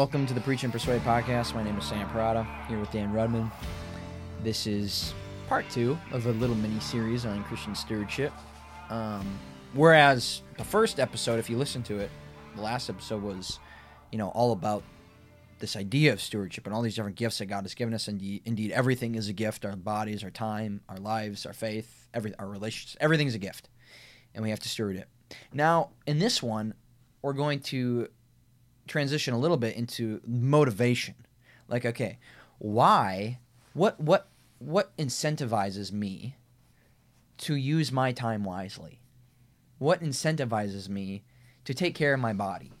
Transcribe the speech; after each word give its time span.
welcome 0.00 0.26
to 0.26 0.32
the 0.32 0.40
Preach 0.40 0.64
and 0.64 0.72
Persuade 0.72 1.02
podcast. 1.02 1.54
My 1.54 1.62
name 1.62 1.76
is 1.76 1.84
Sam 1.84 2.08
Parada, 2.08 2.46
here 2.68 2.78
with 2.78 2.90
Dan 2.90 3.12
Rudman. 3.12 3.52
This 4.42 4.66
is 4.66 5.12
part 5.46 5.68
two 5.68 5.98
of 6.10 6.24
a 6.24 6.30
little 6.30 6.56
mini 6.56 6.80
series 6.80 7.26
on 7.26 7.44
Christian 7.44 7.74
stewardship. 7.74 8.32
Um, 8.88 9.38
whereas 9.74 10.40
the 10.56 10.64
first 10.64 11.00
episode, 11.00 11.38
if 11.38 11.50
you 11.50 11.58
listen 11.58 11.82
to 11.82 11.98
it, 11.98 12.10
the 12.56 12.62
last 12.62 12.88
episode 12.88 13.22
was, 13.22 13.58
you 14.10 14.16
know, 14.16 14.28
all 14.28 14.52
about 14.52 14.84
this 15.58 15.76
idea 15.76 16.14
of 16.14 16.22
stewardship 16.22 16.64
and 16.64 16.74
all 16.74 16.80
these 16.80 16.94
different 16.94 17.16
gifts 17.16 17.36
that 17.36 17.46
God 17.46 17.64
has 17.64 17.74
given 17.74 17.92
us. 17.92 18.08
Indeed, 18.08 18.40
indeed, 18.46 18.70
everything 18.70 19.16
is 19.16 19.28
a 19.28 19.34
gift. 19.34 19.66
Our 19.66 19.76
bodies, 19.76 20.24
our 20.24 20.30
time, 20.30 20.80
our 20.88 20.96
lives, 20.96 21.44
our 21.44 21.52
faith, 21.52 22.08
every 22.14 22.34
our 22.38 22.48
relationships, 22.48 22.96
everything's 23.02 23.34
a 23.34 23.38
gift, 23.38 23.68
and 24.34 24.42
we 24.42 24.48
have 24.48 24.60
to 24.60 24.68
steward 24.70 24.96
it. 24.96 25.08
Now, 25.52 25.90
in 26.06 26.18
this 26.18 26.42
one, 26.42 26.72
we're 27.20 27.34
going 27.34 27.60
to 27.60 28.08
transition 28.90 29.32
a 29.32 29.38
little 29.38 29.56
bit 29.56 29.76
into 29.76 30.20
motivation. 30.26 31.14
Like, 31.68 31.86
okay, 31.86 32.18
why? 32.58 33.38
What 33.72 33.98
what 34.00 34.28
what 34.58 34.94
incentivizes 34.98 35.92
me 35.92 36.36
to 37.38 37.54
use 37.54 37.92
my 37.92 38.12
time 38.12 38.44
wisely? 38.44 39.00
What 39.78 40.02
incentivizes 40.02 40.88
me 40.88 41.22
to 41.64 41.72
take 41.72 41.94
care 41.94 42.12
of 42.12 42.20
my 42.20 42.34
body? 42.34 42.72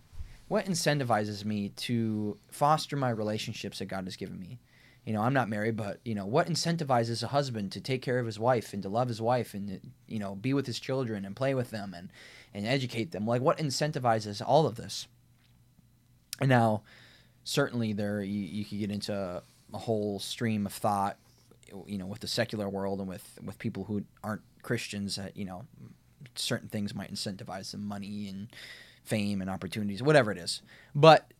What 0.48 0.66
incentivizes 0.66 1.44
me 1.44 1.68
to 1.68 2.36
foster 2.50 2.96
my 2.96 3.10
relationships 3.10 3.78
that 3.78 3.86
God 3.86 4.04
has 4.04 4.16
given 4.16 4.38
me? 4.38 4.58
You 5.06 5.14
know, 5.14 5.22
I'm 5.22 5.32
not 5.32 5.48
married, 5.48 5.76
but 5.76 6.00
you 6.04 6.14
know, 6.14 6.26
what 6.26 6.48
incentivizes 6.48 7.22
a 7.22 7.28
husband 7.28 7.72
to 7.72 7.80
take 7.80 8.02
care 8.02 8.18
of 8.18 8.26
his 8.26 8.38
wife 8.38 8.74
and 8.74 8.82
to 8.82 8.88
love 8.88 9.08
his 9.08 9.22
wife 9.22 9.54
and 9.54 9.92
you 10.08 10.18
know, 10.18 10.34
be 10.34 10.52
with 10.52 10.66
his 10.66 10.80
children 10.80 11.24
and 11.24 11.36
play 11.36 11.54
with 11.54 11.70
them 11.70 11.94
and 11.94 12.10
and 12.52 12.66
educate 12.66 13.12
them? 13.12 13.26
Like 13.28 13.40
what 13.40 13.58
incentivizes 13.58 14.42
all 14.44 14.66
of 14.66 14.74
this? 14.74 15.06
Now, 16.40 16.82
certainly, 17.44 17.92
there 17.92 18.22
you, 18.22 18.40
you 18.40 18.64
could 18.64 18.78
get 18.78 18.90
into 18.90 19.42
a 19.72 19.78
whole 19.78 20.18
stream 20.18 20.66
of 20.66 20.72
thought, 20.72 21.16
you 21.86 21.98
know, 21.98 22.06
with 22.06 22.20
the 22.20 22.26
secular 22.26 22.68
world 22.68 23.00
and 23.00 23.08
with 23.08 23.38
with 23.44 23.58
people 23.58 23.84
who 23.84 24.04
aren't 24.24 24.42
Christians. 24.62 25.16
That 25.16 25.36
you 25.36 25.44
know, 25.44 25.64
certain 26.34 26.68
things 26.68 26.94
might 26.94 27.12
incentivize 27.12 27.72
them, 27.72 27.84
money 27.84 28.28
and 28.28 28.48
fame 29.04 29.40
and 29.40 29.50
opportunities, 29.50 30.02
whatever 30.02 30.30
it 30.30 30.38
is. 30.38 30.62
But 30.94 31.32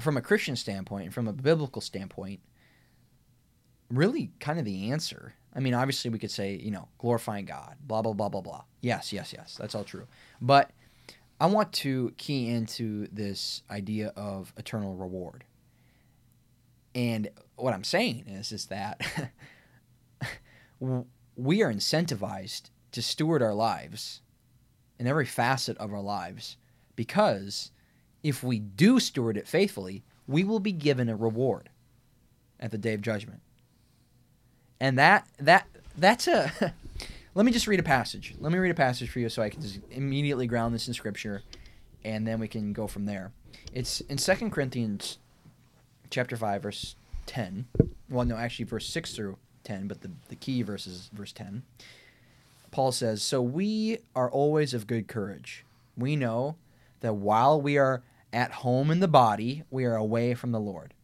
from 0.00 0.16
a 0.16 0.22
Christian 0.22 0.56
standpoint, 0.56 1.04
and 1.04 1.14
from 1.14 1.28
a 1.28 1.32
biblical 1.32 1.82
standpoint, 1.82 2.40
really 3.90 4.30
kind 4.40 4.58
of 4.58 4.64
the 4.64 4.90
answer. 4.90 5.34
I 5.54 5.60
mean, 5.60 5.74
obviously, 5.74 6.10
we 6.10 6.18
could 6.18 6.30
say, 6.30 6.54
you 6.54 6.70
know, 6.70 6.88
glorifying 6.98 7.44
God, 7.44 7.76
blah, 7.80 8.02
blah, 8.02 8.12
blah, 8.12 8.28
blah, 8.28 8.40
blah. 8.40 8.62
Yes, 8.80 9.12
yes, 9.12 9.32
yes. 9.32 9.56
That's 9.58 9.74
all 9.74 9.84
true. 9.84 10.06
But 10.40 10.70
I 11.40 11.46
want 11.46 11.72
to 11.72 12.12
key 12.18 12.48
into 12.48 13.08
this 13.10 13.62
idea 13.70 14.12
of 14.14 14.52
eternal 14.58 14.94
reward. 14.94 15.44
And 16.94 17.30
what 17.56 17.72
I'm 17.72 17.84
saying 17.84 18.26
is, 18.28 18.52
is 18.52 18.66
that 18.66 19.00
we 21.36 21.62
are 21.62 21.72
incentivized 21.72 22.68
to 22.92 23.00
steward 23.00 23.42
our 23.42 23.54
lives 23.54 24.20
in 24.98 25.06
every 25.06 25.24
facet 25.24 25.78
of 25.78 25.94
our 25.94 26.02
lives 26.02 26.58
because 26.94 27.70
if 28.22 28.42
we 28.42 28.58
do 28.58 29.00
steward 29.00 29.38
it 29.38 29.48
faithfully, 29.48 30.04
we 30.26 30.44
will 30.44 30.60
be 30.60 30.72
given 30.72 31.08
a 31.08 31.16
reward 31.16 31.70
at 32.58 32.70
the 32.70 32.78
day 32.78 32.92
of 32.92 33.00
judgment. 33.00 33.40
And 34.78 34.98
that 34.98 35.26
that 35.38 35.66
that's 35.96 36.28
a 36.28 36.74
let 37.34 37.46
me 37.46 37.52
just 37.52 37.66
read 37.66 37.80
a 37.80 37.84
passage. 37.84 38.34
Let 38.38 38.52
me 38.52 38.58
read 38.58 38.70
a 38.70 38.74
passage 38.74 39.10
for 39.10 39.20
you 39.20 39.28
so 39.28 39.42
I 39.42 39.50
can 39.50 39.62
just 39.62 39.80
immediately 39.90 40.46
ground 40.46 40.74
this 40.74 40.88
in 40.88 40.94
scripture 40.94 41.42
and 42.04 42.26
then 42.26 42.40
we 42.40 42.48
can 42.48 42.72
go 42.72 42.86
from 42.86 43.06
there. 43.06 43.32
It's 43.72 44.00
in 44.02 44.18
Second 44.18 44.50
Corinthians 44.50 45.18
chapter 46.10 46.36
5 46.36 46.62
verse 46.62 46.96
10. 47.26 47.66
Well, 48.08 48.24
no, 48.24 48.36
actually 48.36 48.64
verse 48.64 48.86
6 48.88 49.14
through 49.14 49.36
10, 49.64 49.86
but 49.86 50.00
the 50.00 50.10
the 50.28 50.36
key 50.36 50.62
verse 50.62 50.86
is 50.86 51.10
verse 51.12 51.32
10. 51.32 51.62
Paul 52.70 52.92
says, 52.92 53.22
So 53.22 53.42
we 53.42 53.98
are 54.14 54.30
always 54.30 54.74
of 54.74 54.86
good 54.86 55.08
courage. 55.08 55.64
We 55.96 56.16
know 56.16 56.56
that 57.00 57.14
while 57.14 57.60
we 57.60 57.78
are 57.78 58.02
at 58.32 58.52
home 58.52 58.90
in 58.90 59.00
the 59.00 59.08
body, 59.08 59.64
we 59.70 59.84
are 59.84 59.96
away 59.96 60.34
from 60.34 60.52
the 60.52 60.60
Lord. 60.60 60.94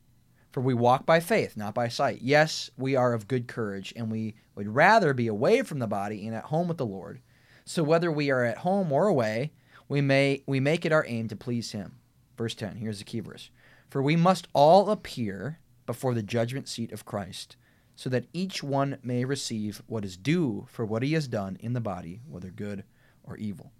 For 0.52 0.60
we 0.60 0.74
walk 0.74 1.04
by 1.04 1.20
faith, 1.20 1.56
not 1.56 1.74
by 1.74 1.88
sight. 1.88 2.22
Yes, 2.22 2.70
we 2.78 2.96
are 2.96 3.12
of 3.12 3.28
good 3.28 3.46
courage, 3.46 3.92
and 3.94 4.10
we 4.10 4.34
would 4.56 4.74
rather 4.74 5.14
be 5.14 5.28
away 5.28 5.62
from 5.62 5.78
the 5.78 5.86
body 5.86 6.26
and 6.26 6.34
at 6.34 6.44
home 6.44 6.66
with 6.66 6.78
the 6.78 6.86
Lord. 6.86 7.20
So 7.64 7.82
whether 7.82 8.10
we 8.10 8.30
are 8.30 8.44
at 8.44 8.58
home 8.58 8.90
or 8.90 9.06
away, 9.06 9.52
we 9.88 10.00
may 10.00 10.42
we 10.46 10.58
make 10.58 10.84
it 10.84 10.92
our 10.92 11.04
aim 11.06 11.28
to 11.28 11.36
please 11.36 11.72
him. 11.72 11.98
Verse 12.36 12.54
10, 12.54 12.76
here's 12.76 12.98
the 12.98 13.04
key 13.04 13.20
verse. 13.20 13.50
For 13.88 14.02
we 14.02 14.16
must 14.16 14.48
all 14.52 14.90
appear 14.90 15.60
before 15.86 16.14
the 16.14 16.22
judgment 16.22 16.68
seat 16.68 16.90
of 16.90 17.04
Christ 17.04 17.56
so 17.94 18.10
that 18.10 18.26
each 18.32 18.62
one 18.62 18.98
may 19.02 19.24
receive 19.24 19.82
what 19.86 20.04
is 20.04 20.16
due 20.16 20.66
for 20.68 20.84
what 20.84 21.02
he 21.02 21.14
has 21.14 21.28
done 21.28 21.56
in 21.60 21.72
the 21.72 21.80
body, 21.80 22.20
whether 22.28 22.50
good 22.50 22.84
or 23.24 23.36
evil. 23.38 23.72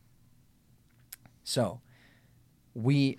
So, 1.45 1.81
we, 2.75 3.19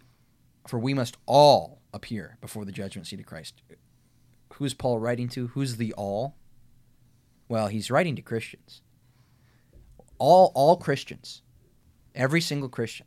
for 0.68 0.80
we 0.80 0.94
must 0.94 1.18
all 1.28 1.82
appear 1.94 2.38
before 2.42 2.66
the 2.66 2.72
judgment 2.72 3.08
seat 3.08 3.20
of 3.20 3.26
Christ. 3.26 3.62
Who's 4.54 4.74
Paul 4.74 5.00
writing 5.00 5.30
to? 5.30 5.48
Who's 5.48 5.78
the 5.78 5.94
all? 5.94 6.36
Well, 7.50 7.68
he's 7.68 7.92
writing 7.92 8.16
to 8.16 8.22
Christians. 8.22 8.82
All, 10.18 10.52
all 10.56 10.78
Christians, 10.78 11.42
every 12.16 12.42
single 12.42 12.70
Christian, 12.70 13.06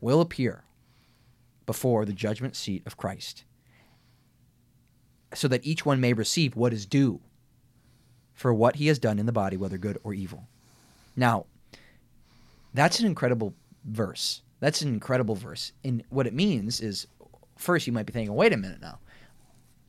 will 0.00 0.20
appear 0.20 0.64
before 1.66 2.04
the 2.04 2.12
judgment 2.12 2.56
seat 2.56 2.82
of 2.86 2.96
Christ 2.96 3.44
so 5.34 5.48
that 5.48 5.64
each 5.64 5.84
one 5.84 6.00
may 6.00 6.12
receive 6.12 6.56
what 6.56 6.72
is 6.72 6.86
due 6.86 7.20
for 8.34 8.52
what 8.52 8.76
he 8.76 8.86
has 8.88 8.98
done 8.98 9.18
in 9.18 9.26
the 9.26 9.32
body, 9.32 9.56
whether 9.56 9.78
good 9.78 9.98
or 10.04 10.14
evil. 10.14 10.46
Now, 11.16 11.46
that's 12.72 13.00
an 13.00 13.06
incredible 13.06 13.54
verse. 13.84 14.42
That's 14.60 14.82
an 14.82 14.88
incredible 14.88 15.34
verse. 15.34 15.72
And 15.84 16.04
what 16.10 16.26
it 16.26 16.34
means 16.34 16.80
is 16.80 17.06
first, 17.56 17.86
you 17.86 17.92
might 17.92 18.06
be 18.06 18.12
thinking, 18.12 18.34
wait 18.34 18.52
a 18.52 18.56
minute 18.56 18.80
now. 18.80 18.98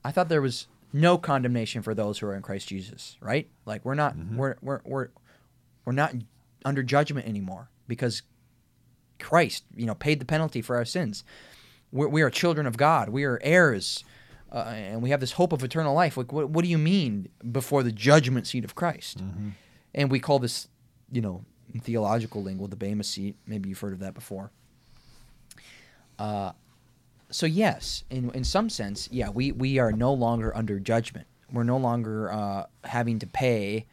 I 0.03 0.11
thought 0.11 0.29
there 0.29 0.41
was 0.41 0.67
no 0.93 1.17
condemnation 1.17 1.81
for 1.81 1.93
those 1.93 2.19
who 2.19 2.27
are 2.27 2.35
in 2.35 2.41
Christ 2.41 2.67
Jesus, 2.67 3.17
right? 3.19 3.49
Like 3.65 3.83
we're 3.85 3.95
not 3.95 4.15
mm-hmm. 4.15 4.37
we're, 4.37 4.55
we're 4.61 4.81
we're 4.85 5.07
we're 5.85 5.93
not 5.93 6.13
under 6.63 6.83
judgment 6.83 7.27
anymore 7.27 7.69
because 7.87 8.23
Christ, 9.19 9.63
you 9.75 9.85
know, 9.85 9.95
paid 9.95 10.19
the 10.19 10.25
penalty 10.25 10.61
for 10.61 10.75
our 10.75 10.85
sins. 10.85 11.23
We're, 11.91 12.07
we 12.07 12.21
are 12.21 12.29
children 12.29 12.65
of 12.67 12.77
God. 12.77 13.09
We 13.09 13.23
are 13.23 13.39
heirs 13.43 14.03
uh, 14.51 14.59
and 14.69 15.01
we 15.01 15.09
have 15.09 15.19
this 15.19 15.33
hope 15.33 15.51
of 15.51 15.63
eternal 15.63 15.93
life. 15.93 16.17
Like, 16.17 16.31
what, 16.31 16.49
what 16.49 16.63
do 16.63 16.69
you 16.69 16.77
mean 16.77 17.29
before 17.51 17.83
the 17.83 17.91
judgment 17.91 18.47
seat 18.47 18.63
of 18.63 18.75
Christ? 18.75 19.19
Mm-hmm. 19.19 19.49
And 19.93 20.11
we 20.11 20.19
call 20.19 20.39
this, 20.39 20.67
you 21.11 21.21
know, 21.21 21.43
in 21.73 21.79
theological 21.79 22.41
lingo, 22.41 22.67
the 22.67 22.75
Bema 22.75 23.03
seat. 23.03 23.35
Maybe 23.45 23.69
you've 23.69 23.79
heard 23.79 23.93
of 23.93 23.99
that 23.99 24.13
before. 24.13 24.51
Uh, 26.17 26.53
so 27.29 27.45
yes, 27.45 28.03
in 28.09 28.29
in 28.31 28.43
some 28.43 28.69
sense, 28.69 29.09
yeah, 29.11 29.29
we 29.29 29.51
we 29.51 29.79
are 29.79 29.91
no 29.91 30.13
longer 30.13 30.55
under 30.55 30.79
judgment. 30.79 31.27
We're 31.51 31.63
no 31.63 31.77
longer 31.77 32.31
uh, 32.31 32.65
having 32.83 33.19
to 33.19 33.27
pay 33.27 33.85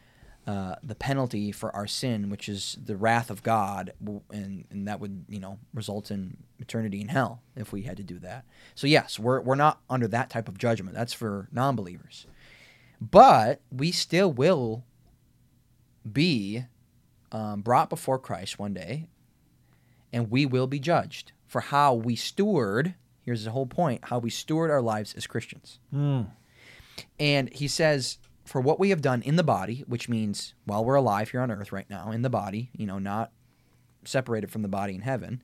uh, 0.47 0.75
the 0.83 0.95
penalty 0.95 1.53
for 1.53 1.75
our 1.75 1.87
sin, 1.87 2.29
which 2.29 2.49
is 2.49 2.77
the 2.85 2.97
wrath 2.97 3.31
of 3.31 3.43
God, 3.43 3.93
and, 4.31 4.65
and 4.71 4.89
that 4.89 4.99
would 4.99 5.25
you 5.29 5.39
know 5.39 5.59
result 5.73 6.11
in 6.11 6.37
eternity 6.59 7.01
in 7.01 7.09
hell 7.09 7.43
if 7.57 7.73
we 7.73 7.83
had 7.83 7.97
to 7.97 8.03
do 8.03 8.19
that. 8.19 8.45
So 8.75 8.87
yes, 8.87 9.19
we're 9.19 9.41
we're 9.41 9.55
not 9.55 9.81
under 9.89 10.09
that 10.09 10.31
type 10.31 10.49
of 10.49 10.59
judgment. 10.59 10.97
That's 10.97 11.13
for 11.13 11.49
non-believers, 11.53 12.27
but 13.01 13.61
we 13.71 13.93
still 13.93 14.33
will 14.33 14.85
be 16.11 16.65
um, 17.31 17.61
brought 17.61 17.89
before 17.89 18.19
Christ 18.19 18.59
one 18.59 18.75
day, 18.75 19.07
and 20.13 20.31
we 20.31 20.45
will 20.45 20.67
be 20.67 20.81
judged 20.81 21.33
for 21.47 21.61
how 21.61 21.95
we 21.95 22.17
steward. 22.17 22.95
Here's 23.25 23.45
the 23.45 23.51
whole 23.51 23.67
point: 23.67 24.05
how 24.05 24.19
we 24.19 24.31
steward 24.31 24.71
our 24.71 24.83
lives 24.83 25.15
as 25.15 25.27
Christians. 25.27 25.79
Mm. 25.95 26.31
And 27.19 27.53
he 27.53 27.69
says 27.69 28.19
for 28.45 28.61
what 28.61 28.81
we 28.81 28.91
have 28.91 29.01
done 29.01 29.23
in 29.23 29.37
the 29.37 29.45
body, 29.45 29.85
which 29.87 30.09
means 30.09 30.55
while 30.65 30.85
we're 30.85 30.97
alive 30.97 31.31
here 31.31 31.41
on 31.41 31.51
earth 31.51 31.73
right 31.73 31.89
now, 31.89 32.11
in 32.11 32.23
the 32.23 32.31
body, 32.31 32.71
you 32.77 32.87
know, 32.87 32.99
not 32.99 33.31
separated 34.05 34.51
from 34.51 34.63
the 34.63 34.69
body 34.69 34.95
in 34.95 35.03
heaven, 35.03 35.43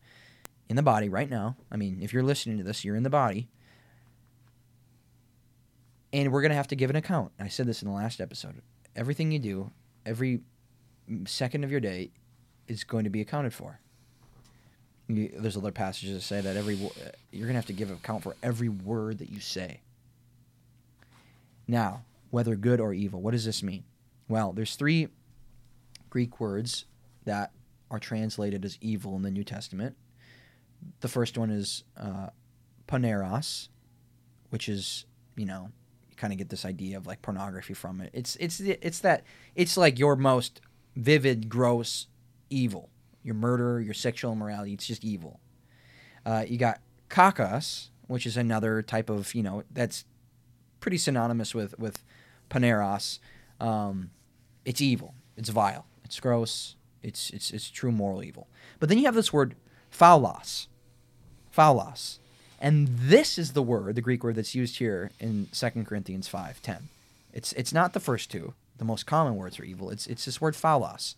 in 0.69 0.77
the 0.77 0.83
body 0.83 1.09
right 1.09 1.31
now. 1.31 1.57
I 1.71 1.77
mean, 1.77 2.01
if 2.03 2.13
you're 2.13 2.23
listening 2.23 2.59
to 2.59 2.65
this, 2.65 2.85
you're 2.85 2.97
in 2.97 3.05
the 3.05 3.11
body. 3.11 3.49
And 6.13 6.33
we're 6.33 6.41
going 6.41 6.51
to 6.51 6.57
have 6.57 6.69
to 6.69 6.77
give 6.77 6.91
an 6.91 6.97
account. 6.97 7.33
I 7.39 7.49
said 7.49 7.67
this 7.67 7.83
in 7.83 7.89
the 7.89 7.95
last 7.95 8.21
episode. 8.21 8.63
Everything 8.97 9.31
you 9.31 9.39
do, 9.39 9.71
every 10.07 10.41
second 11.27 11.65
of 11.65 11.71
your 11.71 11.81
day 11.81 12.11
is 12.67 12.83
going 12.83 13.05
to 13.05 13.11
be 13.11 13.21
accounted 13.21 13.53
for. 13.55 13.81
There's 15.09 15.57
other 15.57 15.73
passages 15.73 16.15
that 16.15 16.21
say 16.23 16.41
that 16.41 16.57
every 16.57 16.77
you're 17.31 17.49
to 17.49 17.55
have 17.55 17.67
to 17.67 17.73
give 17.73 17.91
account 17.91 18.23
for 18.23 18.37
every 18.43 18.69
word 18.69 19.19
that 19.19 19.31
you 19.31 19.41
say. 19.41 19.81
Now, 21.67 22.03
whether 22.31 22.57
good 22.57 22.81
or 22.81 22.93
evil. 22.93 23.21
What 23.21 23.33
does 23.33 23.45
this 23.45 23.63
mean? 23.63 23.85
Well, 24.29 24.53
there's 24.53 24.77
three 24.77 25.09
Greek 26.11 26.41
words 26.41 26.85
that 27.25 27.53
are 27.91 27.99
translated 27.99 28.65
as 28.65 28.79
evil 28.81 29.17
in 29.17 29.23
the 29.23 29.31
New 29.31 29.45
Testament. 29.45 29.97
The 31.01 31.09
first 31.09 31.39
one 31.39 31.51
is 31.51 31.85
uh, 31.97 32.29
poneros, 32.87 33.69
which 34.51 34.69
is 34.69 35.05
you 35.37 35.47
know 35.47 35.71
you 36.11 36.17
kind 36.17 36.33
of 36.33 36.39
get 36.39 36.49
this 36.51 36.65
idea 36.65 36.97
of 36.97 37.07
like 37.07 37.23
pornography 37.23 37.75
from 37.75 38.01
it. 38.01 38.11
It's 38.13 38.37
it's 38.37 38.61
it's 38.61 39.01
that 39.01 39.25
it's 39.55 39.77
like 39.77 39.99
your 39.99 40.17
most 40.17 40.61
vivid, 40.97 41.49
gross 41.49 42.07
evil. 42.51 42.91
Your 43.29 43.35
murder, 43.35 43.79
your 43.79 43.93
sexual 43.93 44.33
immorality. 44.33 44.73
It's 44.73 44.87
just 44.87 45.05
evil. 45.05 45.39
Uh, 46.25 46.47
you 46.49 46.57
got 46.57 46.81
kakos, 47.11 47.89
which 48.07 48.25
is 48.25 48.39
another 48.39 48.81
type 48.81 49.11
of 49.11 49.35
you 49.35 49.43
know 49.43 49.65
that's 49.71 50.07
pretty 50.81 50.97
synonymous 50.97 51.55
with 51.55 51.79
with 51.79 52.03
poneros. 52.49 53.19
Um, 53.61 54.13
it's 54.65 54.81
evil. 54.81 55.13
It's 55.37 55.51
vile. 55.51 55.85
It's 56.07 56.19
gross. 56.21 56.77
It's 57.03 57.29
it's 57.29 57.51
it's 57.51 57.69
true 57.69 57.93
moral 57.93 58.25
evil. 58.25 58.49
But 58.81 58.89
then 58.89 58.97
you 58.97 59.05
have 59.05 59.15
this 59.15 59.31
word 59.31 59.57
phaulos, 59.93 60.69
phaulos, 61.55 62.19
and 62.59 62.89
this 62.89 63.37
is 63.37 63.53
the 63.53 63.63
word, 63.63 63.95
the 63.95 64.01
Greek 64.01 64.25
word 64.25 64.37
that's 64.37 64.55
used 64.55 64.79
here 64.79 65.11
in 65.21 65.49
2 65.53 65.85
Corinthians 65.85 66.29
five 66.29 66.63
ten. 66.63 66.89
It's 67.35 67.53
it's 67.53 67.75
not 67.75 67.93
the 67.93 68.01
first 68.01 68.31
two, 68.31 68.55
the 68.79 68.87
most 68.87 69.05
common 69.05 69.37
words 69.37 69.57
for 69.57 69.65
evil. 69.65 69.91
It's 69.91 70.07
it's 70.07 70.25
this 70.25 70.41
word 70.41 70.55
phaulos, 70.55 71.15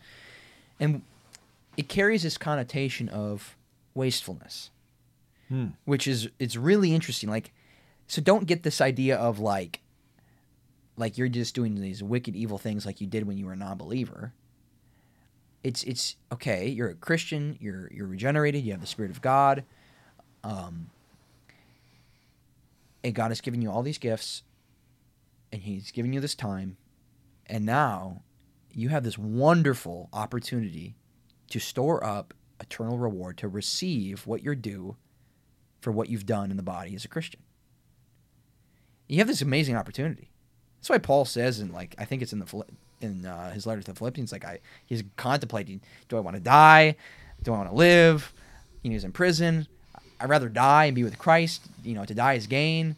and 0.81 1.03
it 1.81 1.89
carries 1.89 2.23
this 2.23 2.37
connotation 2.37 3.09
of 3.09 3.57
wastefulness, 3.95 4.71
Hmm. 5.49 5.69
which 5.85 6.07
is 6.07 6.29
it's 6.39 6.57
really 6.57 6.95
interesting. 6.95 7.29
Like, 7.31 7.53
so 8.07 8.21
don't 8.21 8.47
get 8.47 8.63
this 8.63 8.81
idea 8.81 9.17
of 9.17 9.39
like 9.39 9.81
like 10.97 11.17
you're 11.17 11.29
just 11.29 11.55
doing 11.55 11.75
these 11.81 12.03
wicked 12.03 12.37
evil 12.37 12.59
things 12.59 12.85
like 12.85 13.01
you 13.01 13.07
did 13.07 13.27
when 13.27 13.39
you 13.39 13.47
were 13.47 13.55
a 13.55 13.57
non-believer 13.57 14.35
it's 15.65 15.83
it's 15.85 16.17
okay 16.31 16.69
you're 16.69 16.91
a 16.91 16.95
christian 16.95 17.57
you're 17.61 17.89
you're 17.93 18.07
regenerated 18.07 18.63
you 18.65 18.73
have 18.73 18.81
the 18.83 18.87
spirit 18.87 19.11
of 19.11 19.23
god 19.23 19.65
um 20.45 20.91
and 23.03 23.15
god 23.15 23.29
has 23.31 23.41
given 23.41 23.63
you 23.63 23.71
all 23.71 23.83
these 23.83 23.99
gifts 23.99 24.43
and 25.53 25.63
he's 25.63 25.91
given 25.91 26.13
you 26.13 26.21
this 26.21 26.35
time 26.35 26.77
and 27.47 27.65
now 27.65 28.23
you 28.75 28.89
have 28.91 29.05
this 29.05 29.17
wonderful 29.17 30.09
opportunity 30.13 30.95
to 31.51 31.59
store 31.59 32.03
up 32.05 32.35
eternal 32.61 32.99
reward 32.99 33.37
to 33.39 33.49
receive 33.49 34.27
what 34.27 34.43
you're 34.43 34.55
due 34.55 34.97
for 35.81 35.93
what 35.93 36.09
you've 36.09 36.27
done 36.27 36.51
in 36.51 36.57
the 36.57 36.63
body 36.63 36.95
as 36.95 37.05
a 37.05 37.09
christian 37.09 37.41
you 39.09 39.19
have 39.19 39.29
this 39.29 39.43
amazing 39.43 39.77
opportunity 39.77 40.31
that's 40.81 40.89
why 40.89 40.99
Paul 40.99 41.27
says, 41.27 41.61
and 41.61 41.73
like 41.73 41.95
I 41.99 42.07
think 42.07 42.23
it's 42.23 42.33
in 42.33 42.39
the 42.39 42.65
in 43.03 43.27
uh, 43.27 43.53
his 43.53 43.67
letter 43.67 43.83
to 43.83 43.93
the 43.93 43.99
Philippians, 43.99 44.33
like 44.33 44.45
I 44.45 44.61
he's 44.87 45.05
contemplating: 45.17 45.83
Do 46.09 46.17
I 46.17 46.21
want 46.21 46.37
to 46.37 46.43
die? 46.43 46.97
Do 47.43 47.53
I 47.53 47.59
want 47.59 47.69
to 47.69 47.75
live? 47.75 48.33
You 48.83 48.91
know, 48.91 48.95
he's 48.95 49.05
in 49.05 49.13
prison. 49.13 49.67
I'd 50.19 50.31
rather 50.31 50.49
die 50.49 50.87
and 50.87 50.95
be 50.95 51.05
with 51.05 51.19
Christ. 51.19 51.63
You 51.85 51.95
know, 51.95 52.05
to 52.07 52.15
die 52.15 52.35
is 52.35 52.47
gain. 52.47 52.97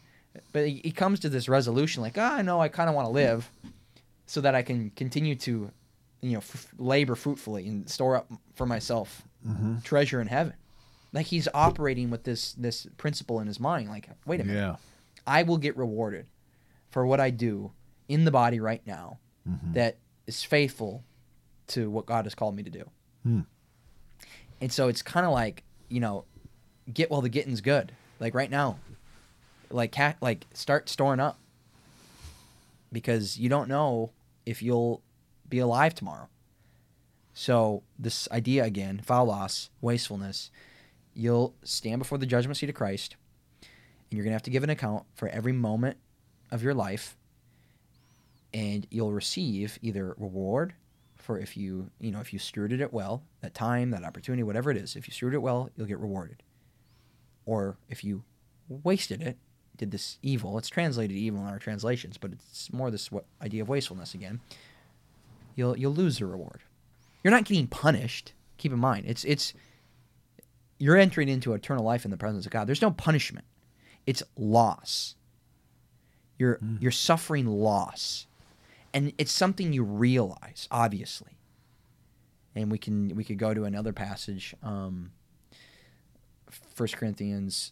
But 0.51 0.67
he, 0.67 0.91
comes 0.91 1.19
to 1.19 1.29
this 1.29 1.47
resolution, 1.47 2.01
like, 2.01 2.17
ah, 2.17 2.41
no, 2.41 2.59
I 2.59 2.67
kind 2.67 2.89
of 2.89 2.95
want 2.95 3.07
to 3.07 3.11
live, 3.11 3.51
so 4.25 4.41
that 4.41 4.55
I 4.55 4.63
can 4.63 4.89
continue 4.95 5.35
to, 5.35 5.69
you 6.23 6.31
know, 6.33 6.37
f- 6.39 6.73
labor 6.79 7.15
fruitfully 7.15 7.67
and 7.67 7.89
store 7.89 8.15
up 8.15 8.31
for 8.55 8.65
myself 8.65 9.23
Mm-hmm. 9.47 9.79
treasure 9.79 10.21
in 10.21 10.27
heaven. 10.27 10.53
Like 11.11 11.25
he's 11.25 11.49
operating 11.53 12.09
with 12.09 12.23
this 12.23 12.53
this 12.53 12.87
principle 12.97 13.41
in 13.41 13.47
his 13.47 13.59
mind. 13.59 13.89
Like, 13.89 14.07
wait 14.25 14.39
a 14.39 14.45
minute. 14.45 14.57
Yeah. 14.59 14.75
I 15.27 15.43
will 15.43 15.57
get 15.57 15.75
rewarded 15.75 16.27
for 16.91 17.05
what 17.05 17.19
I 17.19 17.29
do 17.29 17.73
in 18.07 18.23
the 18.23 18.31
body 18.31 18.59
right 18.61 18.81
now 18.87 19.19
Mhm. 19.47 19.73
that 19.73 19.97
is 20.27 20.43
faithful 20.43 21.03
to 21.67 21.89
what 21.89 22.05
God 22.05 22.25
has 22.25 22.35
called 22.35 22.55
me 22.55 22.63
to 22.63 22.69
do. 22.69 22.89
Hmm. 23.23 23.41
And 24.61 24.71
so 24.71 24.87
it's 24.87 25.01
kind 25.01 25.25
of 25.25 25.33
like, 25.33 25.63
you 25.89 25.99
know, 25.99 26.23
get 26.93 27.11
while 27.11 27.19
the 27.21 27.27
getting's 27.29 27.59
good. 27.61 27.91
Like 28.21 28.33
right 28.33 28.49
now, 28.49 28.79
like 29.69 29.91
cat, 29.91 30.15
like 30.21 30.45
start 30.53 30.87
storing 30.87 31.19
up 31.19 31.37
because 32.91 33.37
you 33.37 33.49
don't 33.49 33.67
know 33.67 34.11
if 34.45 34.61
you'll 34.61 35.01
be 35.49 35.59
alive 35.59 35.95
tomorrow. 35.95 36.29
So 37.33 37.83
this 37.97 38.27
idea 38.31 38.63
again, 38.63 39.01
phaulos, 39.05 39.69
wastefulness, 39.81 40.51
you'll 41.13 41.55
stand 41.63 41.99
before 41.99 42.17
the 42.17 42.25
judgment 42.25 42.57
seat 42.57 42.69
of 42.69 42.75
Christ 42.75 43.15
and 43.61 44.17
you're 44.17 44.23
going 44.23 44.31
to 44.31 44.35
have 44.35 44.43
to 44.43 44.51
give 44.51 44.63
an 44.63 44.69
account 44.69 45.05
for 45.15 45.27
every 45.29 45.53
moment 45.53 45.97
of 46.51 46.61
your 46.61 46.73
life 46.73 47.17
and 48.53 48.85
you'll 48.91 49.11
receive 49.11 49.79
either 49.81 50.15
reward 50.17 50.73
for 51.15 51.39
if 51.39 51.57
you 51.57 51.89
you 51.99 52.11
know 52.11 52.19
if 52.19 52.33
you 52.33 52.37
stewarded 52.37 52.79
it 52.79 52.93
well 52.93 53.23
that 53.41 53.53
time 53.53 53.89
that 53.89 54.03
opportunity 54.03 54.43
whatever 54.43 54.69
it 54.69 54.77
is 54.77 54.95
if 54.95 55.07
you 55.07 55.13
stewarded 55.13 55.35
it 55.35 55.41
well 55.41 55.69
you'll 55.75 55.87
get 55.87 55.97
rewarded 55.97 56.43
or 57.45 57.77
if 57.89 58.03
you 58.03 58.23
wasted 58.69 59.21
it 59.21 59.37
did 59.77 59.89
this 59.89 60.19
evil 60.21 60.57
it's 60.57 60.69
translated 60.69 61.17
evil 61.17 61.41
in 61.41 61.47
our 61.47 61.57
translations 61.57 62.17
but 62.17 62.31
it's 62.31 62.71
more 62.71 62.91
this 62.91 63.09
idea 63.41 63.61
of 63.61 63.69
wastefulness 63.69 64.13
again 64.13 64.39
you'll 65.55 65.77
you'll 65.77 65.93
lose 65.93 66.19
the 66.19 66.25
reward. 66.25 66.61
You're 67.23 67.31
not 67.31 67.45
getting 67.45 67.67
punished. 67.67 68.33
Keep 68.57 68.71
in 68.73 68.79
mind 68.79 69.05
it's 69.07 69.23
it's 69.25 69.53
you're 70.79 70.97
entering 70.97 71.29
into 71.29 71.53
eternal 71.53 71.83
life 71.83 72.03
in 72.05 72.11
the 72.11 72.17
presence 72.17 72.45
of 72.45 72.51
god. 72.51 72.67
There's 72.67 72.81
no 72.81 72.91
punishment. 72.91 73.45
It's 74.05 74.23
loss. 74.37 75.15
You're 76.37 76.57
Mm. 76.57 76.81
you're 76.81 76.91
suffering 76.91 77.45
loss. 77.47 78.27
And 78.93 79.11
it's 79.17 79.31
something 79.31 79.73
you 79.73 79.83
realize 79.83 80.67
obviously. 80.71 81.37
And 82.55 82.69
we 82.71 82.77
can 82.77 83.15
we 83.15 83.23
could 83.23 83.37
go 83.39 83.53
to 83.53 83.63
another 83.65 83.93
passage 83.93 84.55
um 84.61 85.11
1 86.77 86.87
corinthians 86.89 87.71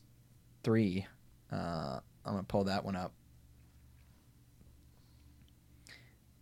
3 0.63 1.05
uh, 1.51 1.55
i'm 2.25 2.33
gonna 2.33 2.43
pull 2.43 2.63
that 2.63 2.83
one 2.85 2.95
up 2.95 3.13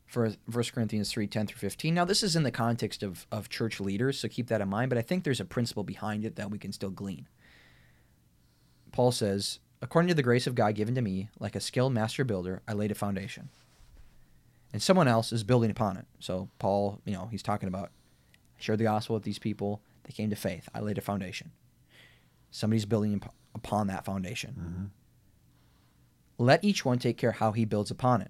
for 0.10 0.30
1 0.52 0.64
corinthians 0.74 1.12
3 1.12 1.28
10 1.28 1.48
through 1.48 1.58
15 1.60 1.94
now 1.94 2.04
this 2.04 2.24
is 2.24 2.36
in 2.36 2.44
the 2.44 2.52
context 2.52 3.04
of, 3.04 3.28
of 3.32 3.48
church 3.48 3.80
leaders 3.80 4.20
so 4.20 4.28
keep 4.28 4.48
that 4.48 4.60
in 4.62 4.68
mind 4.68 4.90
but 4.90 4.98
i 4.98 5.02
think 5.02 5.24
there's 5.24 5.40
a 5.40 5.46
principle 5.46 5.84
behind 5.84 6.26
it 6.26 6.36
that 6.36 6.50
we 6.50 6.58
can 6.58 6.72
still 6.72 6.90
glean 6.90 7.28
paul 8.92 9.12
says 9.12 9.60
according 9.82 10.08
to 10.08 10.16
the 10.16 10.24
grace 10.24 10.48
of 10.48 10.56
god 10.56 10.74
given 10.76 10.96
to 10.96 11.02
me 11.02 11.30
like 11.40 11.56
a 11.56 11.60
skilled 11.60 11.94
master 11.94 12.24
builder 12.24 12.62
i 12.68 12.74
laid 12.74 12.92
a 12.92 12.96
foundation 12.96 13.50
and 14.74 14.82
someone 14.82 15.08
else 15.08 15.32
is 15.32 15.44
building 15.44 15.72
upon 15.72 15.98
it. 15.98 16.06
So 16.20 16.48
Paul, 16.60 17.02
you 17.04 17.14
know, 17.14 17.28
he's 17.32 17.42
talking 17.42 17.68
about 17.68 17.86
I 17.88 18.62
shared 18.62 18.78
the 18.78 18.84
gospel 18.84 19.16
with 19.16 19.24
these 19.24 19.40
people. 19.40 19.82
They 20.04 20.12
came 20.12 20.30
to 20.30 20.36
faith. 20.36 20.70
I 20.76 20.80
laid 20.80 21.00
a 21.00 21.02
foundation. 21.02 21.52
Somebody's 22.52 22.86
building 22.86 23.20
upon 23.56 23.88
that 23.88 24.06
foundation. 24.06 24.54
Mhm. 24.60 24.90
Let 26.38 26.64
each 26.64 26.86
one 26.86 27.00
take 27.00 27.18
care 27.18 27.32
how 27.32 27.52
he 27.52 27.66
builds 27.66 27.90
upon 27.90 28.22
it. 28.22 28.30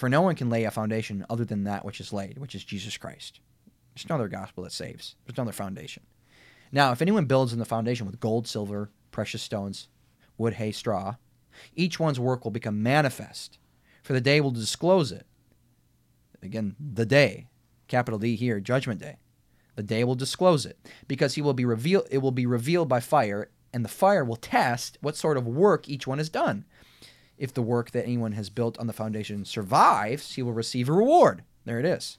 For 0.00 0.08
no 0.08 0.22
one 0.22 0.34
can 0.34 0.48
lay 0.48 0.64
a 0.64 0.70
foundation 0.70 1.26
other 1.28 1.44
than 1.44 1.64
that 1.64 1.84
which 1.84 2.00
is 2.00 2.10
laid, 2.10 2.38
which 2.38 2.54
is 2.54 2.64
Jesus 2.64 2.96
Christ. 2.96 3.38
There's 3.94 4.08
no 4.08 4.14
other 4.14 4.28
gospel 4.28 4.64
that 4.64 4.72
saves. 4.72 5.14
There's 5.26 5.36
no 5.36 5.42
other 5.42 5.52
foundation. 5.52 6.04
Now, 6.72 6.90
if 6.92 7.02
anyone 7.02 7.26
builds 7.26 7.52
in 7.52 7.58
the 7.58 7.66
foundation 7.66 8.06
with 8.06 8.18
gold, 8.18 8.48
silver, 8.48 8.90
precious 9.10 9.42
stones, 9.42 9.88
wood, 10.38 10.54
hay, 10.54 10.72
straw, 10.72 11.16
each 11.74 12.00
one's 12.00 12.18
work 12.18 12.44
will 12.44 12.50
become 12.50 12.82
manifest, 12.82 13.58
for 14.02 14.14
the 14.14 14.22
day 14.22 14.40
will 14.40 14.52
disclose 14.52 15.12
it. 15.12 15.26
Again, 16.42 16.76
the 16.80 17.04
day, 17.04 17.48
capital 17.86 18.18
D 18.18 18.36
here, 18.36 18.58
judgment 18.58 19.02
day. 19.02 19.18
The 19.76 19.82
day 19.82 20.02
will 20.04 20.14
disclose 20.14 20.64
it, 20.64 20.78
because 21.08 21.34
he 21.34 21.42
will 21.42 21.52
be 21.52 21.66
revealed 21.66 22.06
it 22.10 22.22
will 22.22 22.32
be 22.32 22.46
revealed 22.46 22.88
by 22.88 23.00
fire, 23.00 23.50
and 23.70 23.84
the 23.84 23.90
fire 23.90 24.24
will 24.24 24.36
test 24.36 24.96
what 25.02 25.14
sort 25.14 25.36
of 25.36 25.46
work 25.46 25.90
each 25.90 26.06
one 26.06 26.16
has 26.16 26.30
done. 26.30 26.64
If 27.40 27.54
the 27.54 27.62
work 27.62 27.90
that 27.92 28.04
anyone 28.04 28.32
has 28.32 28.50
built 28.50 28.78
on 28.78 28.86
the 28.86 28.92
foundation 28.92 29.44
survives, 29.46 30.34
he 30.34 30.42
will 30.42 30.52
receive 30.52 30.88
a 30.88 30.92
reward. 30.92 31.42
There 31.64 31.80
it 31.80 31.86
is. 31.86 32.18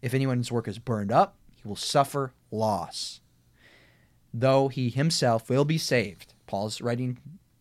If 0.00 0.14
anyone's 0.14 0.50
work 0.50 0.66
is 0.66 0.78
burned 0.78 1.12
up, 1.12 1.36
he 1.54 1.68
will 1.68 1.76
suffer 1.76 2.32
loss. 2.50 3.20
Though 4.32 4.68
he 4.68 4.88
himself 4.88 5.48
will 5.50 5.66
be 5.66 5.78
saved. 5.78 6.32
Paul's 6.46 6.80
writing 6.80 7.18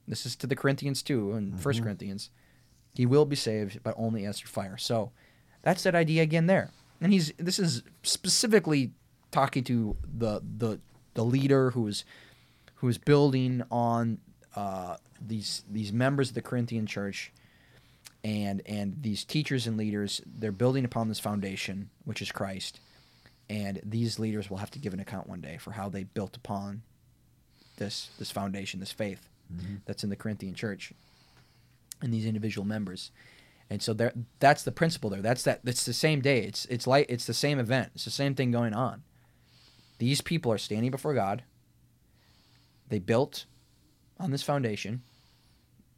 this 0.08 0.26
is 0.26 0.36
to 0.38 0.48
the 0.48 0.56
Corinthians 0.56 1.04
too, 1.04 1.34
and 1.34 1.60
First 1.60 1.80
Mhm. 1.80 1.84
Corinthians. 1.84 2.30
He 2.94 3.06
will 3.06 3.26
be 3.26 3.36
saved, 3.36 3.82
but 3.84 3.96
only 3.98 4.26
as 4.26 4.40
through 4.40 4.50
fire. 4.50 4.78
So 4.78 5.12
that's 5.62 5.84
that 5.84 5.96
idea 5.96 6.24
again 6.24 6.48
there. 6.48 6.72
And 7.02 7.12
he's 7.14 7.34
this 7.38 7.60
is 7.60 7.84
specifically 8.02 8.94
talking 9.32 9.64
to 9.66 9.98
the 10.04 10.42
the 10.58 10.80
the 11.16 11.26
leader 11.26 11.72
who's 11.72 12.06
who's 12.76 12.98
building 12.98 13.62
on 13.72 14.20
uh, 14.56 14.98
these 15.26 15.64
these 15.72 15.92
members 15.94 16.30
of 16.30 16.36
the 16.36 16.42
Corinthian 16.42 16.86
church 16.86 17.32
and 18.24 18.62
and 18.66 18.98
these 19.02 19.24
teachers 19.26 19.68
and 19.68 19.76
leaders 19.78 20.22
they're 20.26 20.52
building 20.52 20.86
upon 20.86 21.10
this 21.10 21.20
foundation 21.20 21.90
which 22.06 22.22
is 22.22 22.32
Christ. 22.32 22.80
And 23.50 23.82
these 23.84 24.20
leaders 24.20 24.50
will 24.50 24.58
have 24.58 24.72
to 24.72 24.80
give 24.80 24.94
an 24.94 25.00
account 25.00 25.28
one 25.28 25.42
day 25.42 25.58
for 25.58 25.72
how 25.72 25.90
they 25.90 26.04
built 26.04 26.36
upon 26.38 26.82
this 27.78 28.10
this 28.20 28.32
foundation 28.32 28.80
this 28.80 28.92
faith 28.92 29.28
Mhm. 29.54 29.82
that's 29.86 30.04
in 30.04 30.10
the 30.10 30.16
Corinthian 30.16 30.54
church 30.56 30.94
and 32.02 32.14
these 32.14 32.26
individual 32.26 32.66
members. 32.66 33.12
And 33.70 33.82
so 33.82 33.94
there 33.94 34.14
that's 34.40 34.64
the 34.64 34.72
principle 34.72 35.10
there. 35.10 35.22
That's 35.22 35.44
that 35.44 35.62
it's 35.66 35.86
the 35.86 35.94
same 35.94 36.22
day. 36.22 36.44
It's 36.44 36.66
it's 36.66 36.88
like 36.88 37.06
it's 37.10 37.26
the 37.26 37.34
same 37.34 37.60
event. 37.60 37.92
It's 37.96 38.06
the 38.06 38.12
same 38.12 38.36
thing 38.36 38.52
going 38.52 38.74
on. 38.74 39.04
These 40.00 40.22
people 40.22 40.52
are 40.52 40.58
standing 40.58 40.92
before 40.92 41.14
God. 41.14 41.44
They 42.90 43.00
built 43.00 43.46
on 44.20 44.32
this 44.32 44.44
foundation 44.44 45.02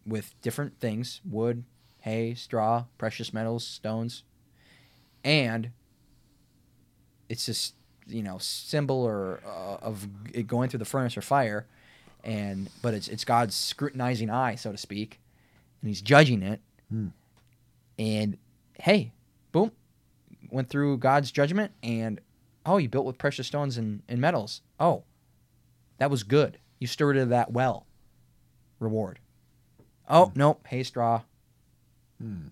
with 0.05 0.33
different 0.41 0.79
things: 0.79 1.21
wood, 1.29 1.63
hay, 2.01 2.33
straw, 2.33 2.85
precious 2.97 3.33
metals, 3.33 3.65
stones, 3.65 4.23
and 5.23 5.71
it's 7.29 7.45
this 7.45 7.73
you 8.07 8.21
know 8.21 8.37
symbol 8.37 9.03
or 9.03 9.41
uh, 9.45 9.77
of 9.85 10.07
it 10.33 10.47
going 10.47 10.69
through 10.69 10.79
the 10.79 10.85
furnace 10.85 11.17
or 11.17 11.21
fire, 11.21 11.65
and 12.23 12.69
but 12.81 12.93
it's 12.93 13.07
it's 13.07 13.25
God's 13.25 13.55
scrutinizing 13.55 14.29
eye, 14.29 14.55
so 14.55 14.71
to 14.71 14.77
speak, 14.77 15.19
and 15.81 15.89
He's 15.89 16.01
judging 16.01 16.41
it. 16.41 16.61
Hmm. 16.89 17.07
And 17.97 18.37
hey, 18.79 19.13
boom, 19.51 19.71
went 20.51 20.69
through 20.69 20.97
God's 20.97 21.31
judgment, 21.31 21.71
and 21.81 22.19
oh, 22.65 22.77
you 22.77 22.89
built 22.89 23.05
with 23.05 23.17
precious 23.17 23.47
stones 23.47 23.77
and, 23.77 24.01
and 24.07 24.19
metals. 24.19 24.61
Oh, 24.79 25.03
that 25.97 26.09
was 26.09 26.23
good. 26.23 26.57
You 26.79 26.87
stewarded 26.87 27.29
that 27.29 27.51
well. 27.51 27.85
Reward. 28.79 29.19
Oh, 30.09 30.31
nope, 30.35 30.65
hay 30.67 30.83
straw, 30.83 31.21
Hmm. 32.21 32.47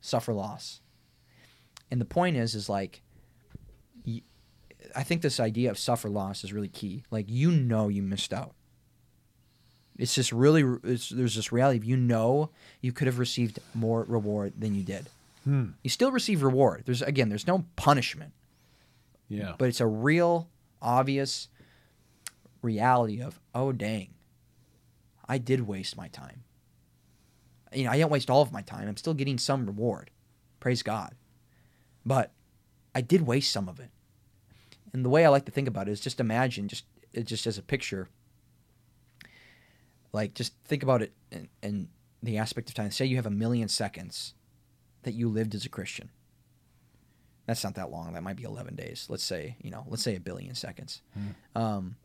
suffer 0.00 0.32
loss. 0.32 0.80
And 1.90 2.00
the 2.00 2.04
point 2.06 2.36
is, 2.36 2.54
is 2.54 2.68
like, 2.68 3.02
I 4.96 5.02
think 5.02 5.22
this 5.22 5.40
idea 5.40 5.70
of 5.70 5.78
suffer 5.78 6.08
loss 6.08 6.44
is 6.44 6.52
really 6.52 6.68
key. 6.68 7.02
Like, 7.10 7.26
you 7.28 7.50
know, 7.50 7.88
you 7.88 8.02
missed 8.02 8.32
out. 8.32 8.54
It's 9.98 10.14
just 10.14 10.30
really, 10.32 10.62
it's, 10.84 11.08
there's 11.08 11.34
this 11.36 11.52
reality 11.52 11.78
of 11.78 11.84
you 11.84 11.96
know 11.96 12.50
you 12.80 12.92
could 12.92 13.06
have 13.06 13.18
received 13.18 13.58
more 13.74 14.04
reward 14.08 14.54
than 14.58 14.74
you 14.74 14.82
did. 14.82 15.08
Hmm. 15.44 15.70
You 15.82 15.90
still 15.90 16.10
receive 16.12 16.42
reward. 16.42 16.82
There's 16.86 17.02
again, 17.02 17.28
there's 17.28 17.46
no 17.46 17.64
punishment, 17.76 18.32
Yeah. 19.28 19.54
but 19.58 19.68
it's 19.68 19.80
a 19.80 19.86
real, 19.86 20.48
obvious 20.82 21.48
reality 22.62 23.20
of, 23.20 23.38
oh 23.54 23.72
dang, 23.72 24.13
I 25.28 25.38
did 25.38 25.66
waste 25.66 25.96
my 25.96 26.08
time. 26.08 26.44
You 27.72 27.84
know, 27.84 27.90
I 27.90 27.96
didn't 27.96 28.10
waste 28.10 28.30
all 28.30 28.42
of 28.42 28.52
my 28.52 28.62
time. 28.62 28.88
I'm 28.88 28.96
still 28.96 29.14
getting 29.14 29.38
some 29.38 29.66
reward. 29.66 30.10
Praise 30.60 30.82
God. 30.82 31.14
But 32.06 32.32
I 32.94 33.00
did 33.00 33.22
waste 33.22 33.50
some 33.50 33.68
of 33.68 33.80
it. 33.80 33.90
And 34.92 35.04
the 35.04 35.08
way 35.08 35.24
I 35.24 35.28
like 35.28 35.44
to 35.46 35.52
think 35.52 35.66
about 35.66 35.88
it 35.88 35.92
is 35.92 36.00
just 36.00 36.20
imagine, 36.20 36.68
just 36.68 36.84
just 37.24 37.46
as 37.46 37.58
a 37.58 37.62
picture. 37.62 38.08
Like 40.12 40.34
just 40.34 40.52
think 40.64 40.82
about 40.82 41.02
it 41.02 41.12
in, 41.30 41.48
in 41.62 41.88
the 42.22 42.38
aspect 42.38 42.68
of 42.68 42.74
time. 42.74 42.90
Say 42.90 43.06
you 43.06 43.16
have 43.16 43.26
a 43.26 43.30
million 43.30 43.68
seconds 43.68 44.34
that 45.02 45.14
you 45.14 45.28
lived 45.28 45.54
as 45.54 45.64
a 45.64 45.68
Christian. 45.68 46.10
That's 47.46 47.62
not 47.62 47.74
that 47.74 47.90
long. 47.90 48.14
That 48.14 48.22
might 48.22 48.36
be 48.36 48.44
11 48.44 48.74
days. 48.76 49.06
Let's 49.10 49.24
say, 49.24 49.56
you 49.60 49.70
know, 49.70 49.84
let's 49.88 50.02
say 50.02 50.16
a 50.16 50.20
billion 50.20 50.54
seconds. 50.54 51.02
Um, 51.54 51.96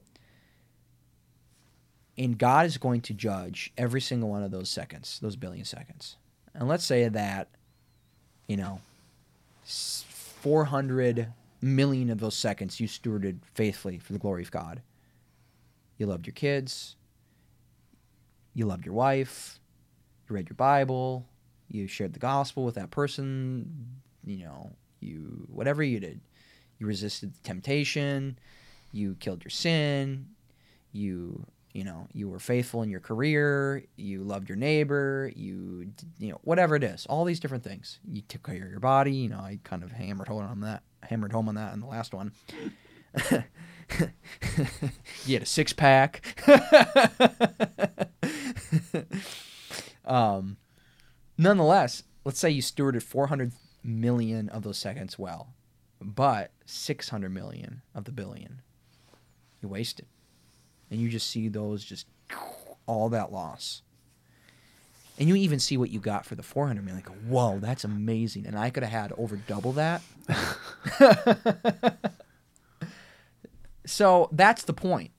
and 2.19 2.37
God 2.37 2.65
is 2.65 2.77
going 2.77 2.99
to 3.01 3.13
judge 3.13 3.71
every 3.77 4.01
single 4.01 4.29
one 4.29 4.43
of 4.43 4.51
those 4.51 4.69
seconds, 4.69 5.19
those 5.21 5.37
billion 5.37 5.63
seconds. 5.63 6.17
And 6.53 6.67
let's 6.67 6.83
say 6.83 7.07
that, 7.07 7.47
you 8.45 8.57
know, 8.57 8.81
400 9.63 11.31
million 11.61 12.09
of 12.09 12.19
those 12.19 12.35
seconds 12.35 12.79
you 12.79 12.87
stewarded 12.87 13.39
faithfully 13.53 13.99
for 13.99 14.11
the 14.11 14.19
glory 14.19 14.43
of 14.43 14.51
God. 14.51 14.81
You 15.97 16.07
loved 16.07 16.27
your 16.27 16.33
kids. 16.33 16.97
You 18.53 18.65
loved 18.65 18.85
your 18.85 18.95
wife. 18.95 19.57
You 20.27 20.35
read 20.35 20.49
your 20.49 20.55
Bible. 20.55 21.25
You 21.69 21.87
shared 21.87 22.13
the 22.13 22.19
gospel 22.19 22.65
with 22.65 22.75
that 22.75 22.91
person. 22.91 24.01
You 24.25 24.43
know, 24.43 24.71
you, 24.99 25.47
whatever 25.49 25.83
you 25.83 26.01
did, 26.01 26.19
you 26.79 26.87
resisted 26.87 27.31
temptation. 27.43 28.37
You 28.91 29.15
killed 29.19 29.43
your 29.43 29.51
sin. 29.51 30.27
You 30.91 31.45
you 31.73 31.83
know 31.83 32.07
you 32.13 32.29
were 32.29 32.39
faithful 32.39 32.81
in 32.81 32.89
your 32.89 32.99
career 32.99 33.83
you 33.95 34.23
loved 34.23 34.49
your 34.49 34.55
neighbor 34.55 35.31
you 35.35 35.91
you 36.17 36.31
know 36.31 36.39
whatever 36.43 36.75
it 36.75 36.83
is 36.83 37.05
all 37.07 37.25
these 37.25 37.39
different 37.39 37.63
things. 37.63 37.99
You 38.07 38.21
took 38.21 38.43
care 38.43 38.63
of 38.63 38.71
your 38.71 38.79
body 38.79 39.13
you 39.13 39.29
know 39.29 39.39
i 39.39 39.59
kind 39.63 39.83
of 39.83 39.91
hammered 39.91 40.27
home 40.27 40.43
on 40.43 40.61
that 40.61 40.83
hammered 41.03 41.31
home 41.31 41.47
on 41.47 41.55
that 41.55 41.73
in 41.73 41.79
the 41.79 41.87
last 41.87 42.13
one. 42.13 42.31
You 45.25 45.33
had 45.33 45.43
a 45.43 45.47
six 45.47 45.73
pack 45.73 46.21
um 50.05 50.57
nonetheless 51.37 52.03
let's 52.23 52.39
say 52.39 52.49
you 52.51 52.61
stewarded 52.61 53.01
400 53.03 53.51
million 53.83 54.49
of 54.49 54.63
those 54.63 54.77
seconds 54.77 55.17
well 55.17 55.53
but 56.01 56.51
600 56.65 57.29
million 57.29 57.81
of 57.95 58.03
the 58.05 58.11
billion 58.11 58.61
you 59.61 59.69
wasted 59.69 60.05
and 60.91 60.99
you 60.99 61.09
just 61.09 61.29
see 61.29 61.47
those 61.47 61.83
just 61.83 62.07
all 62.85 63.09
that 63.09 63.31
loss. 63.31 63.81
And 65.19 65.27
you 65.27 65.35
even 65.35 65.59
see 65.59 65.75
what 65.75 65.89
you 65.89 65.99
got 65.99 66.25
for 66.25 66.35
the 66.35 66.43
400 66.43 66.83
million. 66.83 67.03
Like, 67.05 67.13
whoa, 67.27 67.59
that's 67.59 67.83
amazing. 67.83 68.45
And 68.47 68.57
I 68.57 68.69
could 68.69 68.83
have 68.83 68.91
had 68.91 69.11
over 69.17 69.35
double 69.35 69.73
that. 69.73 70.01
so 73.85 74.29
that's 74.31 74.63
the 74.63 74.73
point. 74.73 75.11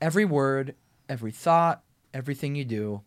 Every 0.00 0.24
word, 0.24 0.74
every 1.08 1.32
thought, 1.32 1.82
everything 2.14 2.54
you 2.54 2.64
do, 2.64 3.02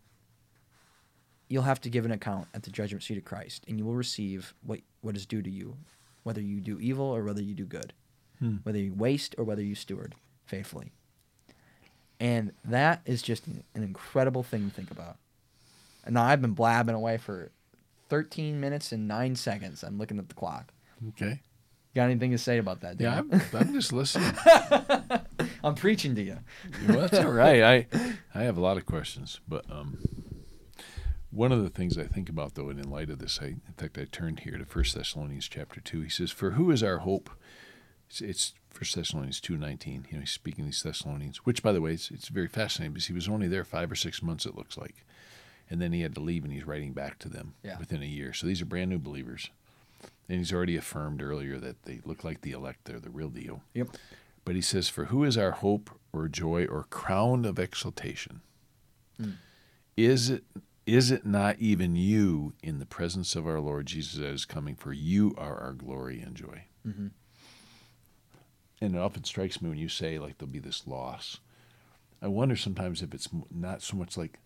you'll 1.48 1.64
have 1.64 1.82
to 1.82 1.90
give 1.90 2.06
an 2.06 2.12
account 2.12 2.48
at 2.54 2.64
the 2.64 2.72
judgment 2.72 3.04
seat 3.04 3.18
of 3.18 3.26
Christ, 3.26 3.64
and 3.68 3.78
you 3.80 3.86
will 3.86 3.96
receive 3.96 4.54
what, 4.62 4.82
what 5.02 5.16
is 5.16 5.26
due 5.26 5.42
to 5.42 5.50
you, 5.50 5.78
whether 6.24 6.42
you 6.42 6.60
do 6.60 6.80
evil 6.80 7.06
or 7.06 7.24
whether 7.24 7.42
you 7.42 7.54
do 7.56 7.66
good, 7.66 7.94
Hmm. 8.40 8.58
whether 8.64 8.80
you 8.80 8.94
waste 8.94 9.36
or 9.38 9.44
whether 9.46 9.62
you 9.62 9.76
steward 9.76 10.16
faithfully. 10.46 10.92
And 12.20 12.54
that 12.66 13.02
is 13.06 13.22
just 13.22 13.48
an 13.48 13.64
an 13.76 13.84
incredible 13.84 14.44
thing 14.44 14.70
to 14.70 14.76
think 14.76 14.92
about. 14.92 15.18
And 16.06 16.14
now 16.16 16.24
I've 16.24 16.42
been 16.42 16.54
blabbing 16.54 16.96
away 16.96 17.18
for 17.18 17.52
13 18.10 18.60
minutes 18.60 18.92
and 18.92 19.08
9 19.08 19.36
seconds. 19.36 19.84
I'm 19.84 19.98
looking 19.98 20.20
at 20.20 20.28
the 20.28 20.36
clock. 20.36 20.74
Okay. 21.10 21.42
Got 21.96 22.06
anything 22.06 22.32
to 22.32 22.38
say 22.38 22.58
about 22.58 22.82
that? 22.82 23.00
Yeah, 23.00 23.20
I'm, 23.20 23.42
I'm 23.54 23.74
just 23.74 23.94
listening. 23.94 24.34
I'm 25.64 25.76
preaching 25.76 26.16
to 26.16 26.22
you. 26.24 26.40
well, 26.88 27.02
that's 27.02 27.24
all 27.24 27.32
right. 27.32 27.62
I 27.62 27.88
I 28.34 28.44
have 28.44 28.58
a 28.58 28.62
lot 28.62 28.78
of 28.78 28.86
questions, 28.86 29.40
but 29.48 29.70
um, 29.70 30.00
one 31.30 31.52
of 31.52 31.62
the 31.62 31.70
things 31.70 31.98
I 31.98 32.06
think 32.06 32.30
about 32.30 32.56
though, 32.56 32.70
and 32.70 32.80
in 32.80 32.90
light 32.90 33.12
of 33.12 33.20
this, 33.20 33.40
I 33.42 33.46
in 33.46 33.62
fact 33.78 33.98
I 34.00 34.06
turned 34.06 34.40
here 34.42 34.58
to 34.58 34.66
First 34.66 34.96
Thessalonians 34.96 35.48
chapter 35.48 35.82
two. 35.82 36.02
He 36.02 36.10
says, 36.10 36.32
"For 36.32 36.52
who 36.52 36.72
is 36.72 36.82
our 36.82 37.00
hope?" 37.00 37.30
It's, 38.10 38.22
it's 38.22 38.54
First 38.74 38.96
Thessalonians 38.96 39.40
two 39.40 39.58
nineteen. 39.58 40.06
You 40.10 40.16
know, 40.18 40.20
he's 40.22 40.32
speaking 40.32 40.66
to 40.66 40.70
these 40.72 40.84
Thessalonians, 40.84 41.38
which 41.46 41.64
by 41.64 41.72
the 41.72 41.82
way, 41.82 41.94
it's, 41.94 42.12
it's 42.12 42.28
very 42.28 42.48
fascinating 42.48 42.94
because 42.94 43.08
he 43.08 43.14
was 43.14 43.30
only 43.30 43.48
there 43.48 43.64
five 43.64 43.92
or 43.92 43.96
six 43.96 44.22
months. 44.22 44.46
It 44.46 44.56
looks 44.56 44.78
like, 44.78 45.06
and 45.70 45.82
then 45.82 45.94
he 45.94 46.02
had 46.02 46.16
to 46.16 46.22
leave, 46.22 46.44
and 46.44 46.52
he's 46.52 46.66
writing 46.68 46.92
back 46.94 47.20
to 47.20 47.30
them 47.30 47.54
Yeah. 47.64 47.78
within 47.80 48.02
a 48.04 48.08
year. 48.08 48.34
So 48.34 48.48
these 48.48 48.62
are 48.62 48.66
brand 48.66 48.90
new 48.90 49.00
believers, 49.00 49.50
and 50.28 50.40
he's 50.40 50.52
already 50.52 50.76
affirmed 50.76 51.22
earlier 51.22 51.58
that 51.60 51.84
they 51.84 52.02
look 52.04 52.24
like 52.24 52.42
the 52.42 52.52
elect. 52.52 52.86
They're 52.86 53.00
the 53.00 53.10
real 53.10 53.30
deal. 53.30 53.62
Yep. 53.74 53.90
But 54.46 54.56
he 54.56 54.62
says, 54.62 54.90
For 54.90 55.06
who 55.06 55.24
is 55.24 55.38
our 55.38 55.52
hope 55.52 55.90
or 56.12 56.28
joy 56.28 56.66
or 56.66 56.84
crown 56.90 57.46
of 57.46 57.58
exaltation? 57.60 58.42
Mm. 59.22 59.36
Is 59.96 60.30
it 60.30 60.44
is 60.86 61.12
it 61.12 61.26
not 61.26 61.58
even 61.60 61.96
you 61.96 62.52
in 62.62 62.80
the 62.80 62.86
presence 62.86 63.38
of 63.38 63.48
our 63.48 63.62
Lord 63.62 63.86
Jesus 63.86 64.16
that 64.20 64.26
is 64.26 64.44
coming? 64.44 64.76
For 64.76 64.92
you 64.92 65.34
are 65.38 65.56
our 65.62 65.72
glory 65.72 66.20
and 66.20 66.36
joy. 66.36 66.66
Mm-hmm. 66.86 67.08
And 68.84 68.96
it 68.96 69.00
often 69.00 69.24
strikes 69.24 69.62
me 69.62 69.70
when 69.70 69.78
you 69.78 69.88
say 69.90 70.20
like 70.20 70.38
there'll 70.38 70.52
be 70.52 70.60
this 70.60 70.86
loss. 70.88 71.40
I 72.22 72.28
wonder 72.28 72.56
sometimes 72.56 73.02
if 73.02 73.14
it's 73.14 73.30
not 73.52 73.82
so 73.82 73.96
much 73.98 74.18
like. 74.18 74.40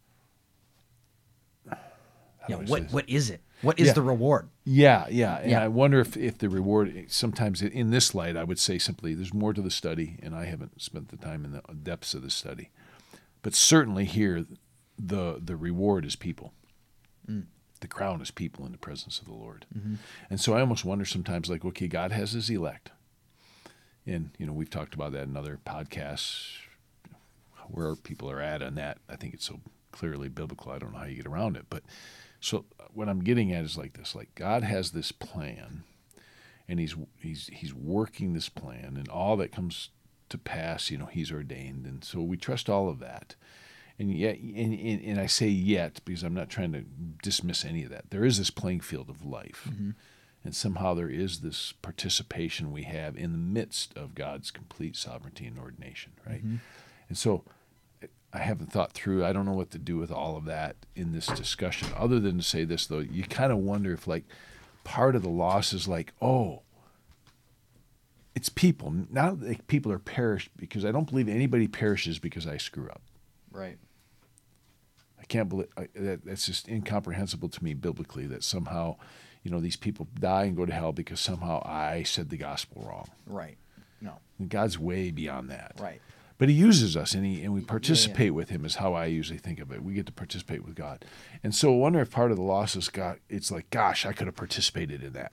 Yeah. 1.65 1.75
do 2.47 2.61
I 2.61 2.65
say 2.65 2.69
What? 2.71 2.91
What 2.91 3.09
is 3.09 3.29
it? 3.29 3.41
What 3.61 3.79
is 3.79 3.87
Yeah. 3.87 3.93
the 3.93 4.01
reward? 4.03 4.49
Yeah, 4.63 5.07
yeah, 5.09 5.37
and 5.39 5.51
Yeah. 5.51 5.63
I 5.63 5.67
wonder 5.67 5.99
if, 5.99 6.15
if 6.15 6.37
the 6.37 6.49
reward 6.49 7.05
sometimes 7.09 7.61
in 7.61 7.89
this 7.89 8.13
light, 8.13 8.37
I 8.37 8.43
would 8.43 8.59
say 8.59 8.77
simply 8.77 9.13
there's 9.15 9.33
more 9.33 9.53
to 9.53 9.61
the 9.61 9.71
study, 9.71 10.17
and 10.21 10.35
I 10.35 10.45
haven't 10.45 10.79
spent 10.81 11.09
the 11.09 11.17
time 11.17 11.43
in 11.43 11.51
the 11.51 11.61
depths 11.73 12.13
of 12.13 12.21
the 12.21 12.29
study, 12.29 12.69
but 13.41 13.53
certainly 13.55 14.05
here, 14.05 14.45
the 14.99 15.39
the 15.43 15.55
reward 15.55 16.05
is 16.05 16.15
people. 16.15 16.53
Mm. 17.29 17.45
The 17.81 17.87
crown 17.87 18.21
is 18.21 18.31
people 18.31 18.65
in 18.65 18.71
the 18.71 18.77
presence 18.77 19.19
of 19.19 19.25
the 19.25 19.33
Lord, 19.33 19.65
Mm-hmm. 19.75 19.95
and 20.29 20.39
so 20.39 20.53
I 20.55 20.61
almost 20.61 20.85
wonder 20.85 21.05
sometimes, 21.05 21.49
like, 21.49 21.65
okay, 21.65 21.87
God 21.87 22.11
has 22.11 22.31
His 22.31 22.49
elect, 22.49 22.91
and 24.07 24.31
you 24.37 24.45
know 24.45 24.53
we've 24.53 24.69
talked 24.69 24.95
about 24.95 25.11
that 25.11 25.23
in 25.23 25.37
other 25.37 25.59
podcasts, 25.65 26.53
where 27.67 27.95
people 27.95 28.31
are 28.31 28.41
at 28.41 28.63
on 28.63 28.75
that. 28.75 28.97
I 29.09 29.15
think 29.15 29.33
it's 29.33 29.45
so 29.45 29.59
clearly 29.91 30.29
biblical. 30.29 30.71
I 30.71 30.79
don't 30.79 30.93
know 30.93 30.99
how 30.99 31.05
you 31.05 31.15
get 31.15 31.27
around 31.27 31.57
it, 31.57 31.65
but 31.69 31.83
so 32.39 32.65
what 32.93 33.09
I'm 33.09 33.23
getting 33.23 33.51
at 33.51 33.65
is 33.65 33.77
like 33.77 33.93
this: 33.93 34.15
like 34.15 34.33
God 34.35 34.63
has 34.63 34.91
this 34.91 35.11
plan, 35.11 35.83
and 36.67 36.79
He's 36.79 36.95
He's 37.19 37.49
He's 37.53 37.73
working 37.73 38.33
this 38.33 38.49
plan, 38.49 38.95
and 38.97 39.07
all 39.09 39.37
that 39.37 39.51
comes 39.51 39.89
to 40.29 40.37
pass, 40.37 40.89
you 40.89 40.97
know, 40.97 41.05
He's 41.05 41.31
ordained, 41.31 41.85
and 41.85 42.03
so 42.03 42.21
we 42.21 42.37
trust 42.37 42.69
all 42.69 42.89
of 42.89 42.99
that. 42.99 43.35
And 43.99 44.13
yet, 44.15 44.37
and, 44.37 44.79
and, 44.79 45.01
and 45.03 45.19
I 45.19 45.25
say 45.25 45.47
yet 45.47 46.01
because 46.05 46.21
I'm 46.21 46.35
not 46.35 46.49
trying 46.49 46.71
to 46.73 46.83
dismiss 47.23 47.65
any 47.65 47.83
of 47.83 47.89
that. 47.89 48.11
There 48.11 48.23
is 48.23 48.37
this 48.37 48.51
playing 48.51 48.81
field 48.81 49.09
of 49.09 49.25
life, 49.25 49.67
mm-hmm. 49.67 49.91
And 50.47 50.55
somehow 50.55 50.93
there 50.93 51.09
is 51.09 51.41
this 51.41 51.73
participation 51.81 52.71
we 52.71 52.83
have 52.83 53.17
in 53.17 53.33
the 53.33 53.37
midst 53.37 53.91
of 53.97 54.15
God's 54.15 54.49
complete 54.49 54.95
sovereignty 54.95 55.45
and 55.45 55.59
ordination, 55.59 56.13
right? 56.25 56.37
Mm-hmm. 56.37 56.55
And 57.09 57.17
so 57.17 57.43
I 58.31 58.37
haven't 58.37 58.71
thought 58.71 58.93
through. 58.93 59.25
I 59.25 59.33
don't 59.33 59.45
know 59.45 59.51
what 59.51 59.71
to 59.71 59.77
do 59.77 59.97
with 59.97 60.09
all 60.09 60.37
of 60.37 60.45
that 60.45 60.77
in 60.95 61.11
this 61.11 61.25
discussion, 61.27 61.89
other 61.97 62.21
than 62.21 62.37
to 62.37 62.43
say 62.43 62.63
this 62.63 62.87
though. 62.87 62.99
You 62.99 63.23
kind 63.23 63.51
of 63.51 63.57
wonder 63.57 63.91
if 63.91 64.07
like 64.07 64.23
part 64.85 65.17
of 65.17 65.21
the 65.21 65.27
loss 65.27 65.73
is 65.73 65.85
like, 65.85 66.13
oh, 66.21 66.61
it's 68.33 68.47
people. 68.47 68.93
Not 69.09 69.41
like 69.41 69.67
people 69.67 69.91
are 69.91 69.99
perished 69.99 70.51
because 70.55 70.85
I 70.85 70.93
don't 70.93 71.09
believe 71.09 71.27
anybody 71.27 71.67
perishes 71.67 72.19
because 72.19 72.47
I 72.47 72.55
screw 72.55 72.87
up. 72.87 73.01
Right. 73.51 73.79
I 75.19 75.25
can't 75.25 75.49
believe 75.49 75.67
I, 75.75 75.89
that. 75.93 76.23
That's 76.23 76.45
just 76.45 76.69
incomprehensible 76.69 77.49
to 77.49 77.61
me 77.65 77.73
biblically 77.73 78.27
that 78.27 78.45
somehow, 78.45 78.95
you 79.43 79.51
know, 79.51 79.59
these 79.59 79.75
people 79.75 80.07
die 80.19 80.43
and 80.45 80.55
go 80.55 80.65
to 80.65 80.73
hell 80.73 80.91
because 80.91 81.19
somehow 81.19 81.61
I 81.65 82.03
said 82.03 82.29
the 82.29 82.37
gospel 82.37 82.83
wrong. 82.87 83.07
Right. 83.25 83.57
No. 84.01 84.13
And 84.39 84.49
God's 84.49 84.77
way 84.77 85.11
beyond 85.11 85.49
that. 85.49 85.73
Right. 85.79 86.01
But 86.37 86.49
He 86.49 86.55
uses 86.55 86.95
us, 86.95 87.13
and 87.13 87.25
He 87.25 87.43
and 87.43 87.53
we 87.53 87.61
participate 87.61 88.33
with 88.35 88.49
Him. 88.49 88.63
Is 88.65 88.75
how 88.75 88.93
I 88.93 89.05
usually 89.05 89.39
think 89.39 89.59
of 89.59 89.71
it. 89.71 89.83
We 89.83 89.93
get 89.95 90.05
to 90.05 90.11
participate 90.11 90.63
with 90.63 90.75
God, 90.75 91.03
and 91.43 91.55
so 91.55 91.73
I 91.73 91.77
wonder 91.77 91.99
if 91.99 92.11
part 92.11 92.29
of 92.29 92.37
the 92.37 92.43
loss 92.43 92.75
is 92.75 92.89
God. 92.89 93.19
It's 93.27 93.49
like, 93.51 93.69
gosh, 93.71 94.05
I 94.05 94.13
could 94.13 94.27
have 94.27 94.35
participated 94.35 95.01
in 95.03 95.13
that. 95.13 95.31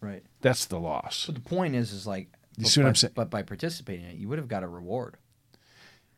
Right. 0.00 0.22
That's 0.40 0.66
the 0.66 0.78
loss. 0.78 1.26
But 1.26 1.34
the 1.34 1.40
point 1.40 1.74
is, 1.74 1.92
is 1.92 2.06
like, 2.06 2.28
You 2.56 2.66
see 2.66 2.80
what 2.80 2.84
by- 2.84 2.88
I'm 2.90 2.94
saying? 2.94 3.12
But 3.16 3.30
by 3.30 3.42
participating 3.42 4.04
in 4.04 4.10
it, 4.12 4.16
you 4.18 4.28
would 4.28 4.38
have 4.38 4.46
got 4.46 4.62
a 4.62 4.68
reward. 4.68 5.16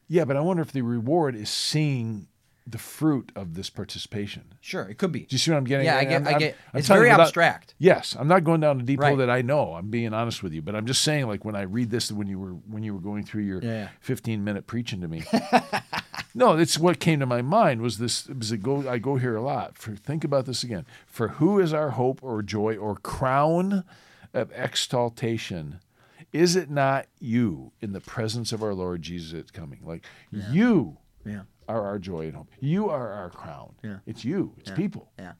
Yeah, 0.09 0.27
but 0.27 0.37
I 0.37 0.41
wonder 0.41 0.61
if 0.61 0.73
the 0.73 0.83
reward 0.83 1.35
is 1.35 1.49
seeing 1.49 2.27
the 2.71 2.79
fruit 2.79 3.33
of 3.35 3.55
this 3.55 3.71
participation. 3.71 4.55
Sure, 4.61 4.83
it 4.85 4.99
could 4.99 5.13
be. 5.13 5.21
Do 5.21 5.27
you 5.31 5.39
see 5.39 5.51
what 5.51 5.57
I'm 5.59 5.65
getting? 5.65 5.87
Yeah, 5.87 5.97
I 5.99 6.05
get. 6.05 6.13
I'm- 6.27 6.35
I 6.35 6.39
get. 6.39 6.57
I'm 6.73 6.79
it's 6.79 6.89
you 6.89 6.95
very 6.95 7.11
abstract. 7.11 7.75
Yes, 7.79 8.17
I'm 8.19 8.29
not 8.29 8.45
going 8.45 8.61
down 8.61 8.81
a 8.81 8.83
deep 8.83 9.03
hole 9.03 9.17
that 9.17 9.31
I 9.31 9.43
know. 9.43 9.75
I'm 9.75 9.91
being 9.91 10.13
honest 10.15 10.43
with 10.43 10.53
you, 10.53 10.63
but 10.63 10.75
I'm 10.77 10.87
just 10.87 11.03
saying, 11.03 11.27
like 11.27 11.45
when 11.45 11.57
I 11.57 11.63
read 11.63 11.91
this, 11.91 12.11
when 12.13 12.27
you 12.29 12.39
were 12.39 12.51
when 12.53 12.83
you 12.83 12.95
were 12.95 13.01
going 13.01 13.25
through 13.25 13.43
your 13.43 13.61
Yeah, 13.63 13.71
yeah. 13.71 13.89
15 14.01 14.45
minute 14.45 14.67
preaching 14.67 15.01
to 15.01 15.09
me. 15.09 15.23
no, 16.35 16.57
it's 16.57 16.79
what 16.79 17.01
came 17.01 17.21
to 17.21 17.27
my 17.27 17.43
mind 17.43 17.81
was 17.83 17.99
this. 17.99 18.27
Was 18.29 18.53
it 18.53 18.63
go? 18.63 18.89
I 18.89 18.99
go 18.99 19.17
here 19.17 19.37
a 19.37 19.43
lot. 19.43 19.77
For 19.79 19.97
think 19.97 20.25
about 20.25 20.47
this 20.47 20.63
again. 20.63 20.87
For 21.07 21.29
who 21.29 21.59
is 21.59 21.73
our 21.73 21.91
hope 21.91 22.23
or 22.23 22.43
joy 22.43 22.77
or 22.77 22.97
crown 22.97 23.85
of 24.33 24.51
exaltation? 24.55 25.81
Is 26.33 26.55
it 26.55 26.71
not 26.71 27.07
you 27.19 27.73
in 27.81 27.93
the 27.93 28.01
presence 28.01 28.53
of 28.53 28.63
our 28.63 28.73
Lord 28.75 29.03
Jesus 29.03 29.51
coming? 29.51 29.81
Like 29.83 30.05
you 30.31 30.99
Yeah. 31.27 31.41
Are 31.71 31.87
our 31.87 31.99
joy 31.99 32.27
and 32.27 32.35
hope. 32.37 32.49
You 32.61 32.89
are 32.91 33.13
our 33.13 33.31
crown. 33.31 33.75
Yeah. 33.83 33.99
It's 34.07 34.25
you. 34.25 34.55
It's 34.59 34.71
Yeah. 34.71 34.77
people. 34.77 35.11
Yeah. 35.19 35.33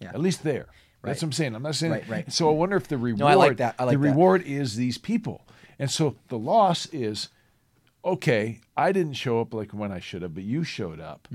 Yeah. 0.00 0.08
At 0.10 0.20
least 0.20 0.42
there. 0.42 0.66
Right. 1.02 1.10
That's 1.10 1.22
what 1.22 1.28
I'm 1.28 1.32
saying. 1.32 1.54
I'm 1.54 1.62
not 1.62 1.74
saying. 1.74 1.92
Right, 1.92 2.08
right. 2.08 2.32
So 2.32 2.48
I 2.48 2.52
wonder 2.52 2.76
if 2.76 2.88
the 2.88 2.98
reward. 2.98 3.20
no, 3.20 3.26
I 3.26 3.34
like 3.34 3.56
that. 3.58 3.74
I 3.78 3.84
like 3.84 3.94
the 3.98 4.02
that. 4.02 4.10
reward 4.10 4.42
is 4.42 4.76
these 4.76 4.98
people, 4.98 5.46
and 5.78 5.90
so 5.90 6.16
the 6.28 6.38
loss 6.38 6.86
is, 6.92 7.30
okay, 8.04 8.60
I 8.76 8.92
didn't 8.92 9.14
show 9.14 9.40
up 9.40 9.54
like 9.54 9.72
when 9.72 9.92
I 9.92 9.98
should 10.00 10.20
have, 10.22 10.34
but 10.34 10.42
you 10.44 10.62
showed 10.62 11.00
up, 11.00 11.26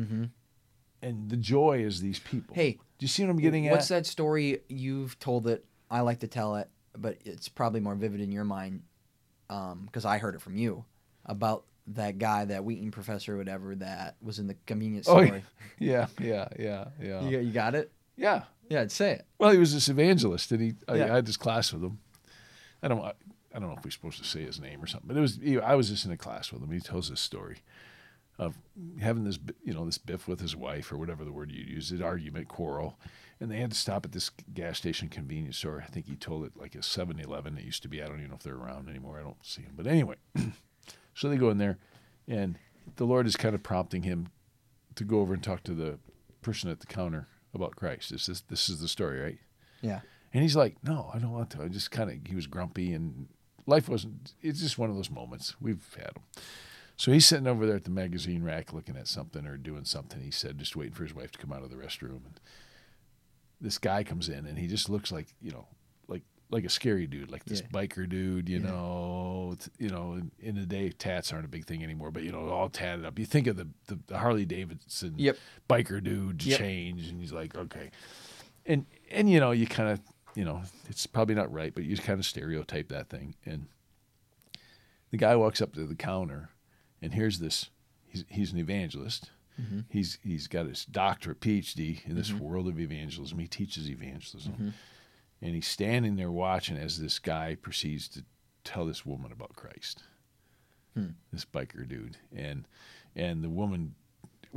and 1.01 1.29
the 1.29 1.37
joy 1.37 1.79
is 1.79 1.99
these 2.01 2.19
people. 2.19 2.53
Mm-hmm. 2.53 2.61
Hey, 2.61 2.71
do 2.73 3.03
you 3.03 3.07
see 3.07 3.23
what 3.23 3.31
I'm 3.31 3.37
getting 3.39 3.63
What's 3.65 3.71
at? 3.71 3.75
What's 3.77 3.87
that 3.89 4.05
story 4.05 4.61
you've 4.69 5.17
told 5.19 5.47
it? 5.47 5.65
I 5.89 6.01
like 6.01 6.19
to 6.19 6.27
tell 6.27 6.55
it, 6.57 6.69
but 6.95 7.17
it's 7.25 7.49
probably 7.49 7.79
more 7.79 7.95
vivid 7.95 8.21
in 8.21 8.31
your 8.31 8.43
mind 8.45 8.83
because 9.47 10.05
I 10.05 10.19
heard 10.19 10.35
it 10.35 10.41
from 10.41 10.57
you 10.57 10.85
about 11.25 11.65
that 11.87 12.17
guy, 12.17 12.45
that 12.45 12.63
Wheaton 12.63 12.91
professor, 12.91 13.35
or 13.35 13.37
whatever, 13.37 13.75
that 13.75 14.15
was 14.21 14.39
in 14.39 14.47
the 14.47 14.55
convenience 14.65 15.05
store. 15.07 15.21
Oh, 15.21 15.25
store. 15.25 15.41
yeah, 15.79 16.07
yeah, 16.19 16.47
yeah, 16.57 16.85
yeah, 17.01 17.21
You, 17.21 17.39
you 17.39 17.51
got 17.51 17.75
it? 17.75 17.91
yeah. 18.15 18.43
Yeah, 18.67 18.81
I'd 18.81 18.91
say 18.91 19.11
it. 19.11 19.25
Well, 19.37 19.51
he 19.51 19.59
was 19.59 19.75
this 19.75 19.89
evangelist, 19.89 20.51
and 20.51 20.59
he 20.59 20.73
I, 20.87 20.95
Yeah. 20.95 21.11
I 21.11 21.15
had 21.17 21.27
this 21.27 21.37
class 21.37 21.71
with 21.71 21.83
him. 21.83 21.99
I 22.81 22.87
don't 22.87 22.99
I, 23.03 23.13
I 23.53 23.59
don't 23.59 23.69
know 23.69 23.75
if 23.77 23.85
we're 23.85 23.91
supposed 23.91 24.17
to 24.17 24.23
say 24.27 24.41
his 24.43 24.59
name 24.59 24.81
or 24.83 24.87
something, 24.87 25.07
but 25.07 25.15
it 25.15 25.19
was 25.21 25.37
he, 25.41 25.59
I 25.59 25.75
was 25.75 25.89
just 25.89 26.03
in 26.03 26.11
a 26.11 26.17
class 26.17 26.51
with 26.51 26.63
him. 26.63 26.71
He 26.71 26.79
tells 26.79 27.09
this 27.11 27.21
story 27.21 27.57
of 28.39 28.57
having 28.99 29.23
this 29.23 29.37
you 29.63 29.73
know 29.75 29.85
this 29.85 29.99
biff 29.99 30.27
with 30.27 30.39
his 30.39 30.55
wife 30.55 30.91
or 30.91 30.97
whatever 30.97 31.23
the 31.23 31.31
word 31.31 31.51
you 31.51 31.63
use, 31.63 31.91
an 31.91 32.01
argument, 32.01 32.47
quarrel, 32.47 32.97
and 33.39 33.51
they 33.51 33.57
had 33.57 33.69
to 33.71 33.77
stop 33.77 34.03
at 34.03 34.13
this 34.13 34.31
gas 34.51 34.79
station 34.79 35.09
convenience 35.09 35.57
store. 35.57 35.83
I 35.85 35.91
think 35.91 36.07
he 36.07 36.15
told 36.15 36.43
it 36.45 36.53
like 36.57 36.73
a 36.73 36.79
7-Eleven. 36.79 37.57
It 37.59 37.63
used 37.63 37.83
to 37.83 37.87
be. 37.87 38.01
I 38.01 38.07
don't 38.07 38.17
even 38.17 38.29
know 38.29 38.35
if 38.35 38.41
they're 38.43 38.55
around 38.55 38.89
anymore. 38.89 39.19
I 39.19 39.23
don't 39.23 39.37
see 39.45 39.61
them, 39.61 39.73
but 39.77 39.85
anyway, 39.85 40.15
so 41.15 41.29
they 41.29 41.37
go 41.37 41.49
in 41.49 41.57
there, 41.57 41.77
and 42.27 42.57
the 42.97 43.05
Lord 43.05 43.25
is 43.25 43.35
kind 43.35 43.55
of 43.55 43.63
prompting 43.63 44.03
him 44.03 44.27
to 44.95 45.03
go 45.03 45.19
over 45.19 45.33
and 45.33 45.43
talk 45.43 45.63
to 45.63 45.73
the 45.73 45.97
person 46.41 46.69
at 46.69 46.79
the 46.79 46.87
counter 46.87 47.27
about 47.53 47.75
Christ. 47.75 48.11
This 48.11 48.29
is 48.29 48.43
this 48.49 48.69
is 48.69 48.79
the 48.81 48.87
story, 48.87 49.19
right? 49.19 49.39
Yeah. 49.81 50.01
And 50.33 50.43
he's 50.43 50.55
like, 50.55 50.75
"No, 50.83 51.09
I 51.13 51.19
don't 51.19 51.31
want 51.31 51.49
to." 51.51 51.63
I 51.63 51.69
just 51.69 51.91
kind 51.91 52.11
of 52.11 52.17
he 52.27 52.35
was 52.35 52.47
grumpy, 52.47 52.93
and 52.93 53.27
life 53.65 53.89
wasn't. 53.89 54.33
It's 54.41 54.59
just 54.59 54.77
one 54.77 54.89
of 54.89 54.95
those 54.95 55.09
moments 55.09 55.55
we've 55.59 55.95
had 55.97 56.15
them. 56.15 56.23
So 56.97 57.11
he's 57.11 57.25
sitting 57.25 57.47
over 57.47 57.65
there 57.65 57.75
at 57.75 57.83
the 57.83 57.89
magazine 57.89 58.43
rack 58.43 58.71
looking 58.71 58.95
at 58.95 59.07
something 59.07 59.45
or 59.45 59.57
doing 59.57 59.83
something. 59.83 60.21
He 60.21 60.31
said, 60.31 60.57
just 60.57 60.77
waiting 60.77 60.93
for 60.93 61.03
his 61.03 61.13
wife 61.13 61.31
to 61.31 61.37
come 61.37 61.51
out 61.51 61.61
of 61.61 61.69
the 61.69 61.75
restroom, 61.75 62.23
and 62.25 62.39
this 63.59 63.77
guy 63.77 64.03
comes 64.03 64.29
in, 64.29 64.45
and 64.45 64.57
he 64.57 64.67
just 64.67 64.89
looks 64.89 65.11
like 65.11 65.27
you 65.41 65.51
know, 65.51 65.67
like 66.55 66.65
a 66.65 66.69
scary 66.69 67.05
dude, 67.05 67.29
like 67.31 67.45
this 67.45 67.61
Yeah. 67.61 67.67
biker 67.67 68.07
dude. 68.09 68.49
You 68.49 68.59
Yeah. 68.59 68.67
know, 68.71 69.55
you 69.77 69.89
know. 69.89 70.13
In, 70.13 70.31
in 70.39 70.55
the 70.55 70.65
day, 70.65 70.89
tats 70.89 71.31
aren't 71.31 71.45
a 71.45 71.49
big 71.49 71.65
thing 71.65 71.83
anymore, 71.83 72.11
but 72.11 72.23
you 72.23 72.31
know, 72.31 72.49
all 72.49 72.69
tatted 72.69 73.05
up. 73.05 73.19
You 73.19 73.25
think 73.25 73.45
of 73.47 73.57
the 73.57 73.67
the, 73.87 73.99
the 74.07 74.17
Harley 74.17 74.45
Davidson 74.45 75.15
Yep. 75.17 75.37
biker 75.69 76.03
dude 76.03 76.43
Yep. 76.43 76.57
change, 76.59 77.07
and 77.09 77.19
he's 77.19 77.31
like, 77.33 77.55
okay, 77.55 77.91
and 78.65 78.85
and 79.11 79.29
you 79.29 79.39
know, 79.39 79.51
you 79.51 79.67
kind 79.67 79.89
of 79.89 79.99
you 80.35 80.43
know, 80.43 80.61
it's 80.89 81.05
probably 81.07 81.35
not 81.35 81.51
right, 81.53 81.73
but 81.73 81.83
you 81.85 81.95
kind 81.97 82.19
of 82.19 82.25
stereotype 82.25 82.89
that 82.89 83.09
thing. 83.09 83.35
And 83.45 83.67
the 85.11 85.17
guy 85.17 85.35
walks 85.35 85.61
up 85.61 85.73
to 85.73 85.85
the 85.85 85.95
counter, 85.95 86.49
and 87.01 87.13
here's 87.13 87.39
this. 87.39 87.69
He's 88.07 88.25
he's 88.29 88.51
an 88.53 88.59
evangelist. 88.59 89.31
Mm-hmm. 89.61 89.79
He's 89.89 90.17
he's 90.23 90.47
got 90.47 90.65
his 90.65 90.83
doctorate, 90.85 91.39
PhD 91.39 92.05
in 92.05 92.15
this 92.15 92.33
world 92.33 92.67
of 92.67 92.79
evangelism. 92.79 93.39
He 93.39 93.47
teaches 93.47 93.89
evangelism, 93.89 94.53
Mm-hmm. 94.53 94.69
And 95.45 95.55
he's 95.55 95.67
standing 95.67 96.15
there 96.15 96.31
watching 96.31 96.77
as 96.77 96.99
this 96.99 97.19
guy 97.19 97.55
proceeds 97.61 98.07
to 98.09 98.23
tell 98.63 98.85
this 98.85 99.05
woman 99.05 99.31
about 99.31 99.55
Christ. 99.55 100.03
Hmm. 100.93 101.09
This 101.31 101.45
biker 101.45 101.87
dude, 101.87 102.17
and 102.35 102.67
and 103.15 103.43
the 103.43 103.49
woman 103.49 103.95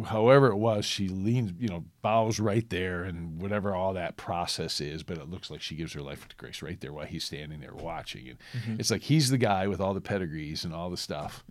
however 0.07 0.47
it 0.47 0.57
was, 0.57 0.85
she 0.85 1.09
leans, 1.09 1.53
you 1.59 1.69
know, 1.69 1.85
bows 2.03 2.39
right 2.39 2.71
there 2.71 3.03
and 3.03 3.43
whatever 3.43 3.75
all 3.75 3.95
that 3.95 4.17
process 4.17 4.81
is, 4.81 5.03
but 5.03 5.19
it 5.19 5.29
looks 5.29 5.51
like 5.51 5.61
she 5.61 5.75
gives 5.75 5.93
her 5.93 6.01
life 6.01 6.29
to 6.29 6.37
grace 6.37 6.63
right 6.63 6.81
there 6.81 6.93
while 6.93 7.05
he's 7.07 7.25
standing 7.25 7.59
there 7.61 7.75
watching. 7.75 8.29
And 8.29 8.39
Mm-hmm. 8.57 8.77
it's 8.79 8.93
like 8.93 9.03
he's 9.03 9.29
the 9.29 9.39
guy 9.39 9.67
with 9.67 9.81
all 9.81 9.95
the 9.95 10.01
pedigrees 10.01 10.65
and 10.65 10.73
all 10.73 10.89
the 10.89 10.97
stuff. 10.97 11.43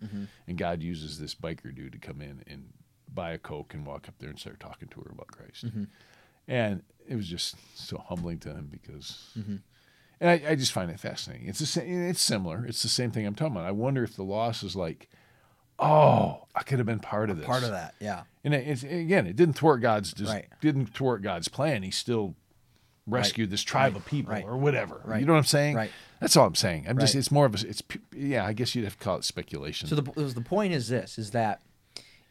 And 0.48 0.58
God 0.58 0.82
uses 0.82 1.20
this 1.20 1.36
biker 1.36 1.76
dude 1.76 1.92
to 1.92 2.00
come 2.00 2.22
in 2.22 2.42
and 2.48 2.70
buy 3.14 3.32
a 3.32 3.38
Coke 3.38 3.74
and 3.74 3.86
walk 3.86 4.08
up 4.08 4.16
there 4.20 4.30
and 4.30 4.40
start 4.40 4.62
talking 4.62 4.88
to 4.90 5.02
her 5.02 5.12
about 5.12 5.28
Christ. 5.28 5.66
Mm-hmm. 5.66 5.84
And 6.48 6.84
it 7.08 7.16
was 7.16 7.28
just 7.28 7.56
so 7.76 7.98
humbling 8.08 8.40
to 8.40 8.50
him 8.50 8.70
because. 8.72 9.32
Mm-hmm. 9.38 9.56
And 10.20 10.30
I, 10.32 10.52
I 10.52 10.56
just 10.56 10.72
find 10.72 10.90
it 10.90 11.00
fascinating. 11.00 11.48
It's 11.48 11.60
the 11.60 11.68
same. 11.68 12.10
It's 12.10 12.22
similar. 12.22 12.66
It's 12.66 12.82
the 12.82 12.90
same 12.90 13.12
thing 13.12 13.28
I'm 13.28 13.36
talking 13.36 13.56
about. 13.56 13.68
I 13.68 13.72
wonder 13.72 14.04
if 14.04 14.16
the 14.16 14.24
loss 14.24 14.64
is 14.64 14.76
like, 14.76 15.10
oh, 15.80 16.46
I 16.56 16.64
could 16.64 16.80
have 16.80 16.88
been 16.88 17.00
part 17.00 17.30
of 17.30 17.38
this. 17.38 17.46
Part 17.46 17.64
of 17.64 17.70
that. 17.70 17.94
Yeah. 18.00 18.24
And 18.44 18.54
it, 18.54 18.68
it's, 18.68 18.84
again, 18.84 19.28
it 19.28 19.36
didn't 19.36 19.54
thwart 19.54 19.82
God's 19.82 20.14
just 20.14 20.32
Right. 20.32 20.48
didn't 20.60 20.88
thwart 20.88 21.22
God's 21.22 21.48
plan. 21.48 21.84
He 21.84 21.92
still 21.92 22.36
rescued 23.06 23.52
this 23.52 23.62
tribe 23.62 23.96
of 23.96 24.06
people 24.06 24.34
Right. 24.34 24.44
or 24.44 24.58
whatever. 24.58 25.02
Right. 25.06 25.20
You 25.20 25.26
know 25.26 25.34
what 25.34 25.40
I'm 25.40 25.46
saying? 25.46 25.76
Right. 25.76 25.92
That's 26.20 26.36
all 26.36 26.48
I'm 26.48 26.56
saying. 26.56 26.88
I'm 26.90 26.98
just 26.98 27.14
it's 27.14 27.32
more 27.32 27.46
of 27.46 27.54
a 27.54 27.68
it's 27.68 27.84
yeah. 28.12 28.44
I 28.44 28.54
guess 28.54 28.74
you'd 28.74 28.86
have 28.86 28.98
to 28.98 29.04
call 29.04 29.18
it 29.18 29.24
speculation. 29.24 29.88
So 29.88 29.96
the 29.96 30.02
the 30.24 30.42
point 30.42 30.74
is 30.74 30.90
this: 30.90 31.20
is 31.20 31.30
that 31.32 31.62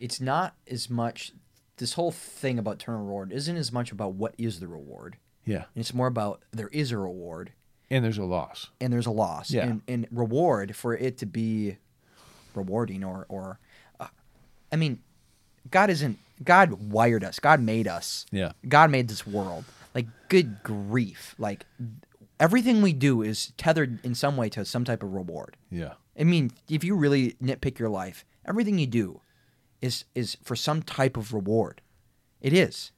it's 0.00 0.20
not 0.20 0.56
as 0.68 0.90
much. 0.90 1.32
This 1.78 1.92
whole 1.94 2.10
thing 2.10 2.58
about 2.58 2.76
eternal 2.76 3.02
reward 3.02 3.32
isn't 3.32 3.56
as 3.56 3.70
much 3.72 3.92
about 3.92 4.14
what 4.14 4.34
is 4.38 4.60
the 4.60 4.68
reward. 4.68 5.16
yeah, 5.44 5.64
It's 5.74 5.92
more 5.92 6.06
about 6.06 6.42
there 6.52 6.68
is 6.68 6.90
a 6.92 6.98
reward 6.98 7.52
and 7.90 8.04
there's 8.04 8.18
a 8.18 8.24
loss. 8.24 8.70
and 8.80 8.92
there's 8.92 9.06
a 9.06 9.10
loss. 9.10 9.50
Yeah. 9.50 9.66
And, 9.66 9.82
and 9.86 10.06
reward 10.10 10.74
for 10.74 10.94
it 10.96 11.18
to 11.18 11.26
be 11.26 11.76
rewarding 12.54 13.04
or 13.04 13.26
or, 13.28 13.58
uh, 14.00 14.06
I 14.72 14.76
mean, 14.76 15.00
God 15.70 15.90
isn't. 15.90 16.18
God 16.42 16.90
wired 16.92 17.24
us. 17.24 17.38
God 17.38 17.60
made 17.60 17.86
us. 17.88 18.26
Yeah. 18.30 18.52
God 18.68 18.90
made 18.90 19.08
this 19.08 19.26
world. 19.26 19.64
Like 19.94 20.06
good 20.28 20.62
grief. 20.62 21.34
Like 21.38 21.64
everything 22.40 22.82
we 22.82 22.92
do 22.92 23.22
is 23.22 23.52
tethered 23.56 24.04
in 24.04 24.14
some 24.14 24.36
way 24.36 24.48
to 24.50 24.64
some 24.64 24.84
type 24.84 25.02
of 25.02 25.12
reward. 25.12 25.56
Yeah, 25.70 25.94
I 26.18 26.24
mean, 26.24 26.50
if 26.68 26.84
you 26.84 26.94
really 26.96 27.36
nitpick 27.42 27.78
your 27.78 27.88
life, 27.88 28.24
everything 28.46 28.78
you 28.78 28.86
do 28.86 29.20
is 29.82 30.04
is 30.14 30.36
for 30.42 30.56
some 30.56 30.82
type 30.82 31.16
of 31.16 31.32
reward. 31.34 31.80
It 32.40 32.52
is. 32.52 32.92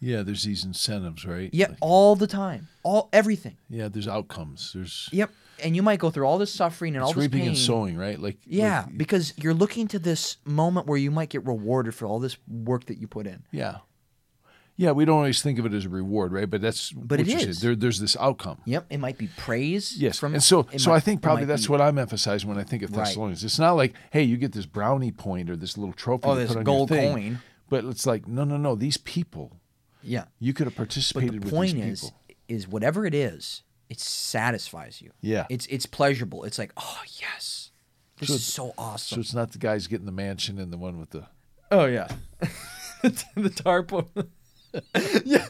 yeah. 0.00 0.22
There's 0.22 0.44
these 0.44 0.64
incentives, 0.64 1.24
right? 1.24 1.50
Yeah, 1.52 1.68
Like, 1.68 1.78
all 1.80 2.14
the 2.16 2.26
time. 2.26 2.68
All 2.82 3.08
everything. 3.12 3.56
yeah. 3.70 3.88
There's 3.88 4.08
outcomes. 4.08 4.72
There's 4.74 5.08
Yep. 5.12 5.30
And 5.62 5.76
you 5.76 5.82
might 5.82 6.00
go 6.00 6.10
through 6.10 6.26
all 6.26 6.38
this 6.38 6.52
suffering 6.52 6.96
and 6.96 7.04
all 7.04 7.12
this 7.12 7.22
reaping 7.22 7.40
pain. 7.40 7.48
and 7.50 7.56
sowing, 7.58 7.96
right? 7.96 8.18
Like 8.20 8.38
Yeah, 8.44 8.82
like- 8.86 8.98
because 8.98 9.32
you're 9.36 9.54
looking 9.54 9.86
to 9.88 9.98
this 10.00 10.36
moment 10.44 10.86
where 10.88 10.98
you 10.98 11.10
might 11.12 11.28
get 11.30 11.46
rewarded 11.46 11.94
for 11.94 12.06
all 12.06 12.18
this 12.18 12.36
work 12.48 12.86
that 12.86 12.98
you 12.98 13.06
put 13.06 13.26
in. 13.26 13.44
yeah, 13.52 13.76
Yeah, 14.76 14.90
we 14.90 15.04
don't 15.04 15.18
always 15.18 15.40
think 15.40 15.60
of 15.60 15.66
it 15.66 15.72
as 15.72 15.84
a 15.84 15.88
reward, 15.88 16.32
right? 16.32 16.50
But 16.50 16.60
that's 16.60 16.90
But 16.90 17.20
what 17.20 17.28
it 17.28 17.28
is. 17.28 17.60
There, 17.60 17.76
there's 17.76 18.00
this 18.00 18.16
outcome. 18.18 18.58
Yep, 18.64 18.86
it 18.90 18.98
might 18.98 19.16
be 19.18 19.28
praise. 19.36 19.96
Yes, 19.96 20.18
from 20.18 20.34
and 20.34 20.42
so 20.42 20.66
so 20.76 20.90
might- 20.90 20.96
I 20.96 21.00
think 21.00 21.22
probably 21.22 21.44
that's 21.44 21.66
be- 21.68 21.70
what 21.70 21.80
I'm 21.80 21.96
emphasizing 21.96 22.48
when 22.48 22.58
I 22.58 22.64
think 22.64 22.82
of 22.82 22.90
Right. 22.90 23.04
Thessalonians. 23.06 23.44
It's 23.44 23.58
not 23.60 23.72
like, 23.72 23.94
hey, 24.10 24.24
you 24.24 24.36
get 24.36 24.50
this 24.52 24.66
brownie 24.66 25.12
point 25.12 25.48
or 25.48 25.54
this 25.56 25.78
little 25.78 25.92
trophy. 25.94 26.24
Oh, 26.26 26.34
this 26.34 26.54
gold 26.56 26.88
coin. 26.88 27.38
But 27.70 27.84
it's 27.84 28.04
like, 28.04 28.26
no, 28.26 28.42
no, 28.44 28.56
no. 28.56 28.74
These 28.74 28.96
people, 28.98 29.60
Yeah, 30.02 30.24
you 30.40 30.52
could 30.52 30.66
have 30.66 30.74
participated. 30.76 31.40
but 31.40 31.48
the 31.50 31.54
point 31.56 31.78
is, 31.78 32.00
people. 32.02 32.16
is 32.48 32.66
whatever 32.68 33.06
it 33.06 33.14
is, 33.14 33.62
it 33.88 34.00
satisfies 34.00 35.00
you. 35.00 35.12
Yeah. 35.20 35.46
It's 35.50 35.66
it's 35.66 35.86
pleasurable. 35.86 36.42
It's 36.44 36.58
like, 36.58 36.72
oh 36.76 37.00
yes, 37.20 37.70
this 38.18 38.28
So 38.28 38.34
is 38.34 38.44
so 38.44 38.74
awesome. 38.76 39.16
So 39.16 39.20
it's 39.20 39.34
not 39.34 39.52
the 39.52 39.58
guys 39.58 39.86
getting 39.86 40.06
the 40.06 40.12
mansion 40.12 40.58
and 40.58 40.72
the 40.72 40.78
one 40.78 40.98
with 40.98 41.10
the. 41.10 41.26
oh 41.70 41.84
yeah, 41.86 42.08
the 43.02 43.50
tarp. 43.54 43.92
yeah, 45.24 45.46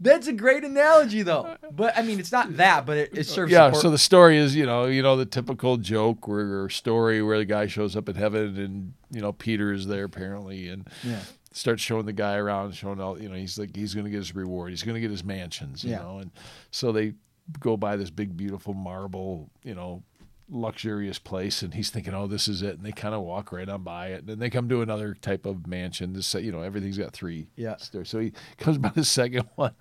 that's 0.00 0.26
a 0.26 0.32
great 0.32 0.64
analogy 0.64 1.22
though. 1.22 1.56
But 1.72 1.96
I 1.96 2.02
mean, 2.02 2.20
it's 2.20 2.32
not 2.32 2.56
that, 2.56 2.86
but 2.86 2.96
it, 2.98 3.10
it 3.18 3.24
serves. 3.24 3.50
Yeah. 3.52 3.66
support- 3.68 3.82
So 3.82 3.90
the 3.90 3.98
story 3.98 4.36
is, 4.38 4.54
you 4.54 4.66
know, 4.66 4.84
you 4.86 5.02
know 5.02 5.16
the 5.16 5.26
typical 5.26 5.76
joke 5.76 6.28
where, 6.28 6.62
or 6.64 6.68
story 6.68 7.22
where 7.22 7.38
the 7.38 7.44
guy 7.44 7.66
shows 7.66 7.96
up 7.96 8.08
in 8.08 8.16
heaven 8.16 8.58
and 8.58 8.92
you 9.10 9.20
know 9.20 9.32
Peter 9.32 9.72
is 9.72 9.86
there 9.86 10.04
apparently 10.04 10.68
and 10.68 10.86
yeah, 11.02 11.20
starts 11.52 11.82
showing 11.82 12.06
the 12.06 12.12
guy 12.12 12.36
around, 12.36 12.72
showing 12.74 13.00
all 13.00 13.20
you 13.20 13.28
know. 13.28 13.34
He's 13.34 13.58
like 13.58 13.74
he's 13.74 13.94
going 13.94 14.04
to 14.04 14.10
get 14.10 14.18
his 14.18 14.34
reward. 14.34 14.70
He's 14.70 14.82
going 14.82 14.94
to 14.94 15.00
get 15.00 15.10
his 15.10 15.24
mansions, 15.24 15.82
you 15.84 15.90
Yeah. 15.92 15.98
know. 16.00 16.18
And 16.18 16.30
so 16.70 16.92
they 16.92 17.14
go 17.60 17.76
by 17.76 17.96
this 17.96 18.10
big, 18.10 18.36
beautiful 18.36 18.74
marble, 18.74 19.48
you 19.64 19.74
know, 19.74 20.02
luxurious 20.50 21.18
place, 21.18 21.62
and 21.62 21.74
he's 21.74 21.90
thinking, 21.90 22.14
oh, 22.14 22.26
this 22.26 22.48
is 22.48 22.62
it. 22.62 22.76
And 22.76 22.84
they 22.84 22.92
kind 22.92 23.14
of 23.14 23.22
walk 23.22 23.52
right 23.52 23.68
on 23.68 23.82
by 23.82 24.08
it, 24.08 24.20
and 24.20 24.28
then 24.28 24.38
they 24.38 24.50
come 24.50 24.68
to 24.68 24.82
another 24.82 25.14
type 25.14 25.46
of 25.46 25.66
mansion. 25.66 26.12
This, 26.12 26.32
you 26.34 26.50
know, 26.52 26.62
everything's 26.62 26.98
got 26.98 27.12
three 27.12 27.48
Yeah. 27.56 27.76
stairs. 27.76 28.08
So 28.08 28.18
he 28.20 28.32
comes 28.56 28.78
by 28.78 28.90
the 28.90 29.04
second 29.18 29.48
one, 29.56 29.74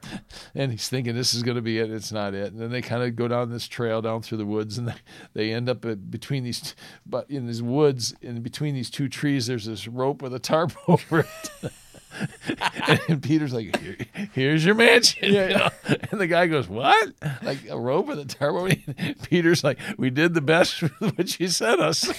and 0.54 0.72
he's 0.72 0.90
thinking 0.90 1.16
this 1.16 1.34
is 1.34 1.44
going 1.44 1.56
to 1.56 1.62
be 1.62 1.80
it. 1.80 1.90
It's 1.92 2.12
not 2.12 2.34
it. 2.34 2.52
And 2.54 2.62
then 2.62 2.72
they 2.72 2.82
kind 2.82 3.04
of 3.04 3.16
go 3.16 3.28
down 3.28 3.50
this 3.50 3.68
trail 3.68 4.02
down 4.02 4.22
through 4.22 4.40
the 4.40 4.46
woods, 4.46 4.78
and 4.78 4.88
they, 4.88 4.96
they 5.34 5.52
end 5.54 5.70
up 5.70 5.86
at, 5.86 6.12
between 6.12 6.44
these, 6.44 6.76
but 7.06 7.30
in 7.30 7.48
these 7.48 7.62
woods, 7.64 8.14
in 8.22 8.42
between 8.42 8.76
these 8.76 8.90
two 8.90 9.08
trees, 9.10 9.48
there's 9.48 9.66
this 9.66 9.88
rope 9.88 10.22
with 10.22 10.34
a 10.34 10.40
tarp 10.40 10.74
over 10.88 11.20
it. 11.22 11.72
and 13.08 13.22
Peter's 13.22 13.54
like, 13.54 13.78
Here, 13.80 13.98
"Here's 14.34 14.66
your 14.66 14.76
mansion." 14.76 15.34
you 15.34 15.48
know? 15.50 15.70
And 16.12 16.20
the 16.20 16.28
guy 16.28 16.48
goes, 16.48 16.68
"What? 16.68 17.14
Like 17.44 17.70
a 17.70 17.78
rope 17.80 18.10
and 18.10 18.20
a 18.20 18.26
tarp?" 18.26 18.56
over 18.56 18.70
it?" 18.70 19.22
Peter's 19.24 19.64
like, 19.64 19.80
"We 19.98 20.10
did 20.10 20.34
the 20.34 20.42
best 20.42 20.82
with 20.82 21.18
what 21.18 21.40
you 21.40 21.48
sent 21.48 21.82
us." 21.82 22.10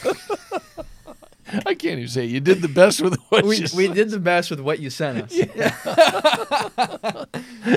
I 1.64 1.74
can't 1.74 1.98
even 1.98 2.08
say 2.08 2.24
it. 2.24 2.30
you 2.30 2.40
did 2.40 2.60
the 2.60 2.68
best 2.68 3.00
with 3.00 3.16
what 3.30 3.44
we 3.46 3.56
you 3.56 3.66
we 3.74 3.88
did 3.88 4.10
the 4.10 4.18
best 4.18 4.50
with 4.50 4.60
what 4.60 4.80
you 4.80 4.90
sent 4.90 5.22
us. 5.22 5.34
Yeah. 5.34 7.24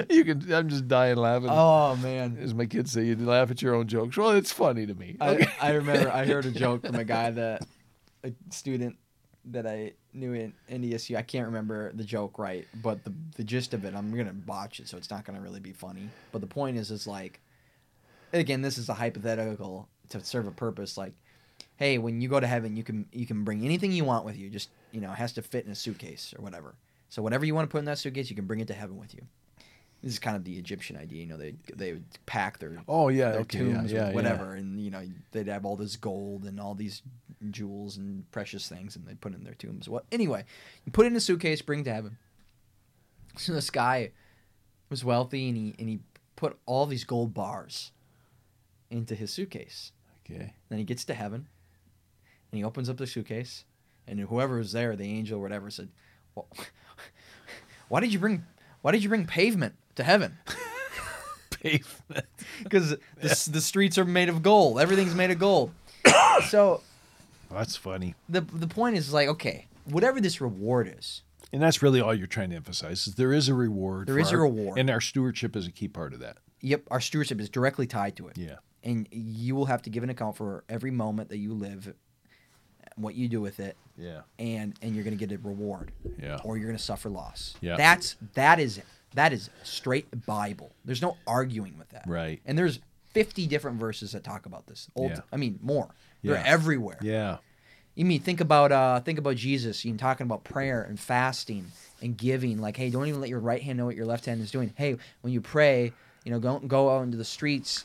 You 0.09 0.25
can. 0.25 0.53
I'm 0.53 0.67
just 0.69 0.87
dying 0.89 1.15
laughing. 1.15 1.49
Oh 1.49 1.95
man. 1.95 2.37
As 2.41 2.53
my 2.53 2.65
kids 2.65 2.91
say, 2.91 3.05
you 3.05 3.15
laugh 3.15 3.49
at 3.49 3.61
your 3.61 3.75
own 3.75 3.87
jokes. 3.87 4.17
Well, 4.17 4.31
it's 4.31 4.51
funny 4.51 4.85
to 4.85 4.93
me. 4.93 5.15
I, 5.21 5.47
I 5.61 5.71
remember 5.71 6.11
I 6.11 6.25
heard 6.25 6.45
a 6.45 6.51
joke 6.51 6.85
from 6.85 6.95
a 6.95 7.05
guy 7.05 7.31
that 7.31 7.65
a 8.23 8.33
student 8.49 8.97
that 9.45 9.65
I 9.65 9.93
knew 10.13 10.33
in 10.33 10.53
NDSU. 10.69 11.15
I 11.17 11.21
can't 11.21 11.45
remember 11.45 11.91
the 11.93 12.03
joke 12.03 12.37
right, 12.39 12.67
but 12.81 13.03
the 13.03 13.13
the 13.35 13.43
gist 13.43 13.73
of 13.73 13.85
it, 13.85 13.95
I'm 13.95 14.15
gonna 14.15 14.33
botch 14.33 14.79
it, 14.79 14.87
so 14.87 14.97
it's 14.97 15.09
not 15.09 15.25
gonna 15.25 15.41
really 15.41 15.59
be 15.59 15.73
funny. 15.73 16.09
But 16.31 16.41
the 16.41 16.47
point 16.47 16.77
is, 16.77 16.91
is 16.91 17.07
like, 17.07 17.39
again, 18.33 18.61
this 18.61 18.77
is 18.77 18.89
a 18.89 18.93
hypothetical 18.93 19.87
to 20.09 20.23
serve 20.23 20.47
a 20.47 20.51
purpose. 20.51 20.97
Like, 20.97 21.13
hey, 21.77 21.97
when 21.97 22.21
you 22.21 22.29
go 22.29 22.39
to 22.39 22.47
heaven, 22.47 22.75
you 22.75 22.83
can 22.83 23.05
you 23.11 23.25
can 23.25 23.43
bring 23.43 23.63
anything 23.65 23.91
you 23.91 24.05
want 24.05 24.25
with 24.25 24.37
you. 24.37 24.49
Just 24.49 24.69
you 24.91 25.01
know, 25.01 25.11
it 25.11 25.17
has 25.17 25.33
to 25.33 25.41
fit 25.41 25.65
in 25.65 25.71
a 25.71 25.75
suitcase 25.75 26.33
or 26.37 26.43
whatever. 26.43 26.75
So 27.09 27.21
whatever 27.21 27.45
you 27.45 27.53
want 27.53 27.69
to 27.69 27.71
put 27.71 27.79
in 27.79 27.85
that 27.85 27.97
suitcase, 27.97 28.29
you 28.29 28.35
can 28.35 28.45
bring 28.45 28.61
it 28.61 28.67
to 28.67 28.73
heaven 28.73 28.97
with 28.97 29.13
you. 29.13 29.21
This 30.03 30.13
is 30.13 30.19
kind 30.19 30.35
of 30.35 30.43
the 30.43 30.57
Egyptian 30.57 30.97
idea, 30.97 31.21
you 31.21 31.27
know. 31.27 31.37
They 31.37 31.53
they 31.75 31.93
would 31.93 32.05
pack 32.25 32.57
their 32.57 32.81
oh 32.87 33.09
yeah. 33.09 33.31
their 33.31 33.39
Okay. 33.41 33.63
Yeah. 33.65 33.73
tombs 33.75 33.91
Yeah. 33.91 34.03
or 34.05 34.09
yeah. 34.09 34.15
whatever, 34.15 34.55
and 34.55 34.79
you 34.79 34.89
know 34.89 35.03
they'd 35.31 35.47
have 35.47 35.63
all 35.65 35.75
this 35.75 35.95
gold 35.95 36.45
and 36.45 36.59
all 36.59 36.73
these 36.73 37.03
jewels 37.51 37.97
and 37.97 38.29
precious 38.31 38.67
things, 38.67 38.95
and 38.95 39.05
they'd 39.05 39.21
put 39.21 39.33
it 39.33 39.37
in 39.37 39.43
their 39.43 39.53
tombs. 39.53 39.87
Well, 39.87 40.03
anyway, 40.11 40.43
you 40.85 40.91
put 40.91 41.05
it 41.05 41.09
in 41.09 41.15
a 41.15 41.19
suitcase, 41.19 41.61
bring 41.61 41.81
it 41.81 41.83
to 41.83 41.93
heaven. 41.93 42.17
So 43.37 43.53
this 43.53 43.69
guy 43.69 44.11
was 44.89 45.05
wealthy, 45.05 45.47
and 45.49 45.57
he 45.57 45.75
and 45.77 45.87
he 45.87 45.99
put 46.35 46.57
all 46.65 46.87
these 46.87 47.03
gold 47.03 47.33
bars 47.35 47.91
into 48.89 49.13
his 49.15 49.31
suitcase. 49.31 49.91
Okay. 50.25 50.53
Then 50.69 50.79
he 50.79 50.83
gets 50.85 51.05
to 51.05 51.13
heaven, 51.13 51.47
and 52.51 52.57
he 52.57 52.63
opens 52.63 52.89
up 52.89 52.97
the 52.97 53.05
suitcase, 53.05 53.65
and 54.07 54.19
whoever 54.19 54.57
was 54.57 54.71
there, 54.71 54.95
the 54.95 55.03
angel 55.05 55.37
or 55.37 55.41
whatever, 55.41 55.69
said, 55.69 55.89
well, 56.33 56.47
"Why 57.89 57.99
did 57.99 58.11
you 58.11 58.17
bring? 58.19 58.45
Why 58.81 58.91
did 58.91 59.03
you 59.03 59.09
bring 59.09 59.27
pavement 59.27 59.75
to 59.95 60.03
heaven?" 60.03 60.37
Pavement. 61.51 62.25
because 62.63 62.89
the, 62.91 62.99
the 63.51 63.61
streets 63.61 63.97
are 63.97 64.05
made 64.05 64.29
of 64.29 64.41
gold. 64.41 64.79
Everything's 64.79 65.13
made 65.13 65.29
of 65.31 65.37
gold. 65.39 65.71
so 66.49 66.81
oh, 67.51 67.55
That's 67.55 67.75
funny. 67.75 68.15
the 68.27 68.41
the 68.41 68.67
point 68.67 68.97
is 68.97 69.13
like, 69.13 69.27
okay, 69.27 69.67
whatever 69.85 70.19
this 70.19 70.41
reward 70.41 70.91
is, 70.97 71.21
And 71.53 71.61
that's 71.61 71.83
really 71.83 72.01
all 72.01 72.15
you're 72.15 72.25
trying 72.27 72.49
to 72.49 72.55
emphasize 72.55 73.05
is 73.07 73.15
there 73.15 73.31
is 73.33 73.47
a 73.47 73.53
reward. 73.53 74.07
There 74.07 74.17
is 74.17 74.31
a 74.31 74.37
reward. 74.37 74.79
and 74.79 74.89
our 74.89 75.01
stewardship 75.01 75.55
is 75.55 75.67
a 75.67 75.71
key 75.71 75.87
part 75.87 76.13
of 76.13 76.19
that. 76.21 76.37
yep, 76.61 76.81
our 76.89 76.99
stewardship 77.01 77.39
is 77.39 77.49
directly 77.49 77.85
tied 77.85 78.15
to 78.15 78.27
it, 78.27 78.37
Yeah. 78.39 78.55
and 78.83 79.07
you 79.11 79.55
will 79.55 79.65
have 79.67 79.83
to 79.83 79.91
give 79.91 80.01
an 80.03 80.09
account 80.09 80.37
for 80.37 80.63
every 80.67 80.91
moment 80.91 81.29
that 81.29 81.37
you 81.37 81.53
live, 81.53 81.93
what 82.95 83.13
you 83.13 83.27
do 83.27 83.39
with 83.39 83.59
it, 83.59 83.77
Yeah. 83.97 84.21
and 84.39 84.73
and 84.81 84.95
you're 84.95 85.03
going 85.03 85.15
to 85.17 85.23
get 85.27 85.31
a 85.35 85.39
reward, 85.47 85.91
Yeah. 86.19 86.39
or 86.43 86.57
you're 86.57 86.67
going 86.67 86.77
to 86.77 86.83
suffer 86.83 87.09
loss. 87.09 87.53
Yeah. 87.61 87.75
that's 87.77 88.15
that 88.33 88.59
is 88.59 88.81
that 89.13 89.33
is 89.33 89.49
straight 89.63 90.25
Bible. 90.25 90.71
There's 90.85 91.01
no 91.01 91.17
arguing 91.27 91.77
with 91.77 91.89
that. 91.89 92.03
Right. 92.07 92.41
And 92.45 92.57
there's 92.57 92.79
50 93.13 93.45
different 93.47 93.77
verses 93.79 94.13
that 94.13 94.23
talk 94.23 94.45
about 94.45 94.67
this. 94.67 94.87
Old, 94.95 95.11
Yeah. 95.11 95.19
I 95.31 95.37
mean, 95.37 95.59
more. 95.61 95.89
They're 96.23 96.35
Yeah. 96.35 96.43
everywhere. 96.45 96.97
Yeah. 97.01 97.37
You 97.95 98.05
mean 98.05 98.21
think 98.21 98.39
about 98.39 98.71
uh 98.71 99.01
think 99.01 99.19
about 99.19 99.35
Jesus, 99.35 99.83
you 99.83 99.91
know, 99.91 99.97
talking 99.97 100.25
about 100.25 100.43
prayer 100.45 100.81
and 100.81 100.97
fasting 100.99 101.65
and 102.01 102.15
giving. 102.17 102.59
Like, 102.59 102.77
hey, 102.77 102.89
don't 102.89 103.07
even 103.07 103.19
let 103.19 103.29
your 103.29 103.39
right 103.41 103.61
hand 103.61 103.77
know 103.77 103.85
what 103.85 103.97
your 103.97 104.05
left 104.05 104.25
hand 104.25 104.41
is 104.41 104.49
doing. 104.49 104.73
Hey, 104.77 104.95
when 105.21 105.33
you 105.33 105.41
pray, 105.41 105.91
you 106.23 106.31
know, 106.31 106.39
go 106.39 106.59
go 106.59 106.89
out 106.95 107.01
into 107.03 107.17
the 107.17 107.25
streets, 107.25 107.83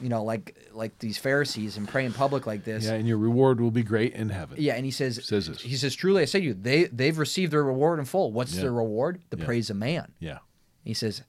you 0.00 0.08
know, 0.08 0.22
like 0.22 0.56
like 0.72 0.96
these 1.00 1.18
Pharisees 1.18 1.76
and 1.76 1.88
pray 1.88 2.04
in 2.04 2.12
public 2.12 2.46
like 2.46 2.62
this. 2.62 2.84
Yeah. 2.84 2.92
And 2.92 3.08
your 3.08 3.18
reward 3.18 3.60
will 3.60 3.72
be 3.72 3.82
great 3.82 4.14
in 4.14 4.28
heaven. 4.28 4.58
Yeah, 4.60 4.74
and 4.74 4.84
he 4.84 4.92
says, 4.92 5.24
Says 5.26 5.48
this. 5.48 5.60
he 5.60 5.74
says, 5.76 5.96
truly 5.96 6.22
I 6.22 6.26
say 6.26 6.38
to 6.38 6.46
you, 6.46 6.54
they 6.54 6.84
they've 6.84 7.18
received 7.18 7.52
their 7.52 7.64
reward 7.64 7.98
in 7.98 8.04
full. 8.04 8.30
What's 8.30 8.54
Yeah. 8.54 8.62
their 8.62 8.72
reward? 8.72 9.20
The 9.30 9.38
praise 9.38 9.70
of 9.70 9.76
man. 9.76 10.12
Yeah. 10.20 10.38
He 10.84 10.94
says, 10.94 11.22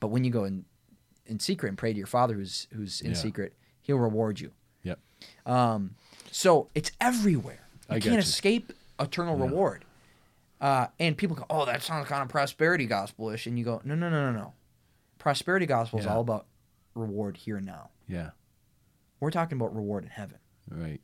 but 0.00 0.08
when 0.08 0.24
you 0.24 0.30
go 0.30 0.44
in 0.44 0.64
in 1.26 1.40
secret 1.40 1.68
and 1.70 1.78
pray 1.78 1.92
to 1.92 1.96
your 1.98 2.06
Father 2.06 2.34
who's 2.34 2.66
who's 2.72 3.00
in 3.00 3.12
Yeah. 3.12 3.16
secret, 3.16 3.54
He'll 3.82 3.98
reward 3.98 4.40
you. 4.40 4.52
Yep. 4.82 4.98
Um, 5.46 5.94
so 6.30 6.68
it's 6.74 6.90
everywhere. 7.00 7.66
You 7.90 7.96
I 7.96 8.00
can't 8.00 8.14
you. 8.14 8.18
escape 8.18 8.72
eternal 8.98 9.38
Yeah. 9.38 9.44
reward. 9.44 9.84
Uh, 10.60 10.86
and 10.98 11.16
people 11.18 11.36
go, 11.36 11.44
"Oh, 11.50 11.66
that 11.66 11.82
sounds 11.82 12.08
kind 12.08 12.22
of 12.22 12.28
prosperity 12.28 12.86
gospel-ish," 12.86 13.46
and 13.46 13.58
you 13.58 13.64
go, 13.64 13.82
"No, 13.84 13.94
no, 13.94 14.08
no, 14.08 14.32
no, 14.32 14.38
no. 14.38 14.52
Prosperity 15.18 15.66
gospel 15.66 15.98
is 15.98 16.06
Yeah. 16.06 16.14
all 16.14 16.20
about 16.22 16.46
reward 16.94 17.36
here 17.38 17.56
and 17.58 17.66
now. 17.66 17.90
Yeah. 18.08 18.30
We're 19.20 19.30
talking 19.30 19.58
about 19.58 19.74
reward 19.74 20.04
in 20.04 20.10
heaven. 20.10 20.38
Right. 20.70 21.00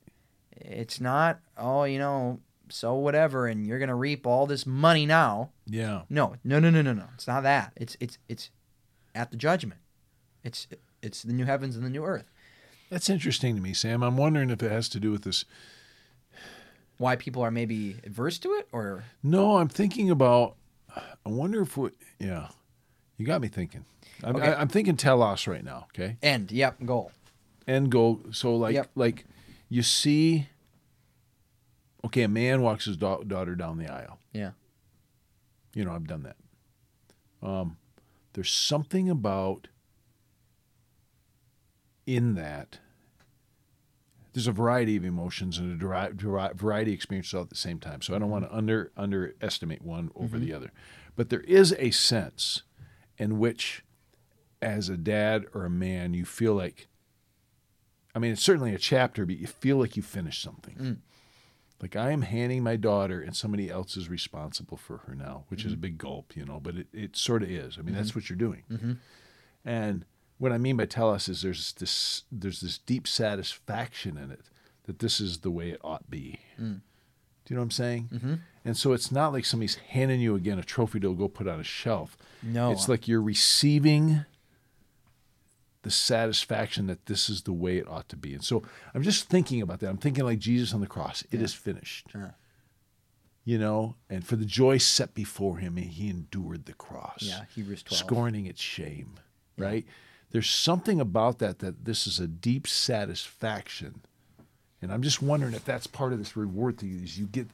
It's 0.53 1.01
not, 1.01 1.41
oh, 1.57 1.85
you 1.85 1.99
know, 1.99 2.41
so 2.73 2.95
whatever, 2.95 3.47
and 3.47 3.67
you're 3.67 3.79
gonna 3.79 3.95
reap 3.95 4.27
all 4.27 4.47
this 4.47 4.67
money 4.67 5.07
now. 5.07 5.51
Yeah. 5.67 6.03
No, 6.09 6.37
no, 6.45 6.59
no, 6.59 6.71
no, 6.71 6.83
no, 6.83 6.93
no. 6.93 7.05
It's 7.15 7.27
not 7.27 7.43
that. 7.43 7.73
It's 7.77 7.97
it's 8.01 8.19
it's 8.29 8.51
at 9.15 9.31
the 9.31 9.37
judgment. 9.37 9.81
It's 10.45 10.67
it's 11.03 11.23
the 11.23 11.33
new 11.33 11.45
heavens 11.45 11.77
and 11.77 11.85
the 11.85 11.91
new 11.91 12.05
earth. 12.05 12.31
That's 12.91 13.09
interesting 13.09 13.55
to 13.57 13.63
me, 13.63 13.73
Sam. 13.73 14.03
I'm 14.03 14.17
wondering 14.17 14.51
if 14.51 14.63
it 14.63 14.71
has 14.71 14.89
to 14.91 15.01
do 15.01 15.11
with 15.13 15.23
this. 15.23 15.45
Why 16.99 17.17
people 17.17 17.43
are 17.43 17.51
maybe 17.51 17.97
adverse 18.05 18.39
to 18.41 18.51
it, 18.55 18.69
or 18.73 19.05
No, 19.23 19.57
I'm 19.59 19.69
thinking 19.69 20.11
about. 20.11 20.57
I 20.95 21.29
wonder 21.29 21.63
if 21.63 21.77
what. 21.77 21.93
Yeah. 22.19 22.49
You 23.17 23.27
got 23.27 23.41
me 23.41 23.49
thinking. 23.49 23.85
I'm, 24.25 24.37
Okay. 24.37 24.49
I, 24.53 24.61
I'm 24.61 24.69
thinking 24.69 24.97
telos 24.97 25.47
right 25.47 25.65
now. 25.65 25.87
Okay. 25.95 26.17
end. 26.23 26.51
Yep, 26.53 26.85
goal. 26.85 27.13
End 27.67 27.91
goal. 27.91 28.21
So 28.33 28.55
like 28.57 28.75
Yep. 28.75 28.91
like 28.97 29.25
you 29.69 29.83
see. 29.83 30.49
Okay, 32.05 32.23
a 32.23 32.29
man 32.29 32.63
walks 32.63 32.87
his 32.87 32.97
da- 32.97 33.23
daughter 33.23 33.55
down 33.55 33.79
the 33.79 33.89
aisle. 33.89 34.19
Yeah. 34.33 34.53
You 35.75 35.85
know, 35.85 35.93
I've 35.93 36.07
done 36.07 36.23
that. 36.23 36.37
Um, 37.43 37.77
there's 38.33 38.53
something 38.53 39.11
about 39.11 39.69
in 42.07 42.35
that. 42.35 42.79
There's 44.33 44.47
a 44.47 44.53
variety 44.53 44.97
of 44.97 45.05
emotions 45.05 45.59
and 45.59 45.73
a 45.73 45.77
deri- 45.77 46.15
deri- 46.15 46.55
variety 46.55 46.93
of 46.93 46.95
experiences 46.95 47.35
all 47.35 47.43
at 47.43 47.51
the 47.51 47.57
same 47.57 47.81
time. 47.81 48.01
So 48.01 48.15
I 48.15 48.19
don't 48.19 48.31
want 48.31 48.45
to 48.45 48.49
mm-hmm. 48.49 48.59
under 48.59 48.93
underestimate 48.97 49.83
one 49.83 50.11
over 50.15 50.39
the 50.39 50.47
mm-hmm. 50.47 50.57
other, 50.57 50.73
but 51.17 51.31
there 51.31 51.41
is 51.41 51.75
a 51.79 51.91
sense 51.91 52.63
in 53.19 53.39
which, 53.39 53.85
as 54.63 54.89
a 54.89 54.97
dad 54.97 55.47
or 55.53 55.65
a 55.65 55.71
man, 55.71 56.15
you 56.15 56.25
feel 56.25 56.55
like. 56.55 56.87
I 58.13 58.19
mean, 58.19 58.33
it's 58.33 58.43
certainly 58.43 58.75
a 58.75 58.79
chapter, 58.79 59.25
but 59.25 59.39
you 59.39 59.47
feel 59.47 59.77
like 59.77 59.97
you 59.97 60.03
finished 60.03 60.43
something. 60.43 60.75
Mm. 60.75 60.97
Like 61.81 61.97
I 61.97 62.11
am 62.11 62.23
handing 62.23 62.63
my 62.63 62.77
daughter, 62.77 63.21
and 63.21 63.35
somebody 63.35 63.71
else 63.71 63.97
is 63.97 64.09
responsible 64.09 64.77
for 64.77 64.99
her 64.99 65.15
now, 65.15 65.45
which 65.49 65.65
is 65.65 65.73
a 65.73 65.75
mm-hmm. 65.75 65.83
big 65.83 65.99
gulp, 65.99 66.37
you 66.37 66.45
know. 66.45 66.61
But 66.61 66.77
it, 66.77 66.87
it 66.93 67.17
sort 67.17 67.43
of 67.43 67.51
is. 67.51 67.79
I 67.79 67.83
mean, 67.83 67.95
that's 67.95 68.11
mm-hmm. 68.11 68.19
what 68.19 68.31
you're 68.31 68.37
doing. 68.37 68.65
Mm-hmm. 68.71 68.93
And 69.65 70.05
what 70.39 70.53
I 70.53 70.59
mean 70.59 70.77
by 70.77 70.87
telos 70.87 71.29
is 71.29 71.43
there's 71.43 71.73
this 71.73 72.25
there's 72.31 72.61
this 72.61 72.79
deep 72.79 73.07
satisfaction 73.07 74.17
in 74.17 74.31
it 74.31 74.41
that 74.85 74.99
this 74.99 75.21
is 75.21 75.39
the 75.39 75.51
way 75.51 75.71
it 75.71 75.81
ought 75.83 76.11
be. 76.11 76.41
Mm. 76.61 76.81
Do 77.45 77.55
you 77.55 77.57
know 77.57 77.61
what 77.61 77.65
I'm 77.65 77.71
saying? 77.71 78.09
Mm-hmm. 78.13 78.35
And 78.65 78.77
so 78.77 78.93
it's 78.93 79.11
not 79.11 79.33
like 79.33 79.45
somebody's 79.45 79.77
handing 79.77 80.21
you 80.21 80.35
again 80.35 80.59
a 80.59 80.63
trophy 80.63 81.01
to 81.01 81.15
go 81.15 81.29
put 81.29 81.49
on 81.49 81.61
a 81.61 81.65
shelf. 81.65 82.17
No. 82.43 82.73
it's 82.73 82.89
like 82.89 83.09
you're 83.09 83.23
receiving 83.23 84.25
the 85.83 85.91
satisfaction 85.91 86.87
that 86.89 87.07
this 87.07 87.31
is 87.31 87.43
the 87.43 87.53
way 87.53 87.79
it 87.79 87.89
ought 87.89 88.09
to 88.11 88.17
be. 88.17 88.35
And 88.35 88.45
so 88.45 88.63
I'm 88.95 89.03
just 89.03 89.29
thinking 89.29 89.63
about 89.63 89.81
that. 89.81 89.89
I'm 89.89 89.97
thinking 89.97 90.25
like 90.25 90.39
Jesus 90.39 90.75
on 90.75 90.81
the 90.81 90.87
cross. 90.87 91.25
It 91.31 91.41
is 91.41 91.55
finished. 91.55 92.09
Yeah. 92.15 92.31
You 93.45 93.59
know, 93.59 93.97
and 94.11 94.25
for 94.27 94.37
the 94.37 94.45
joy 94.45 94.77
set 94.79 95.15
before 95.15 95.57
him, 95.57 95.77
he 95.77 96.11
endured 96.11 96.67
the 96.67 96.75
cross 96.75 97.23
Yeah, 97.23 97.45
Hebrews 97.55 97.83
12. 97.83 97.99
scorning 97.99 98.47
its 98.47 98.61
shame, 98.61 99.15
right? 99.57 99.87
There's 100.31 100.49
something 100.51 101.01
about 101.01 101.39
that 101.39 101.59
that 101.61 101.85
this 101.87 102.07
is 102.07 102.21
a 102.21 102.29
deep 102.29 102.69
satisfaction. 102.69 104.03
And 104.83 104.91
I'm 104.91 105.03
just 105.03 105.21
wondering 105.21 105.53
if 105.53 105.65
that's 105.65 105.87
part 105.87 106.13
of 106.15 106.19
this 106.19 106.37
reward 106.37 106.79
to 106.79 106.87
you. 106.87 107.03
Is 107.05 107.19
you 107.19 107.27
get, 107.27 107.49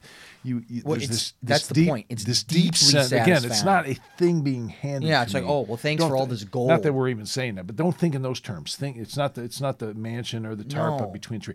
you. 0.45 0.63
you 0.69 0.83
Well, 0.85 0.97
there's 0.97 1.09
this, 1.09 1.33
that's 1.43 1.63
this 1.63 1.69
the 1.69 1.75
deep, 1.75 1.89
point. 1.89 2.07
It's 2.09 2.23
this 2.25 2.45
deep 2.45 2.77
sense. 2.77 3.11
Again, 3.11 3.45
it's 3.45 3.65
not 3.65 3.89
a 3.89 3.95
thing 4.17 4.43
being 4.43 4.69
handed. 4.69 5.09
Yeah, 5.09 5.23
it's 5.25 5.35
like, 5.35 5.43
me. 5.43 5.49
oh, 5.51 5.63
well, 5.63 5.77
thanks 5.77 6.01
Don't 6.01 6.11
for 6.11 6.17
all 6.17 6.27
this 6.27 6.45
gold. 6.45 6.69
Not 6.69 6.83
that 6.85 6.93
we're 6.93 7.09
even 7.09 7.27
saying 7.27 7.57
that, 7.57 7.67
but 7.67 7.75
don't 7.75 7.97
think 7.97 8.15
in 8.15 8.23
those 8.23 8.39
terms. 8.41 8.77
Think 8.77 8.97
it's 8.97 9.17
not 9.17 9.35
the 9.35 9.43
it's 9.43 9.61
not 9.61 9.81
the 9.81 9.93
mansion 9.95 10.47
or 10.47 10.55
the 10.55 10.65
tarp 10.65 11.01
No. 11.01 11.07
between 11.09 11.41
three. 11.41 11.55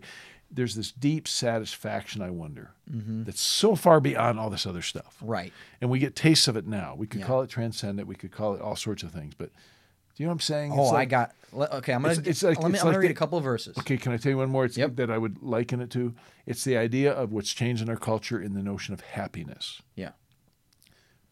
There's 0.54 0.74
this 0.74 0.92
deep 0.92 1.26
satisfaction. 1.26 2.20
I 2.22 2.30
wonder 2.30 2.72
Mm-hmm. 2.92 3.22
that's 3.24 3.40
so 3.40 3.74
far 3.74 4.00
beyond 4.00 4.38
all 4.38 4.50
this 4.50 4.66
other 4.66 4.82
stuff 4.82 5.16
Right. 5.22 5.52
and 5.80 5.88
we 5.88 5.98
get 6.00 6.14
tastes 6.16 6.48
of 6.48 6.56
it 6.56 6.66
now. 6.66 6.94
We 6.98 7.06
could 7.06 7.20
Yeah. 7.20 7.26
call 7.26 7.40
it 7.42 7.48
transcendent. 7.48 8.06
We 8.08 8.16
could 8.16 8.32
call 8.32 8.54
it 8.54 8.60
all 8.60 8.76
sorts 8.76 9.02
of 9.02 9.12
things. 9.12 9.32
But 9.38 9.50
do 10.14 10.22
you 10.22 10.26
know 10.26 10.30
what 10.30 10.34
I'm 10.34 10.40
saying? 10.40 10.72
Oh, 10.74 10.82
It's 10.84 10.92
I 10.92 11.04
got. 11.04 11.32
Okay, 11.54 11.92
I'm 11.92 12.02
gonna. 12.02 12.12
It's- 12.14 12.26
it's 12.26 12.42
like- 12.42 12.60
let 12.62 12.70
me. 12.72 12.78
I'm 12.78 12.84
gonna 12.86 12.98
read 12.98 13.08
the- 13.08 13.12
a 13.12 13.16
couple 13.16 13.36
of 13.38 13.44
verses. 13.44 13.76
Okay, 13.78 13.96
can 13.98 14.12
I 14.12 14.16
tell 14.16 14.30
you 14.30 14.38
one 14.38 14.48
more? 14.50 14.64
It's 14.64 14.76
Yep. 14.78 14.96
that 14.96 15.10
I 15.10 15.18
would 15.18 15.42
liken 15.42 15.80
it 15.80 15.90
to. 15.90 16.14
It's 16.46 16.64
the 16.64 16.76
idea 16.76 17.12
of 17.12 17.32
what's 17.32 17.52
changed 17.52 17.82
in 17.82 17.88
our 17.90 17.96
culture 17.96 18.40
in 18.40 18.54
the 18.54 18.62
notion 18.62 18.94
of 18.94 19.00
happiness. 19.00 19.82
Yeah. 19.94 20.12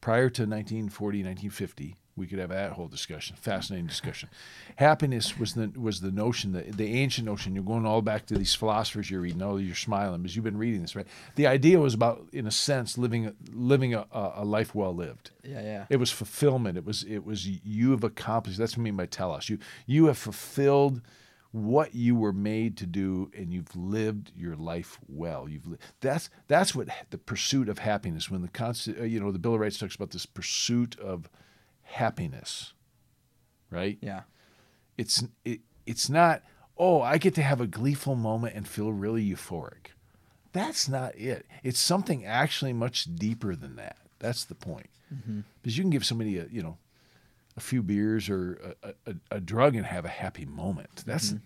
Prior 0.01 0.31
to 0.31 0.47
1940, 0.47 1.23
1950, 1.23 1.97
we 2.21 2.27
could 2.27 2.39
have 2.39 2.51
that 2.51 2.73
whole 2.73 2.87
discussion, 2.87 3.35
fascinating 3.41 3.87
discussion. 3.87 4.29
Happiness 4.77 5.39
was 5.39 5.55
the 5.55 5.73
was 5.77 6.01
the 6.01 6.13
notion, 6.13 6.53
the, 6.53 6.63
the 6.63 7.01
ancient 7.01 7.27
notion. 7.27 7.55
You're 7.55 7.65
going 7.65 7.87
all 7.87 8.03
back 8.03 8.27
to 8.27 8.35
these 8.35 8.55
philosophers 8.55 9.11
you're 9.11 9.23
reading. 9.23 9.43
Oh, 9.43 9.57
you're 9.57 9.75
smiling 9.75 10.23
because 10.23 10.37
you've 10.37 10.45
been 10.45 10.59
reading 10.59 10.83
this, 10.83 10.95
right? 10.95 11.07
The 11.35 11.47
idea 11.47 11.81
was 11.81 11.95
about, 11.95 12.29
in 12.33 12.47
a 12.47 12.51
sense, 12.51 12.99
living 12.99 13.35
living 13.53 13.95
a, 13.95 14.07
a 14.13 14.45
life 14.45 14.75
well 14.75 14.95
lived. 14.95 15.31
Yeah. 15.43 15.63
Yeah. 15.63 15.87
It 15.89 15.97
was 15.97 16.11
fulfillment. 16.11 16.77
It 16.77 16.85
was 16.85 17.03
it 17.05 17.25
was 17.25 17.49
you 17.49 17.91
have 17.93 18.05
accomplished. 18.05 18.59
That's 18.59 18.77
what 18.77 18.83
I 18.83 18.85
mean 18.85 18.97
by 18.97 19.07
telos. 19.07 19.49
You 19.49 19.59
you 19.87 20.07
have 20.07 20.19
fulfilled 20.19 21.01
what 21.53 21.95
you 21.95 22.15
were 22.15 22.33
made 22.33 22.77
to 22.77 22.87
do, 22.87 23.31
and 23.37 23.53
you've 23.53 23.75
lived 23.75 24.31
your 24.37 24.55
life 24.55 24.99
well. 25.09 25.49
You've 25.49 25.67
li- 25.67 25.79
that's 26.01 26.31
that's 26.47 26.75
what 26.75 26.89
the 27.11 27.19
pursuit 27.19 27.69
of 27.69 27.79
happiness. 27.79 28.31
When 28.31 28.43
the 28.43 28.49
constant, 28.49 29.01
uh, 29.01 29.05
you 29.05 29.19
know, 29.21 29.33
the 29.33 29.39
Bill 29.39 29.55
of 29.55 29.61
Rights 29.61 29.79
talks 29.79 29.97
about 29.97 30.11
this 30.11 30.27
pursuit 30.27 30.99
of 31.01 31.29
happiness, 31.91 32.73
right? 33.71 33.99
Yeah. 34.01 34.23
It's 34.97 35.25
it, 35.45 35.61
it's 35.87 36.09
not. 36.09 36.43
Oh, 36.77 37.03
I 37.03 37.19
get 37.19 37.35
to 37.35 37.43
have 37.43 37.61
a 37.61 37.67
gleeful 37.67 38.17
moment 38.17 38.55
and 38.55 38.67
feel 38.67 38.93
really 38.93 39.29
euphoric. 39.29 39.93
That's 40.53 40.89
not 40.89 41.15
it. 41.17 41.47
It's 41.63 41.79
something 41.79 42.25
actually 42.25 42.73
much 42.73 43.15
deeper 43.15 43.55
than 43.55 43.77
that. 43.77 43.97
That's 44.19 44.45
the 44.45 44.55
point. 44.55 44.89
Mm-hmm. 45.15 45.41
Because 45.61 45.77
you 45.77 45.85
can 45.85 45.91
give 45.91 46.05
somebody 46.05 46.39
a 46.39 46.47
you 46.51 46.63
know 46.63 46.79
a 47.57 47.61
few 47.61 47.83
beers 47.83 48.29
or 48.29 48.75
a, 48.83 48.95
a, 49.07 49.15
a 49.33 49.41
drug 49.41 49.75
and 49.75 49.87
have 49.87 50.05
a 50.05 50.09
happy 50.09 50.45
moment. 50.45 51.03
That's 51.07 51.31
mm-hmm. 51.31 51.45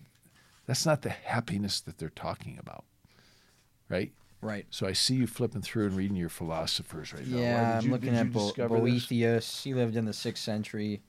that's 0.65 0.85
not 0.85 1.01
the 1.01 1.09
happiness 1.09 1.81
that 1.81 1.97
they're 1.97 2.09
talking 2.09 2.57
about, 2.59 2.85
right? 3.89 4.11
Right. 4.45 4.67
So 4.69 4.85
I 4.85 4.93
see 4.93 5.15
you 5.15 5.25
flipping 5.25 5.61
through 5.61 5.87
and 5.87 5.97
reading 5.97 6.15
your 6.15 6.29
philosophers 6.29 7.13
right 7.13 7.25
now. 7.25 7.37
Yeah, 7.37 7.77
I'm 7.79 7.85
you- 7.85 7.91
looking 7.91 8.15
at 8.15 8.31
Bo- 8.31 8.47
discover 8.47 8.79
this? 8.79 9.05
Boethius. 9.07 9.63
He 9.63 9.73
lived 9.73 9.95
in 9.95 10.05
the 10.05 10.13
sixth 10.13 10.43
century. 10.43 11.01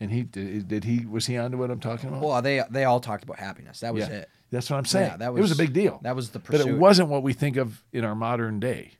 And 0.00 0.10
he 0.10 0.22
did, 0.22 0.66
did 0.66 0.82
he 0.82 1.06
was 1.06 1.26
he 1.26 1.36
onto 1.36 1.56
what 1.56 1.70
I'm 1.70 1.78
talking 1.78 2.08
about? 2.08 2.22
Well, 2.22 2.42
they 2.42 2.60
they 2.70 2.82
all 2.84 2.98
talked 2.98 3.22
about 3.22 3.38
happiness. 3.38 3.80
That 3.80 3.94
was 3.94 4.08
yeah, 4.08 4.14
it. 4.14 4.28
that's 4.50 4.68
what 4.68 4.78
I'm 4.78 4.84
saying. 4.84 5.12
Yeah, 5.12 5.16
that 5.18 5.28
it 5.28 5.40
was 5.40 5.52
a 5.52 5.56
big 5.56 5.72
deal. 5.72 6.00
That 6.02 6.16
was 6.16 6.30
the 6.30 6.40
pursuit. 6.40 6.64
but 6.64 6.70
it 6.72 6.76
wasn't 6.76 7.08
what 7.08 7.22
we 7.22 7.32
think 7.32 7.56
of 7.56 7.84
in 7.92 8.04
our 8.04 8.16
modern 8.16 8.58
day, 8.58 8.94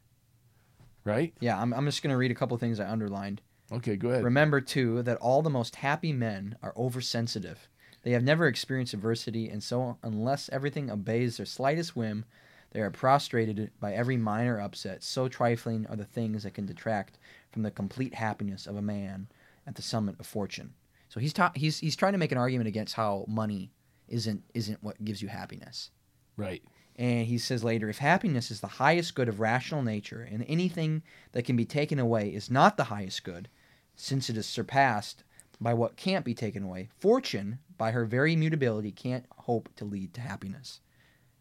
right? 1.04 1.34
Yeah, 1.40 1.60
I'm, 1.60 1.74
I'm 1.74 1.86
just 1.86 2.04
gonna 2.04 2.16
read 2.16 2.30
a 2.30 2.36
couple 2.36 2.54
of 2.54 2.60
things 2.60 2.78
I 2.78 2.88
underlined. 2.88 3.40
Okay, 3.72 3.96
go 3.96 4.10
ahead. 4.10 4.22
Remember 4.22 4.60
too 4.60 5.02
that 5.02 5.16
all 5.16 5.42
the 5.42 5.50
most 5.50 5.74
happy 5.76 6.12
men 6.12 6.56
are 6.62 6.72
oversensitive. 6.76 7.68
They 8.04 8.12
have 8.12 8.22
never 8.22 8.46
experienced 8.46 8.94
adversity, 8.94 9.48
and 9.48 9.60
so 9.60 9.98
unless 10.04 10.48
everything 10.50 10.88
obeys 10.88 11.36
their 11.36 11.46
slightest 11.46 11.96
whim, 11.96 12.24
they 12.72 12.80
are 12.80 12.90
prostrated 12.90 13.70
by 13.80 13.92
every 13.92 14.16
minor 14.16 14.60
upset. 14.60 15.02
So 15.02 15.28
trifling 15.28 15.86
are 15.88 15.96
the 15.96 16.04
things 16.04 16.42
that 16.42 16.54
can 16.54 16.66
detract 16.66 17.18
from 17.50 17.62
the 17.62 17.70
complete 17.70 18.14
happiness 18.14 18.66
of 18.66 18.76
a 18.76 18.82
man 18.82 19.28
at 19.66 19.74
the 19.74 19.82
summit 19.82 20.16
of 20.18 20.26
fortune. 20.26 20.74
So 21.08 21.20
he's 21.20 21.32
ta- 21.34 21.52
he's 21.54 21.78
he's 21.78 21.96
trying 21.96 22.12
to 22.12 22.18
make 22.18 22.32
an 22.32 22.38
argument 22.38 22.68
against 22.68 22.94
how 22.94 23.26
money 23.28 23.70
isn't 24.08 24.42
isn't 24.54 24.82
what 24.82 25.04
gives 25.04 25.22
you 25.22 25.28
happiness. 25.28 25.90
right. 26.36 26.62
And 26.96 27.26
he 27.26 27.38
says 27.38 27.64
later, 27.64 27.88
if 27.88 27.98
happiness 27.98 28.50
is 28.50 28.60
the 28.60 28.66
highest 28.66 29.14
good 29.14 29.26
of 29.28 29.40
rational 29.40 29.82
nature, 29.82 30.28
and 30.30 30.44
anything 30.46 31.02
that 31.32 31.44
can 31.46 31.56
be 31.56 31.64
taken 31.64 31.98
away 31.98 32.28
is 32.28 32.50
not 32.50 32.76
the 32.76 32.84
highest 32.84 33.24
good, 33.24 33.48
since 33.96 34.28
it 34.28 34.36
is 34.36 34.44
surpassed 34.44 35.24
by 35.58 35.72
what 35.72 35.96
can't 35.96 36.24
be 36.24 36.34
taken 36.34 36.62
away, 36.62 36.90
fortune, 36.98 37.60
by 37.78 37.92
her 37.92 38.04
very 38.04 38.36
mutability, 38.36 38.92
can't 38.92 39.24
hope 39.38 39.70
to 39.76 39.86
lead 39.86 40.12
to 40.12 40.20
happiness. 40.20 40.80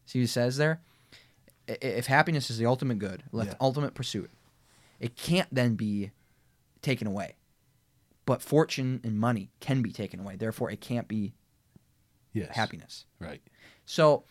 See 0.06 0.20
what 0.20 0.22
he 0.22 0.26
says 0.26 0.56
there? 0.56 0.80
If 1.80 2.06
happiness 2.06 2.50
is 2.50 2.58
the 2.58 2.66
ultimate 2.66 2.98
good, 2.98 3.22
the 3.32 3.44
Yeah. 3.46 3.54
ultimate 3.60 3.94
pursuit, 3.94 4.30
it 5.00 5.16
can't 5.16 5.48
then 5.52 5.74
be 5.74 6.10
taken 6.82 7.06
away. 7.06 7.36
But 8.26 8.42
fortune 8.42 9.00
and 9.02 9.18
money 9.18 9.50
can 9.60 9.82
be 9.82 9.92
taken 9.92 10.20
away. 10.20 10.36
Therefore, 10.36 10.70
it 10.70 10.80
can't 10.80 11.08
be 11.08 11.34
Yes. 12.32 12.54
happiness. 12.56 13.04
Right. 13.18 13.42
So, 13.84 14.24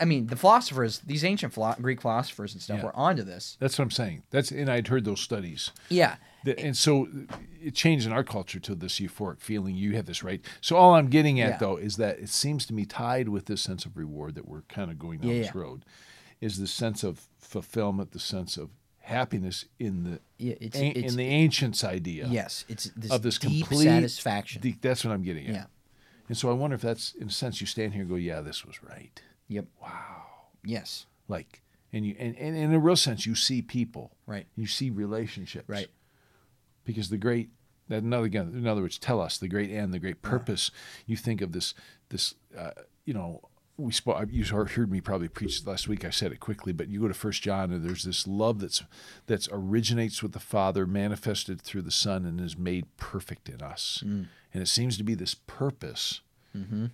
I 0.00 0.06
mean, 0.06 0.28
the 0.28 0.36
philosophers, 0.36 1.00
these 1.00 1.22
ancient 1.24 1.52
philo- 1.52 1.76
Greek 1.80 2.00
philosophers 2.00 2.54
and 2.54 2.62
stuff, 2.62 2.78
Yeah. 2.78 2.84
were 2.84 2.96
onto 2.96 3.22
this. 3.22 3.56
That's 3.60 3.78
what 3.78 3.84
I'm 3.84 3.90
saying. 3.90 4.22
That's 4.30 4.50
and 4.50 4.70
I'd 4.70 4.88
heard 4.88 5.04
those 5.04 5.20
studies. 5.20 5.70
Yeah, 5.90 6.16
That- 6.44 6.58
and 6.58 6.74
so 6.74 7.06
it 7.62 7.74
changed 7.74 8.06
in 8.06 8.12
our 8.12 8.24
culture 8.24 8.58
to 8.60 8.74
this 8.74 8.98
euphoric 8.98 9.40
feeling. 9.40 9.76
You 9.76 9.94
have 9.96 10.06
this 10.06 10.22
right. 10.22 10.42
So 10.62 10.76
all 10.76 10.94
I'm 10.94 11.08
getting 11.10 11.38
at 11.40 11.50
Yeah. 11.50 11.56
though 11.58 11.76
is 11.76 11.96
that 11.96 12.18
it 12.18 12.30
seems 12.30 12.64
to 12.66 12.72
me 12.74 12.86
tied 12.86 13.28
with 13.28 13.44
this 13.44 13.60
sense 13.60 13.84
of 13.84 13.96
reward 13.98 14.34
that 14.36 14.48
we're 14.48 14.62
kind 14.62 14.90
of 14.90 14.98
going 14.98 15.20
down 15.20 15.30
Yeah, 15.32 15.38
this 15.42 15.46
yeah. 15.54 15.60
road, 15.60 15.84
is 16.40 16.58
the 16.58 16.66
sense 16.66 17.02
of 17.04 17.26
fulfillment, 17.38 18.12
the 18.12 18.18
sense 18.18 18.56
of 18.56 18.70
happiness 19.00 19.64
in 19.78 20.04
the 20.04 20.20
yeah, 20.38 20.54
it's, 20.60 20.76
a- 20.78 20.86
it's 20.98 21.12
in 21.12 21.16
the 21.18 21.24
ancients' 21.26 21.82
idea. 21.84 22.26
yes, 22.30 22.64
it's 22.68 22.84
this, 22.96 23.10
of 23.10 23.22
this 23.22 23.38
deep 23.38 23.66
complete 23.66 23.84
satisfaction. 23.84 24.62
the- 24.62 24.76
that's 24.80 25.04
what 25.04 25.12
I'm 25.12 25.22
getting 25.22 25.46
at. 25.48 25.54
Yeah. 25.54 25.64
And 26.28 26.36
so 26.36 26.48
I 26.48 26.52
wonder 26.52 26.76
if 26.76 26.82
that's 26.82 27.12
in 27.14 27.26
a 27.28 27.30
sense 27.30 27.60
you 27.60 27.66
stand 27.66 27.92
here 27.92 28.02
and 28.02 28.10
go, 28.10 28.16
yeah, 28.16 28.40
this 28.40 28.64
was 28.64 28.82
right. 28.84 29.20
Yep. 29.48 29.66
Wow. 29.82 30.22
Yes. 30.64 31.06
Like, 31.26 31.60
and 31.92 32.06
you 32.06 32.14
and, 32.20 32.36
and 32.36 32.56
in 32.56 32.72
a 32.72 32.78
real 32.78 32.94
sense, 32.94 33.26
you 33.26 33.34
see 33.34 33.62
people, 33.62 34.12
Right. 34.26 34.46
you 34.56 34.66
see 34.68 34.90
relationships, 34.90 35.68
Right. 35.68 35.88
Because 36.84 37.08
the 37.10 37.18
great, 37.18 37.50
that 37.88 38.02
another 38.04 38.26
again, 38.26 38.52
in 38.54 38.66
other 38.66 38.80
words, 38.82 38.96
telos 38.98 39.38
the 39.38 39.48
great 39.48 39.70
end, 39.70 39.92
the 39.92 39.98
great 39.98 40.22
purpose. 40.22 40.70
You 41.06 41.16
think 41.16 41.40
of 41.40 41.50
this, 41.52 41.74
this, 42.10 42.34
uh, 42.56 42.70
you 43.04 43.12
know. 43.14 43.42
We 43.80 43.92
spoke. 43.92 44.28
You 44.30 44.44
heard 44.44 44.90
me 44.90 45.00
probably 45.00 45.28
preach 45.28 45.66
last 45.66 45.88
week. 45.88 46.04
I 46.04 46.10
said 46.10 46.32
it 46.32 46.40
quickly, 46.40 46.72
but 46.72 46.88
you 46.88 47.00
go 47.00 47.08
to 47.08 47.14
First 47.14 47.42
John, 47.42 47.72
and 47.72 47.84
there's 47.84 48.04
this 48.04 48.26
love 48.26 48.60
that's 48.60 48.82
that's 49.26 49.48
originates 49.50 50.22
with 50.22 50.32
the 50.32 50.40
Father, 50.40 50.86
manifested 50.86 51.62
through 51.62 51.82
the 51.82 51.90
Son, 51.90 52.26
and 52.26 52.40
is 52.40 52.58
made 52.58 52.96
perfect 52.96 53.48
in 53.48 53.62
us. 53.62 54.02
Mm. 54.04 54.26
And 54.52 54.62
it 54.62 54.66
seems 54.66 54.96
to 54.98 55.04
be 55.04 55.14
this 55.14 55.34
purpose 55.34 56.20
mm-hmm. 56.56 56.86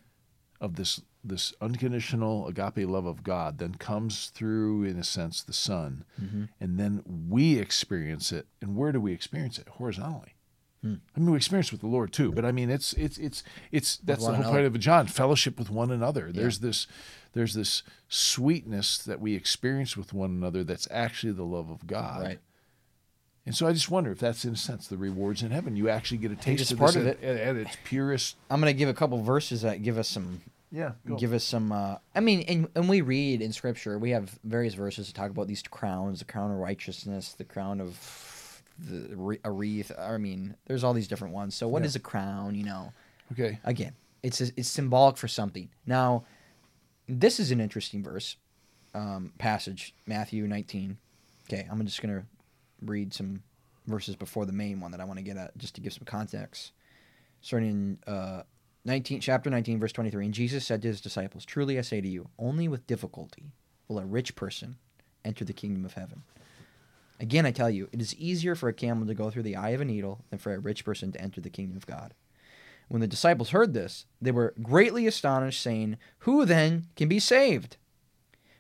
of 0.61 0.77
this 0.77 1.01
this 1.25 1.53
unconditional 1.61 2.47
agape 2.47 2.89
love 2.89 3.07
of 3.07 3.25
God 3.25 3.59
then 3.59 3.75
comes 3.75 4.29
through 4.29 4.85
in 4.85 4.97
a 4.97 5.05
sense 5.05 5.43
the 5.43 5.53
Son, 5.53 6.05
mm-hmm. 6.21 6.45
and 6.61 6.79
then 6.79 7.03
we 7.29 7.59
experience 7.59 8.31
it. 8.31 8.47
And 8.63 8.77
where 8.77 8.93
do 8.93 9.01
we 9.01 9.13
experience 9.13 9.59
it? 9.59 9.69
Horizontally. 9.71 10.36
I 11.17 11.19
mean, 11.21 11.31
we 11.31 11.37
experience 11.37 11.71
with 11.73 11.81
the 11.81 11.87
Lord 11.87 12.13
too, 12.13 12.33
but 12.33 12.45
I 12.45 12.53
mean, 12.53 12.71
it's 12.71 12.93
it's 12.95 13.19
it's 13.19 13.43
it's 13.73 13.97
that's 13.99 14.21
the 14.21 14.27
whole 14.27 14.35
another. 14.37 14.53
point 14.53 14.67
of 14.67 14.79
John: 14.79 15.07
fellowship 15.07 15.59
with 15.59 15.71
one 15.71 15.91
another. 15.91 16.31
There's 16.33 16.61
this 16.61 16.87
there's 17.33 17.55
this 17.55 17.83
sweetness 18.09 18.99
that 18.99 19.21
we 19.21 19.35
experience 19.35 19.97
with 19.97 20.13
one 20.13 20.31
another 20.31 20.65
that's 20.65 20.89
actually 20.91 21.33
the 21.33 21.45
love 21.45 21.71
of 21.71 21.87
God. 21.87 22.23
Right. 22.23 22.39
And 23.45 23.55
so 23.55 23.67
I 23.69 23.73
just 23.73 23.91
wonder 23.91 24.11
if 24.11 24.19
that's 24.19 24.45
in 24.45 24.55
a 24.55 24.57
sense 24.57 24.89
the 24.89 24.97
rewards 24.97 25.43
in 25.43 25.53
heaven. 25.53 25.77
You 25.77 25.89
actually 25.89 26.19
get 26.19 26.33
a 26.33 26.37
taste 26.37 26.73
of 26.73 26.79
part 26.79 26.95
this 26.95 27.03
of 27.03 27.07
at, 27.07 27.23
at, 27.23 27.37
at 27.37 27.57
its 27.57 27.77
purest. 27.85 28.37
I'm 28.51 28.61
going 28.61 28.73
to 28.73 28.77
give 28.79 28.89
a 28.89 28.95
couple 28.95 29.23
verses 29.23 29.63
that 29.63 29.83
give 29.85 29.99
us 29.99 30.09
some 30.09 30.41
Yeah. 30.73 30.93
give 31.17 31.33
us 31.33 31.45
some 31.45 31.71
uh 31.71 31.97
i 32.15 32.21
mean 32.21 32.41
and, 32.49 32.69
and 32.75 32.89
we 32.89 33.01
read 33.03 33.41
in 33.41 33.53
scripture 33.53 33.99
we 34.01 34.11
have 34.11 34.37
various 34.43 34.75
verses 34.75 35.07
to 35.07 35.15
talk 35.15 35.31
about 35.31 35.47
these 35.47 35.63
crowns 35.63 36.19
the 36.19 36.25
crown 36.25 36.51
of 36.51 36.57
righteousness 36.59 37.35
the 37.35 37.45
crown 37.45 37.81
of 37.81 37.97
the 38.79 39.39
a 39.45 39.51
wreath 39.51 39.91
i 39.99 40.17
mean 40.19 40.55
there's 40.67 40.85
all 40.85 40.93
these 40.93 41.09
different 41.09 41.33
ones. 41.35 41.55
So 41.55 41.67
what 41.69 41.85
is 41.85 41.95
Yeah. 41.95 42.01
a 42.01 42.03
crown 42.03 42.55
you 42.55 42.65
know? 42.65 42.93
Okay. 43.33 43.59
again 43.65 43.93
it's 44.23 44.41
it's 44.41 44.69
symbolic 44.69 45.17
for 45.17 45.29
something. 45.29 45.69
Now 45.87 46.25
this 47.09 47.39
is 47.39 47.51
an 47.51 47.61
interesting 47.61 48.03
verse 48.03 48.37
um, 48.95 49.33
passage 49.39 49.95
matthew 50.07 50.47
19 50.47 50.97
okay 51.49 51.67
i'm 51.71 51.85
just 51.85 52.01
gonna 52.03 52.25
read 52.83 53.13
some 53.15 53.43
verses 53.87 54.17
before 54.17 54.47
the 54.47 54.53
main 54.53 54.81
one 54.81 54.91
that 54.91 55.01
i 55.01 55.05
want 55.05 55.19
to 55.19 55.23
get 55.25 55.37
at 55.37 55.57
just 55.59 55.75
to 55.77 55.81
give 55.81 55.93
some 55.93 56.05
context. 56.05 56.73
Starting 57.43 57.99
in 58.07 58.13
uh, 58.13 58.43
19 58.87 59.21
chapter 59.21 59.51
19 59.51 59.79
verse 59.79 59.93
23 59.93 60.25
and 60.25 60.35
jesus 60.35 60.65
said 60.67 60.81
to 60.83 60.89
his 60.89 61.01
disciples 61.01 61.45
truly 61.45 61.79
i 61.79 61.83
say 61.83 62.01
to 62.01 62.09
you 62.09 62.29
only 62.39 62.67
with 62.69 62.87
difficulty 62.87 63.53
will 63.89 63.99
a 63.99 64.05
rich 64.05 64.35
person 64.35 64.77
enter 65.25 65.45
the 65.45 65.53
kingdom 65.53 65.85
of 65.85 65.95
heaven 65.95 66.23
again 67.21 67.47
i 67.47 67.51
tell 67.51 67.71
you 67.71 67.89
it 67.93 68.01
is 68.01 68.15
easier 68.17 68.55
for 68.55 68.69
a 68.69 68.75
camel 68.75 69.07
to 69.07 69.15
go 69.15 69.31
through 69.31 69.43
the 69.43 69.57
eye 69.57 69.71
of 69.71 69.81
a 69.81 69.85
needle 69.85 70.25
than 70.31 70.39
for 70.39 70.55
a 70.55 70.59
rich 70.59 70.85
person 70.85 71.13
to 71.13 71.21
enter 71.21 71.41
the 71.41 71.51
kingdom 71.51 71.77
of 71.77 71.87
god 71.87 72.15
when 72.89 73.01
the 73.01 73.07
disciples 73.07 73.51
heard 73.51 73.75
this 73.75 74.07
they 74.21 74.31
were 74.31 74.55
greatly 74.63 75.07
astonished 75.07 75.63
saying 75.63 75.97
who 76.21 76.45
then 76.45 76.87
can 76.97 77.09
be 77.09 77.19
saved 77.19 77.77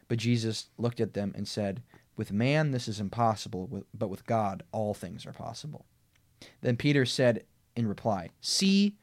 but 0.09 0.19
jesus 0.19 0.69
looked 0.79 1.01
at 1.01 1.15
them 1.15 1.33
and 1.37 1.47
said 1.47 1.83
with 2.17 2.33
man 2.33 2.71
this 2.71 2.89
is 2.89 3.01
impossible 3.01 3.85
but 3.93 4.09
with 4.09 4.27
god 4.27 4.63
all 4.73 4.95
things 4.95 5.27
are 5.27 5.33
possible 5.33 5.87
then 6.63 6.77
peter 6.77 7.05
said 7.05 7.45
in 7.75 7.87
reply 7.87 8.31
see 8.41 8.97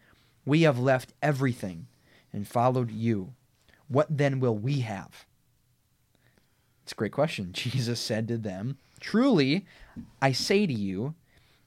we 0.45 0.63
have 0.63 0.79
left 0.79 1.13
everything 1.21 1.87
and 2.31 2.47
followed 2.47 2.91
you. 2.91 3.33
What 3.87 4.07
then 4.09 4.39
will 4.39 4.57
we 4.57 4.79
have? 4.81 5.25
It's 6.83 6.91
a 6.91 6.95
great 6.95 7.11
question. 7.11 7.49
Jesus 7.53 7.99
said 7.99 8.27
to 8.27 8.37
them, 8.37 8.77
Truly, 9.03 9.65
I 10.21 10.31
say 10.31 10.65
to 10.65 10.73
you, 10.73 11.13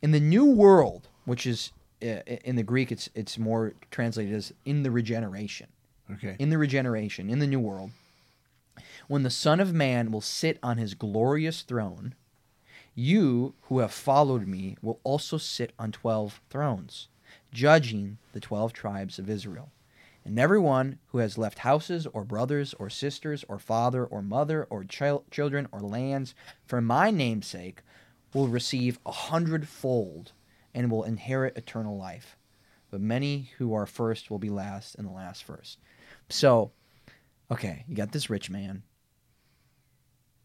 in 0.00 0.10
the 0.10 0.20
new 0.20 0.46
world, 0.46 1.08
which 1.26 1.46
is 1.46 1.70
uh, 2.02 2.24
in 2.44 2.56
the 2.56 2.62
Greek, 2.62 2.90
it's 2.90 3.10
it's 3.14 3.38
more 3.38 3.74
translated 3.90 4.34
as 4.34 4.54
in 4.64 4.82
the 4.82 4.90
regeneration. 4.90 5.68
Okay. 6.10 6.36
In 6.38 6.48
the 6.48 6.56
regeneration, 6.56 7.28
in 7.28 7.38
the 7.38 7.46
new 7.46 7.60
world, 7.60 7.90
when 9.06 9.22
the 9.22 9.30
Son 9.30 9.60
of 9.60 9.74
Man 9.74 10.10
will 10.10 10.22
sit 10.22 10.58
on 10.62 10.78
his 10.78 10.94
glorious 10.94 11.60
throne, 11.60 12.14
you 12.94 13.52
who 13.64 13.80
have 13.80 13.92
followed 13.92 14.46
me 14.46 14.76
will 14.80 14.98
also 15.04 15.36
sit 15.36 15.72
on 15.78 15.92
twelve 15.92 16.40
thrones, 16.48 17.08
judging 17.52 18.16
the 18.32 18.40
twelve 18.40 18.72
tribes 18.72 19.18
of 19.18 19.28
Israel. 19.28 19.68
And 20.26 20.40
everyone 20.40 20.98
who 21.06 21.18
has 21.18 21.38
left 21.38 21.60
houses, 21.60 22.04
or 22.08 22.24
brothers, 22.24 22.74
or 22.80 22.90
sisters, 22.90 23.44
or 23.48 23.60
father, 23.60 24.04
or 24.04 24.22
mother, 24.22 24.66
or 24.68 24.82
chil- 24.82 25.24
children, 25.30 25.68
or 25.70 25.80
lands, 25.80 26.34
for 26.66 26.80
my 26.80 27.12
name's 27.12 27.46
sake, 27.46 27.82
will 28.34 28.48
receive 28.48 28.98
a 29.06 29.12
hundredfold 29.12 30.32
and 30.74 30.90
will 30.90 31.04
inherit 31.04 31.56
eternal 31.56 31.96
life. 31.96 32.36
But 32.90 33.00
many 33.00 33.52
who 33.58 33.72
are 33.72 33.86
first 33.86 34.28
will 34.28 34.40
be 34.40 34.50
last, 34.50 34.96
and 34.96 35.06
the 35.06 35.12
last 35.12 35.44
first. 35.44 35.78
So, 36.28 36.72
okay, 37.48 37.84
you 37.86 37.94
got 37.94 38.10
this 38.10 38.28
rich 38.28 38.50
man. 38.50 38.82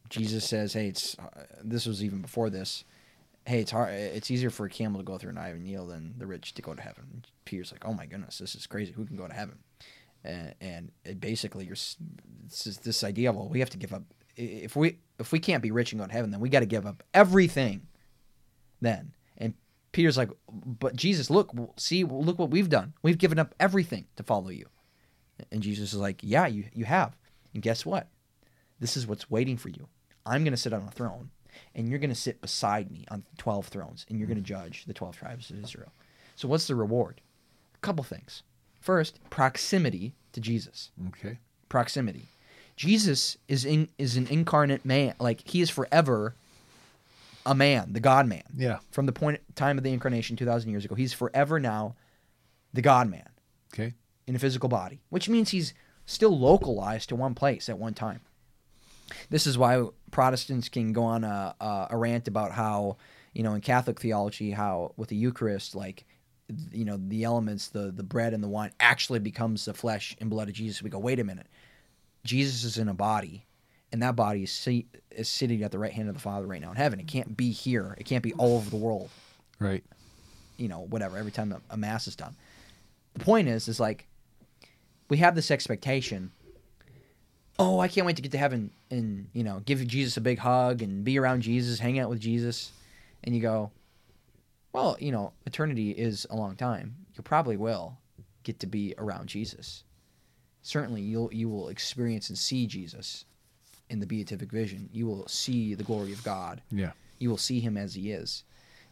Jesus 0.09 0.47
says, 0.47 0.73
"Hey, 0.73 0.89
it's 0.89 1.17
uh, 1.17 1.45
this 1.63 1.87
was 1.87 2.03
even 2.03 2.21
before 2.21 2.51
this. 2.51 2.83
Hey, 3.47 3.61
it's 3.61 3.71
hard. 3.71 3.95
It's 3.95 4.29
easier 4.29 4.51
for 4.51 4.67
a 4.67 4.69
camel 4.69 5.01
to 5.01 5.05
go 5.05 5.17
through 5.17 5.31
an 5.31 5.39
eye 5.39 5.49
of 5.49 5.55
a 5.55 5.59
needle 5.59 5.87
than 5.87 6.13
the 6.19 6.27
rich 6.27 6.53
to 6.53 6.61
go 6.61 6.75
to 6.75 6.81
heaven." 6.81 7.25
Peter's 7.45 7.71
like, 7.71 7.83
"Oh 7.83 7.95
my 7.95 8.05
goodness, 8.05 8.37
this 8.37 8.53
is 8.53 8.67
crazy. 8.67 8.91
Who 8.91 9.05
can 9.05 9.15
go 9.15 9.27
to 9.27 9.33
heaven?" 9.33 9.57
And, 10.23 10.91
and 11.03 11.19
basically, 11.19 11.65
you're 11.65 11.73
s- 11.73 11.97
it's 12.45 12.77
this 12.77 13.03
idea. 13.03 13.29
of, 13.29 13.35
Well, 13.35 13.49
we 13.49 13.59
have 13.59 13.69
to 13.71 13.77
give 13.77 13.93
up. 13.93 14.03
If 14.35 14.75
we 14.75 14.99
if 15.19 15.31
we 15.31 15.39
can't 15.39 15.61
be 15.61 15.71
rich 15.71 15.91
and 15.91 15.99
go 16.01 16.07
to 16.07 16.13
heaven, 16.13 16.31
then 16.31 16.39
we 16.39 16.49
got 16.49 16.61
to 16.61 16.65
give 16.65 16.85
up 16.85 17.03
everything. 17.13 17.87
Then 18.79 19.13
and 19.37 19.53
Peter's 19.91 20.17
like, 20.17 20.29
"But 20.51 20.95
Jesus, 20.95 21.29
look, 21.29 21.53
see, 21.77 22.03
look 22.03 22.39
what 22.39 22.49
we've 22.49 22.69
done. 22.69 22.93
We've 23.03 23.17
given 23.17 23.39
up 23.39 23.53
everything 23.59 24.05
to 24.15 24.23
follow 24.23 24.49
you." 24.49 24.67
And 25.51 25.61
Jesus 25.61 25.93
is 25.93 25.99
like, 25.99 26.19
Yeah, 26.21 26.47
you, 26.47 26.65
you 26.73 26.85
have. 26.85 27.17
And 27.53 27.63
guess 27.63 27.85
what? 27.85 28.07
This 28.79 28.97
is 28.97 29.07
what's 29.07 29.29
waiting 29.29 29.57
for 29.57 29.69
you. 29.69 29.87
I'm 30.25 30.43
going 30.43 30.53
to 30.53 30.57
sit 30.57 30.73
on 30.73 30.83
a 30.83 30.91
throne, 30.91 31.31
and 31.73 31.89
you're 31.89 31.99
going 31.99 32.09
to 32.09 32.15
sit 32.15 32.41
beside 32.41 32.91
me 32.91 33.05
on 33.09 33.23
12 33.37 33.67
thrones, 33.67 34.05
and 34.09 34.19
you're 34.19 34.27
going 34.27 34.41
to 34.41 34.43
mm. 34.43 34.57
judge 34.57 34.85
the 34.85 34.93
12 34.93 35.17
tribes 35.17 35.49
of 35.49 35.63
Israel. 35.63 35.91
So, 36.35 36.47
what's 36.47 36.67
the 36.67 36.75
reward? 36.75 37.21
A 37.75 37.79
couple 37.79 38.03
things. 38.03 38.43
First, 38.81 39.19
proximity 39.29 40.13
to 40.33 40.41
Jesus. 40.41 40.89
Okay. 41.09 41.37
Proximity. 41.69 42.25
Jesus 42.75 43.37
is 43.47 43.63
in, 43.63 43.87
is 43.97 44.17
an 44.17 44.27
incarnate 44.27 44.83
man. 44.83 45.13
Like 45.19 45.47
he 45.47 45.61
is 45.61 45.69
forever 45.69 46.33
a 47.45 47.53
man, 47.55 47.93
the 47.93 47.99
God 47.99 48.27
man. 48.27 48.43
Yeah. 48.55 48.79
From 48.91 49.05
the 49.05 49.11
point 49.11 49.39
time 49.55 49.77
of 49.77 49.83
the 49.83 49.93
incarnation 49.93 50.35
2000 50.35 50.69
years 50.69 50.83
ago, 50.85 50.95
he's 50.95 51.13
forever 51.13 51.59
now 51.59 51.95
the 52.73 52.81
God 52.81 53.09
man 53.09 53.29
Okay. 53.73 53.93
in 54.27 54.35
a 54.35 54.39
physical 54.39 54.69
body, 54.69 55.01
which 55.09 55.29
means 55.29 55.49
he's 55.49 55.73
still 56.05 56.37
localized 56.37 57.09
to 57.09 57.15
one 57.15 57.35
place 57.35 57.69
at 57.69 57.77
one 57.77 57.93
time. 57.93 58.21
This 59.29 59.45
is 59.45 59.57
why 59.57 59.85
Protestants 60.09 60.69
can 60.69 60.93
go 60.93 61.03
on 61.03 61.23
a, 61.23 61.55
a, 61.59 61.87
a 61.91 61.97
rant 61.97 62.27
about 62.27 62.51
how, 62.53 62.97
you 63.33 63.43
know, 63.43 63.53
in 63.53 63.61
Catholic 63.61 63.99
theology, 63.99 64.51
how 64.51 64.93
with 64.97 65.09
the 65.09 65.15
Eucharist, 65.15 65.75
like, 65.75 66.05
you 66.71 66.85
know, 66.85 66.97
the 67.07 67.23
elements, 67.23 67.67
the 67.69 67.91
the 67.91 68.03
bread 68.03 68.33
and 68.33 68.43
the 68.43 68.47
wine, 68.47 68.71
actually 68.79 69.19
becomes 69.19 69.65
the 69.65 69.73
flesh 69.73 70.15
and 70.19 70.29
blood 70.29 70.47
of 70.47 70.53
Jesus. 70.53 70.81
We 70.81 70.89
go, 70.89 70.99
wait 70.99 71.19
a 71.19 71.23
minute, 71.23 71.47
Jesus 72.23 72.63
is 72.63 72.77
in 72.77 72.87
a 72.87 72.93
body, 72.93 73.45
and 73.91 74.01
that 74.03 74.15
body 74.15 74.43
is, 74.43 74.51
see, 74.51 74.85
is 75.11 75.27
sitting 75.29 75.63
at 75.63 75.71
the 75.71 75.79
right 75.79 75.91
hand 75.91 76.07
of 76.09 76.15
the 76.15 76.21
Father 76.21 76.45
right 76.47 76.61
now 76.61 76.71
in 76.71 76.77
heaven. 76.77 76.99
It 76.99 77.07
can't 77.07 77.35
be 77.35 77.51
here. 77.51 77.95
It 77.97 78.05
can't 78.05 78.23
be 78.23 78.33
all 78.33 78.55
over 78.57 78.69
the 78.69 78.75
world 78.77 79.09
Right. 79.59 79.83
you 80.57 80.67
know, 80.67 80.81
whatever, 80.89 81.17
every 81.17 81.31
time 81.31 81.51
a, 81.51 81.61
a 81.69 81.77
mass 81.77 82.07
is 82.07 82.15
done. 82.15 82.35
The 83.13 83.23
point 83.25 83.47
is, 83.47 83.67
is 83.67 83.79
like, 83.79 84.07
we 85.09 85.17
have 85.17 85.35
this 85.35 85.51
expectation. 85.51 86.31
Oh, 87.59 87.79
I 87.79 87.87
can't 87.87 88.07
wait 88.07 88.15
to 88.15 88.21
get 88.21 88.31
to 88.31 88.37
heaven 88.37 88.71
and, 88.89 89.27
you 89.33 89.43
know, 89.43 89.61
give 89.65 89.85
Jesus 89.85 90.17
a 90.17 90.21
big 90.21 90.39
hug 90.39 90.81
and 90.81 91.03
be 91.03 91.19
around 91.19 91.41
Jesus, 91.41 91.79
hang 91.79 91.99
out 91.99 92.09
with 92.09 92.19
Jesus. 92.19 92.71
And 93.23 93.35
you 93.35 93.41
go, 93.41 93.71
well, 94.73 94.97
you 94.99 95.11
know, 95.11 95.33
eternity 95.45 95.91
is 95.91 96.25
a 96.29 96.35
long 96.35 96.55
time. 96.55 96.95
You 97.15 97.23
probably 97.23 97.57
will 97.57 97.97
get 98.43 98.59
to 98.61 98.67
be 98.67 98.93
around 98.97 99.27
Jesus. 99.27 99.83
Certainly, 100.61 101.01
you'll 101.01 101.33
you 101.33 101.49
will 101.49 101.69
experience 101.69 102.29
and 102.29 102.37
see 102.37 102.67
Jesus 102.67 103.25
in 103.89 103.99
the 103.99 104.05
beatific 104.05 104.51
vision. 104.51 104.89
You 104.93 105.07
will 105.07 105.27
see 105.27 105.73
the 105.73 105.83
glory 105.83 106.13
of 106.13 106.23
God 106.23 106.61
Yeah. 106.71 106.91
you 107.19 107.29
will 107.29 107.37
see 107.37 107.59
him 107.59 107.77
as 107.77 107.95
he 107.95 108.11
is. 108.11 108.43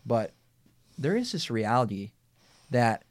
But 0.06 0.34
there 0.98 1.16
is 1.16 1.32
this 1.32 1.50
reality 1.50 2.12
that 2.72 3.04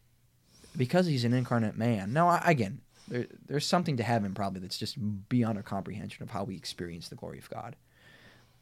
because 0.77 1.07
he's 1.07 1.25
an 1.25 1.33
incarnate 1.33 1.77
man, 1.77 2.13
now 2.13 2.29
I- 2.29 2.43
again, 2.45 2.81
there, 3.09 3.27
there's 3.47 3.65
something 3.67 3.97
to 3.97 4.03
heaven 4.03 4.35
probably 4.35 4.61
that's 4.61 4.77
just 4.79 4.97
beyond 5.29 5.57
our 5.57 5.63
comprehension 5.63 6.23
of 6.23 6.31
how 6.31 6.45
we 6.45 6.57
experience 6.57 7.09
the 7.09 7.17
glory 7.17 7.39
of 7.39 7.49
God. 7.49 7.75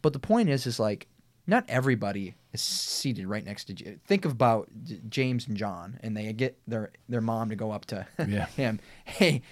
But 0.02 0.12
the 0.12 0.18
point 0.20 0.48
is, 0.48 0.66
is 0.66 0.78
like 0.78 1.08
not 1.46 1.64
everybody 1.68 2.34
is 2.52 2.60
seated 2.60 3.26
right 3.26 3.44
next 3.44 3.64
to. 3.66 3.74
J- 3.74 3.98
Think 4.06 4.24
about 4.24 4.68
J- 4.84 5.00
James 5.08 5.46
and 5.46 5.56
John, 5.56 5.98
and 6.02 6.16
they 6.16 6.32
get 6.32 6.58
their 6.66 6.92
their 7.08 7.20
mom 7.20 7.50
to 7.50 7.56
go 7.56 7.70
up 7.70 7.84
to 7.86 8.06
Yeah. 8.26 8.46
him. 8.46 8.80
Hey, 9.04 9.42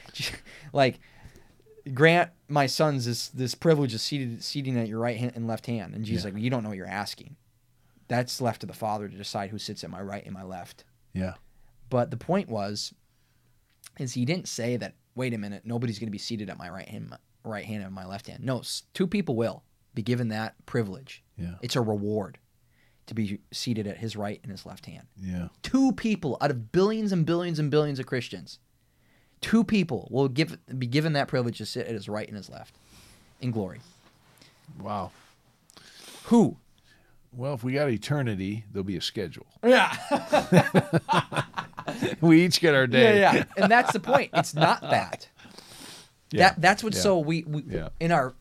like 0.73 1.01
grant 1.93 2.31
my 2.49 2.67
sons 2.67 3.05
this 3.05 3.29
this 3.29 3.55
privilege 3.55 3.93
of 3.95 4.01
seated 4.01 4.43
seating 4.43 4.79
at 4.79 4.89
your 4.89 4.99
right 4.99 5.17
hand 5.19 5.33
and 5.35 5.47
left 5.47 5.67
hand. 5.67 5.95
And 5.95 6.05
Jesus 6.05 6.25
Yeah. 6.25 6.33
like, 6.35 6.43
you 6.43 6.51
don't 6.51 6.63
know 6.63 6.71
what 6.71 6.79
you're 6.79 6.87
asking. 6.87 7.37
That's 8.09 8.41
left 8.41 8.61
to 8.63 8.67
the 8.67 8.73
Father 8.75 9.09
to 9.09 9.17
decide 9.17 9.51
who 9.51 9.59
sits 9.59 9.85
at 9.85 9.91
my 9.91 10.01
right 10.03 10.25
and 10.25 10.35
my 10.35 10.43
left. 10.43 10.85
Yeah. 11.13 11.35
But 11.91 12.11
the 12.11 12.17
point 12.17 12.49
was, 12.49 12.93
is 13.99 14.15
he 14.15 14.25
didn't 14.25 14.49
say 14.49 14.77
that. 14.77 14.95
Wait 15.17 15.33
a 15.33 15.39
minute, 15.39 15.63
nobody's 15.65 16.01
going 16.01 16.09
to 16.09 16.13
be 16.13 16.19
seated 16.19 16.51
at 16.51 16.59
my 16.59 16.69
right 16.69 16.89
hand, 16.89 17.17
right 17.45 17.65
hand 17.65 17.85
and 17.85 17.95
my 17.95 18.05
left 18.05 18.27
hand. 18.27 18.43
No, 18.43 18.63
two 18.95 19.07
people 19.07 19.37
will 19.37 19.63
be 19.95 20.03
given 20.03 20.29
that 20.29 20.55
privilege. 20.67 21.23
Yeah. 21.39 21.55
It's 21.63 21.77
a 21.77 21.81
reward 21.81 22.39
to 23.07 23.15
be 23.15 23.41
seated 23.53 23.87
at 23.87 23.99
his 23.99 24.17
right 24.17 24.41
and 24.43 24.51
his 24.51 24.65
left 24.65 24.87
hand. 24.87 25.07
Yeah. 25.21 25.49
Two 25.63 25.93
people 25.93 26.37
out 26.41 26.51
of 26.51 26.73
billions 26.73 27.13
and 27.13 27.27
billions 27.27 27.59
and 27.59 27.71
billions 27.71 27.99
of 27.99 28.07
Christians, 28.07 28.59
two 29.41 29.63
people 29.65 30.09
will 30.11 30.29
give 30.29 30.57
be 30.79 30.87
given 30.87 31.13
that 31.13 31.29
privilege 31.29 31.59
to 31.59 31.67
sit 31.67 31.87
at 31.87 31.93
his 31.93 32.09
right 32.09 32.27
and 32.27 32.37
his 32.37 32.49
left 32.49 32.75
in 33.41 33.51
glory. 33.51 33.81
Wow. 34.81 35.11
Who? 36.25 36.57
Well, 37.37 37.53
if 37.55 37.63
we 37.65 37.73
got 37.73 37.91
eternity, 37.91 38.65
there'll 38.73 38.85
be 38.85 38.97
a 38.97 39.01
schedule. 39.03 39.47
Yeah. 39.65 39.95
We 42.21 42.45
each 42.45 42.61
get 42.61 42.75
our 42.75 42.87
day. 42.87 43.21
Yeah, 43.21 43.35
yeah. 43.35 43.45
And 43.57 43.71
that's 43.71 43.93
the 43.93 44.01
point. 44.01 44.31
It's 44.35 44.55
not 44.55 44.81
that. 44.83 45.29
Yeah. 46.31 46.49
That 46.49 46.61
that's 46.61 46.83
what's 46.83 46.97
Yeah. 46.97 47.03
so 47.03 47.19
we, 47.21 47.45
we 47.47 47.63
Yeah. 47.69 47.91
in 48.01 48.11
our 48.11 48.35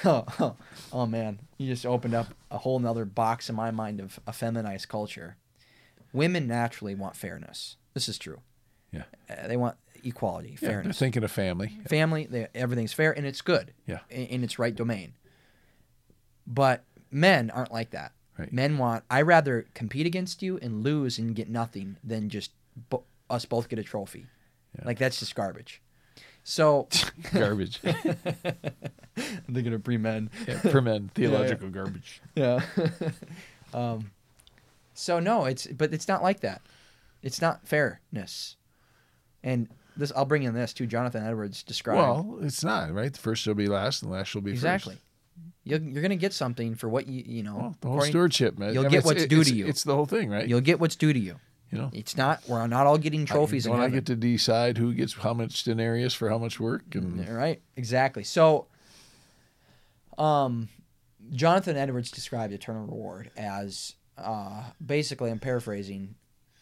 oh, 0.04 0.24
oh, 0.38 0.56
oh, 0.92 1.06
man, 1.06 1.40
you 1.58 1.66
just 1.68 1.84
opened 1.86 2.14
up 2.14 2.28
a 2.50 2.58
whole 2.58 2.78
nother 2.78 3.04
box 3.04 3.48
in 3.48 3.54
my 3.56 3.70
mind 3.70 4.00
of 4.00 4.18
a 4.26 4.32
feminized 4.32 4.88
culture. 4.88 5.36
Women 6.12 6.46
naturally 6.46 6.94
want 6.94 7.16
fairness. 7.16 7.76
This 7.94 8.08
is 8.08 8.18
true. 8.18 8.40
Yeah. 8.92 9.04
Uh, 9.28 9.46
they 9.46 9.56
want 9.56 9.76
equality, 10.02 10.50
Yeah, 10.50 10.58
they're 10.60 10.70
fairness, 10.70 10.98
thinking 10.98 11.22
of 11.22 11.30
family. 11.30 11.78
family. 11.88 12.26
They, 12.28 12.48
everything's 12.54 12.92
fair 12.92 13.12
and 13.16 13.26
it's 13.26 13.40
good. 13.42 13.72
Yeah. 13.86 14.00
in, 14.10 14.26
in 14.26 14.44
its 14.44 14.58
right 14.58 14.74
domain. 14.74 15.14
But 16.46 16.84
men 17.10 17.50
aren't 17.50 17.72
like 17.72 17.90
that. 17.90 18.12
Right. 18.38 18.52
Men 18.52 18.78
want 18.78 19.04
I 19.10 19.22
rather 19.22 19.66
compete 19.74 20.06
against 20.06 20.42
you 20.42 20.58
and 20.62 20.82
lose 20.82 21.18
and 21.18 21.34
get 21.34 21.48
nothing 21.48 21.96
than 22.02 22.28
just 22.30 22.52
bo- 22.88 23.04
us 23.28 23.44
both 23.44 23.68
get 23.68 23.78
a 23.78 23.82
trophy. 23.84 24.26
Yeah. 24.78 24.86
Like 24.86 24.98
that's 24.98 25.20
just 25.20 25.34
garbage. 25.34 25.80
So 26.44 26.88
Garbage. 27.32 27.80
I'm 27.84 29.54
thinking 29.54 29.74
of 29.74 29.84
pre 29.84 29.96
men. 29.96 30.30
yeah, 30.46 30.58
for 30.70 30.80
men, 30.80 31.10
theological 31.14 31.68
garbage. 31.68 32.20
Yeah. 32.34 32.60
um, 33.74 34.10
so 34.94 35.20
no, 35.20 35.44
it's 35.44 35.66
but 35.66 35.92
it's 35.92 36.08
not 36.08 36.22
like 36.22 36.40
that. 36.40 36.62
It's 37.22 37.40
not 37.40 37.66
fairness. 37.66 38.56
And 39.42 39.68
this, 39.96 40.12
I'll 40.14 40.24
bring 40.24 40.44
in 40.44 40.54
this 40.54 40.72
too. 40.72 40.86
Jonathan 40.86 41.24
Edwards 41.24 41.62
described 41.62 41.98
Well, 41.98 42.38
it's 42.42 42.64
not 42.64 42.92
right. 42.92 43.12
The 43.12 43.18
first 43.18 43.42
shall 43.42 43.54
be 43.54 43.66
last, 43.66 44.02
and 44.02 44.10
the 44.10 44.16
last 44.16 44.28
shall 44.28 44.42
be 44.42 44.52
exactly. 44.52 44.94
first. 44.94 45.04
You're, 45.64 45.80
you're 45.80 46.02
gonna 46.02 46.16
get 46.16 46.32
something 46.32 46.74
for 46.74 46.88
what 46.88 47.06
you 47.06 47.22
you 47.26 47.42
know. 47.42 47.56
Well, 47.56 47.76
the 47.80 47.88
whole 47.88 48.00
stewardship, 48.00 48.58
man. 48.58 48.72
you'll 48.72 48.86
I 48.86 48.88
get 48.88 49.04
what's 49.04 49.26
due 49.26 49.44
to 49.44 49.54
you. 49.54 49.66
It's 49.66 49.84
the 49.84 49.94
whole 49.94 50.06
thing, 50.06 50.30
right? 50.30 50.48
You'll 50.48 50.60
get 50.62 50.80
what's 50.80 50.96
due 50.96 51.12
to 51.12 51.18
you. 51.18 51.36
You 51.70 51.78
know, 51.78 51.90
It's 51.92 52.16
not. 52.16 52.42
We're 52.48 52.66
not 52.66 52.86
all 52.86 52.98
getting 52.98 53.26
trophies 53.26 53.64
Don't 53.64 53.80
I 53.80 53.88
get 53.88 54.06
to 54.06 54.16
decide 54.16 54.76
who 54.76 54.92
gets 54.92 55.14
how 55.14 55.34
much 55.34 55.62
denarius 55.64 56.14
for 56.14 56.28
how 56.28 56.38
much 56.38 56.58
work? 56.58 56.94
And 56.94 57.28
Right. 57.28 57.62
Exactly. 57.76 58.24
So, 58.24 58.66
um, 60.18 60.68
Jonathan 61.32 61.76
Edwards 61.76 62.10
described 62.10 62.52
eternal 62.52 62.86
reward 62.86 63.30
as 63.36 63.94
uh, 64.18 64.64
basically. 64.84 65.30
I'm 65.30 65.38
paraphrasing. 65.38 66.14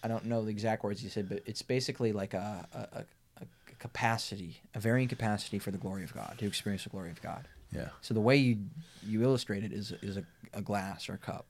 I 0.03 0.09
don't 0.09 0.27
know 0.27 0.45
the 0.45 0.51
exact 0.51 0.85
words 0.85 1.01
he 1.01 1.09
said, 1.09 1.29
but 1.29 1.43
it's 1.47 1.63
basically 1.63 2.13
like 2.13 2.35
a, 2.35 2.67
a, 2.73 2.79
a, 2.99 3.05
a 3.43 3.47
capacity, 3.79 4.61
a 4.75 4.81
varying 4.81 5.09
capacity 5.09 5.59
for 5.59 5.71
the 5.71 5.79
glory 5.79 6.05
of 6.05 6.15
God 6.15 6.37
to 6.39 6.47
experience 6.47 6.85
the 6.85 6.91
glory 6.91 7.11
of 7.11 7.21
God. 7.21 7.49
yeah, 7.75 7.89
So 8.01 8.15
the 8.15 8.21
way 8.21 8.37
you 8.37 8.59
you 9.05 9.23
illustrate 9.23 9.65
it 9.65 9.73
is 9.73 9.93
is 10.03 10.17
a, 10.17 10.25
a 10.53 10.61
glass 10.61 11.09
or 11.09 11.15
a 11.15 11.19
cup, 11.19 11.47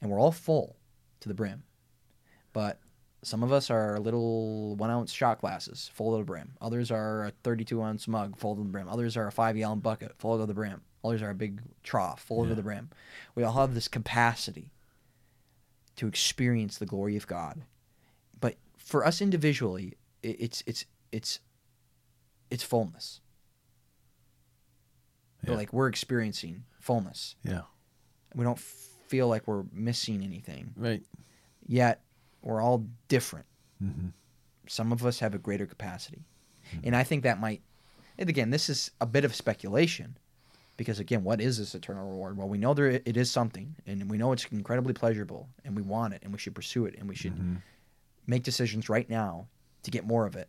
and 0.00 0.10
we're 0.10 0.20
all 0.20 0.32
full 0.32 0.76
to 1.20 1.28
the 1.28 1.34
brim, 1.34 1.62
but 2.52 2.78
some 3.22 3.42
of 3.42 3.52
us 3.52 3.70
are 3.70 3.98
little 4.00 4.74
one 4.76 4.90
ounce 4.90 5.12
shot 5.12 5.40
glasses 5.40 5.90
full 5.94 6.12
to 6.12 6.18
the 6.18 6.24
brim. 6.24 6.52
Others 6.60 6.90
are 6.90 7.26
a 7.26 7.30
32 7.44 7.80
ounce 7.82 8.08
mug 8.08 8.36
full 8.36 8.56
to 8.56 8.62
the 8.62 8.68
brim. 8.68 8.88
Others 8.88 9.16
are 9.16 9.26
a 9.28 9.32
five 9.32 9.56
gallon 9.56 9.78
bucket 9.80 10.14
full 10.18 10.38
to 10.38 10.46
the 10.46 10.54
brim. 10.54 10.80
Others 11.04 11.22
are 11.22 11.30
a 11.30 11.34
big 11.34 11.60
trough 11.82 12.20
full 12.22 12.46
Yeah. 12.48 12.54
the 12.54 12.62
brim. 12.62 12.90
We 13.34 13.42
all 13.44 13.52
have 13.54 13.74
this 13.74 13.88
capacity 13.88 14.70
to 15.96 16.06
experience 16.06 16.78
the 16.78 16.86
glory 16.86 17.16
of 17.16 17.26
God, 17.26 17.64
but 18.40 18.56
for 18.76 19.04
us 19.06 19.20
individually, 19.20 19.94
it's 20.22 20.62
it's 20.66 20.84
it's 21.12 21.38
it's 22.50 22.62
fullness. 22.62 23.20
Yeah. 25.46 25.54
Like 25.54 25.72
we're 25.72 25.88
experiencing 25.88 26.64
fullness. 26.78 27.34
yeah, 27.42 27.62
We 28.34 28.44
don't 28.44 28.58
feel 28.58 29.28
like 29.28 29.46
we're 29.48 29.64
missing 29.72 30.22
anything. 30.22 30.72
right. 30.76 31.02
Yet 31.66 32.00
we're 32.42 32.60
all 32.60 32.84
different. 33.08 33.46
hmm 33.78 34.08
Some 34.66 34.92
of 34.92 35.04
us 35.04 35.18
have 35.20 35.34
a 35.34 35.38
greater 35.38 35.66
capacity. 35.66 36.24
And 36.84 36.96
I 36.96 37.02
think 37.04 37.22
that 37.24 37.40
might 37.40 37.60
and 38.18 38.28
again, 38.28 38.50
this 38.50 38.68
is 38.68 38.90
a 39.00 39.06
bit 39.06 39.24
of 39.24 39.34
speculation 39.34 40.16
because 40.76 40.98
again, 41.00 41.24
what 41.24 41.40
is 41.40 41.58
this 41.58 41.74
eternal 41.74 42.08
reward? 42.08 42.36
Well, 42.36 42.48
we 42.48 42.58
know 42.58 42.72
there 42.74 42.88
it 42.88 43.16
is 43.16 43.30
something 43.30 43.74
and 43.86 44.10
we 44.10 44.18
know 44.18 44.32
it's 44.32 44.46
incredibly 44.46 44.92
pleasurable 44.94 45.48
and 45.64 45.74
we 45.76 45.82
want 45.82 46.14
it 46.14 46.20
and 46.22 46.32
we 46.32 46.38
should 46.38 46.54
pursue 46.54 46.86
it 46.86 46.94
and 46.98 47.08
we 47.08 47.14
should 47.14 47.32
hmm 47.32 47.56
make 48.26 48.44
decisions 48.44 48.88
right 48.88 49.10
now 49.10 49.48
to 49.82 49.90
get 49.90 50.06
more 50.06 50.26
of 50.26 50.36
it. 50.36 50.48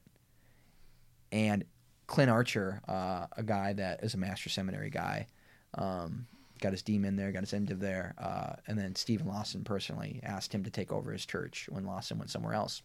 And 1.32 1.66
Clint 2.06 2.30
Archer, 2.30 2.82
uh, 2.88 3.26
a 3.36 3.41
guy 3.44 3.74
that 3.74 4.04
is 4.04 4.14
a 4.14 4.18
master 4.18 4.50
seminary 4.50 4.91
guy, 4.91 5.26
um, 5.74 6.28
got 6.64 6.72
his 6.72 6.82
DMin 6.82 7.18
there, 7.18 7.32
got 7.32 7.47
his 7.47 7.51
MDiv 7.51 7.80
there, 7.80 8.16
uh, 8.18 8.53
and 8.66 8.80
then 8.80 8.95
Steven 8.95 9.28
Lawson 9.28 9.64
personally 9.64 10.22
asked 10.24 10.55
him 10.55 10.64
to 10.64 10.72
take 10.72 10.91
over 10.91 11.11
his 11.11 11.26
church 11.26 11.68
when 11.70 11.86
Lawson 11.86 12.18
went 12.18 12.32
somewhere 12.32 12.53
else. 12.53 12.82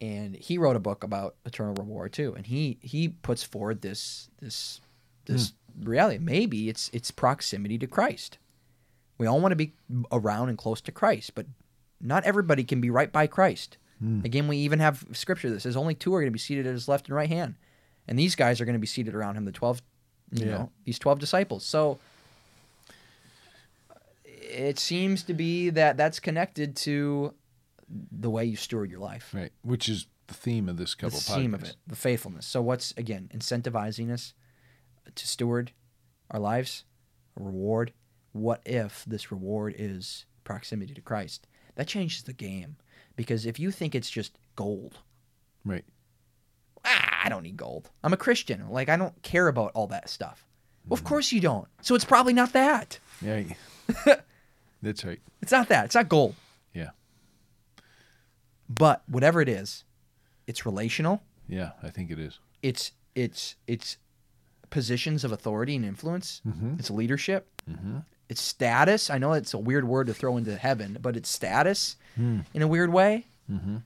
And 0.00 0.34
he 0.34 0.58
wrote 0.58 0.76
a 0.76 0.80
book 0.80 1.04
about 1.04 1.36
eternal 1.46 1.74
reward 1.74 2.12
too, 2.12 2.34
and 2.34 2.46
he 2.46 2.78
he 2.82 3.08
puts 3.08 3.42
forward 3.42 3.80
this 3.80 4.28
this 4.40 4.80
this 5.26 5.52
reality. 5.82 6.18
Maybe 6.18 6.68
it's 6.68 6.90
it's 6.92 7.10
proximity 7.10 7.78
to 7.78 7.86
Christ. 7.86 8.38
We 9.18 9.26
all 9.26 9.40
want 9.40 9.52
to 9.52 9.56
be 9.56 9.74
around 10.10 10.48
and 10.48 10.58
close 10.58 10.80
to 10.82 10.92
Christ, 10.92 11.34
but 11.34 11.46
not 12.00 12.24
everybody 12.24 12.64
can 12.64 12.80
be 12.80 12.90
right 12.90 13.12
by 13.12 13.26
Christ. 13.26 13.76
Hmm. 13.98 14.20
Again, 14.24 14.48
we 14.48 14.56
even 14.56 14.78
have 14.78 15.04
scripture 15.12 15.50
that 15.50 15.60
says 15.60 15.76
only 15.76 15.94
two 15.94 16.14
are 16.14 16.20
going 16.20 16.32
to 16.32 16.32
be 16.32 16.38
seated 16.38 16.66
at 16.66 16.72
his 16.72 16.88
left 16.88 17.06
and 17.06 17.14
right 17.14 17.28
hand, 17.28 17.56
and 18.08 18.18
these 18.18 18.34
guys 18.34 18.60
are 18.60 18.64
going 18.64 18.74
to 18.74 18.80
be 18.80 18.86
seated 18.86 19.14
around 19.14 19.36
him. 19.36 19.44
The 19.44 19.52
twelve, 19.52 19.82
you 20.32 20.46
Yeah. 20.46 20.50
know, 20.52 20.70
these 20.84 20.98
twelve 20.98 21.18
disciples. 21.18 21.64
So 21.64 21.98
it 24.24 24.78
seems 24.78 25.22
to 25.24 25.34
be 25.34 25.70
that 25.70 25.96
that's 25.96 26.20
connected 26.20 26.76
to 26.76 27.34
the 27.88 28.30
way 28.30 28.44
you 28.44 28.56
steward 28.56 28.90
your 28.90 29.00
life. 29.00 29.32
Right. 29.34 29.52
Which 29.62 29.88
is 29.88 30.06
the 30.26 30.34
theme 30.34 30.68
of 30.68 30.76
this 30.76 30.94
couple 30.94 31.18
The 31.18 31.24
theme 31.24 31.54
of 31.54 31.62
it, 31.64 31.76
the 31.86 31.96
faithfulness. 31.96 32.46
So 32.46 32.62
what's 32.62 32.92
again 32.96 33.30
incentivizing 33.34 34.10
us 34.10 34.34
to 35.14 35.26
steward 35.26 35.72
our 36.30 36.40
lives, 36.40 36.84
a 37.36 37.42
reward? 37.42 37.92
What 38.32 38.62
if 38.64 39.04
this 39.06 39.32
reward 39.32 39.74
is 39.76 40.26
proximity 40.44 40.94
to 40.94 41.00
Christ? 41.00 41.48
That 41.74 41.88
changes 41.88 42.22
the 42.22 42.32
game 42.32 42.76
because 43.16 43.44
if 43.44 43.58
you 43.58 43.70
think 43.72 43.94
it's 43.94 44.10
just 44.10 44.36
gold, 44.56 44.98
Right. 45.64 45.84
I 47.22 47.28
don't 47.28 47.42
need 47.42 47.56
gold. 47.56 47.90
I'm 48.02 48.12
a 48.12 48.16
Christian. 48.16 48.68
Like 48.70 48.88
I 48.88 48.96
don't 48.96 49.20
care 49.22 49.48
about 49.48 49.72
all 49.74 49.86
that 49.88 50.08
stuff. 50.08 50.46
Well, 50.88 50.94
of 50.98 51.04
course 51.04 51.30
you 51.32 51.40
don't. 51.40 51.68
So 51.82 51.94
it's 51.94 52.04
probably 52.04 52.32
not 52.32 52.52
that. 52.54 52.98
Yeah. 53.20 53.42
That's 54.82 55.04
right. 55.04 55.20
It's 55.42 55.52
not 55.52 55.68
that. 55.68 55.84
It's 55.86 55.94
not 55.94 56.08
gold. 56.08 56.34
Yeah. 56.72 56.90
But 58.68 59.02
whatever 59.08 59.40
it 59.40 59.48
is, 59.48 59.84
it's 60.46 60.64
relational. 60.64 61.22
Yeah, 61.48 61.72
I 61.82 61.90
think 61.90 62.10
it 62.10 62.18
is. 62.18 62.38
It's 62.62 62.92
it's 63.14 63.56
it's 63.66 63.98
positions 64.70 65.24
of 65.24 65.32
authority 65.32 65.74
and 65.76 65.84
influence. 65.84 66.40
Mm-hmm. 66.46 66.76
It's 66.78 66.90
leadership. 66.90 67.48
Mm-hmm. 67.68 67.98
It's 68.28 68.40
status. 68.40 69.10
I 69.10 69.18
know 69.18 69.32
it's 69.32 69.54
a 69.54 69.58
weird 69.58 69.84
word 69.86 70.06
to 70.06 70.14
throw 70.14 70.36
into 70.36 70.56
heaven, 70.56 70.96
but 71.02 71.16
it's 71.16 71.28
status 71.28 71.96
Hmm. 72.14 72.40
in 72.54 72.62
a 72.62 72.68
weird 72.68 72.92
way. 72.92 73.26
Mm-hmm. 73.50 73.78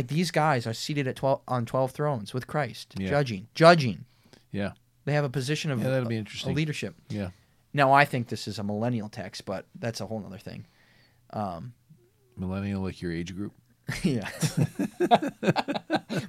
Like 0.00 0.08
these 0.08 0.30
guys 0.30 0.66
are 0.66 0.72
seated 0.72 1.06
at 1.06 1.16
twelve 1.16 1.42
on 1.46 1.66
twelve 1.66 1.90
thrones 1.90 2.32
with 2.32 2.46
Christ, 2.46 2.94
Yeah. 2.96 3.10
judging, 3.10 3.48
judging. 3.54 4.06
Yeah. 4.50 4.72
They 5.04 5.12
have 5.12 5.24
a 5.24 5.28
position 5.28 5.70
of 5.70 5.82
Yeah, 5.82 5.90
that'll 5.90 6.08
be 6.08 6.16
interesting. 6.16 6.52
a 6.52 6.54
leadership. 6.54 6.94
Yeah. 7.10 7.32
Now 7.74 7.92
I 7.92 8.06
think 8.06 8.28
this 8.28 8.48
is 8.48 8.58
a 8.58 8.62
millennial 8.62 9.10
text, 9.10 9.44
but 9.44 9.66
that's 9.78 10.00
a 10.00 10.06
whole 10.06 10.24
other 10.26 10.38
thing. 10.38 10.66
Um, 11.34 11.74
Millennial, 12.34 12.80
like 12.80 13.02
your 13.02 13.12
age 13.12 13.36
group. 13.36 13.52
yeah, 14.02 14.26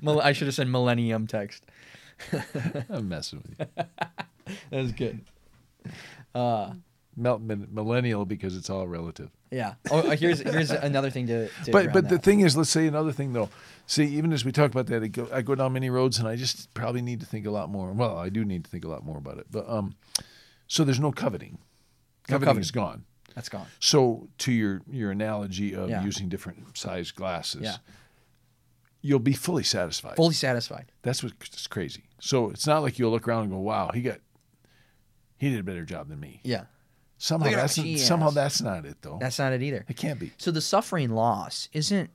I 0.04 0.34
should 0.34 0.48
have 0.48 0.56
said 0.56 0.68
millennium 0.68 1.28
text. 1.28 1.64
I'm 2.90 3.08
messing 3.08 3.42
with 3.58 3.70
you. 3.78 3.86
That 4.70 4.82
was 4.82 4.92
good. 4.92 5.22
Uh, 6.36 6.74
millennial 7.16 8.26
because 8.26 8.56
it's 8.56 8.70
all 8.70 8.88
relative. 8.88 9.30
yeah. 9.52 9.74
Oh, 9.90 10.00
uh, 10.00 10.16
here's 10.16 10.40
here's 10.40 10.72
another 10.72 11.10
thing 11.10 11.28
to. 11.28 11.48
to 11.66 11.72
But 11.72 11.92
but 11.94 12.10
the 12.10 12.18
thing 12.18 12.40
is, 12.42 12.56
let's 12.56 12.70
say 12.70 12.88
another 12.88 13.12
thing 13.12 13.34
though. 13.34 13.50
See, 13.88 14.06
even 14.06 14.32
as 14.32 14.46
we 14.46 14.52
talk 14.52 14.72
about 14.72 14.88
that, 14.88 15.04
I 15.04 15.08
go, 15.08 15.28
I 15.34 15.42
go 15.42 15.56
down 15.56 15.74
many 15.74 15.90
roads, 15.90 16.18
and 16.20 16.28
I 16.28 16.36
just 16.38 16.74
probably 16.74 17.02
need 17.02 17.20
to 17.20 17.26
think 17.26 17.46
a 17.46 17.52
lot 17.52 17.70
more. 17.70 17.92
Well, 17.92 18.18
I 18.18 18.30
do 18.30 18.46
need 18.46 18.64
to 18.64 18.70
think 18.70 18.86
a 18.86 18.88
lot 18.88 19.04
more 19.04 19.18
about 19.18 19.38
it. 19.38 19.48
But 19.52 19.70
um, 19.70 19.96
so 20.68 20.84
there's 20.86 21.00
no 21.00 21.12
coveting. 21.12 21.58
No 22.30 22.36
Coveting 22.36 22.46
coveting. 22.46 22.62
is 22.62 22.72
gone. 22.72 23.04
that's 23.36 23.50
gone. 23.50 23.68
So 23.80 24.30
to 24.40 24.52
your 24.54 24.82
your 24.90 25.12
analogy 25.12 25.74
of 25.76 25.90
Yeah. 25.90 26.04
using 26.04 26.30
different 26.30 26.78
size 26.78 27.12
glasses, 27.12 27.64
Yeah. 27.64 27.78
you'll 29.02 29.20
be 29.20 29.34
fully 29.34 29.64
satisfied. 29.64 30.16
Fully 30.16 30.34
satisfied. 30.34 30.92
That's 31.02 31.24
what's 31.24 31.68
crazy. 31.68 32.04
So 32.20 32.50
it's 32.52 32.68
not 32.68 32.84
like 32.84 33.00
you'll 33.00 33.12
look 33.12 33.28
around 33.28 33.44
and 33.44 33.52
go, 33.52 33.58
"Wow, 33.60 33.92
he 33.94 34.02
got 34.02 34.20
he 35.38 35.50
did 35.50 35.60
a 35.60 35.64
better 35.64 35.84
job 35.84 36.08
than 36.08 36.20
me." 36.20 36.40
Yeah. 36.44 36.66
Somehow 37.24 37.46
Look 37.46 37.54
at 37.54 37.58
how 37.58 37.62
that's 37.68 37.78
much 37.78 37.98
somehow 38.00 38.30
that's 38.32 38.62
not 38.64 38.84
it 38.86 38.98
though. 39.02 39.18
That's 39.22 39.38
not 39.38 39.54
it 39.54 39.62
either. 39.62 39.86
it 39.88 39.96
can't 39.96 40.20
be. 40.20 40.32
So 40.38 40.50
the 40.50 40.60
suffering 40.62 41.12
loss 41.12 41.70
isn't 41.72 42.10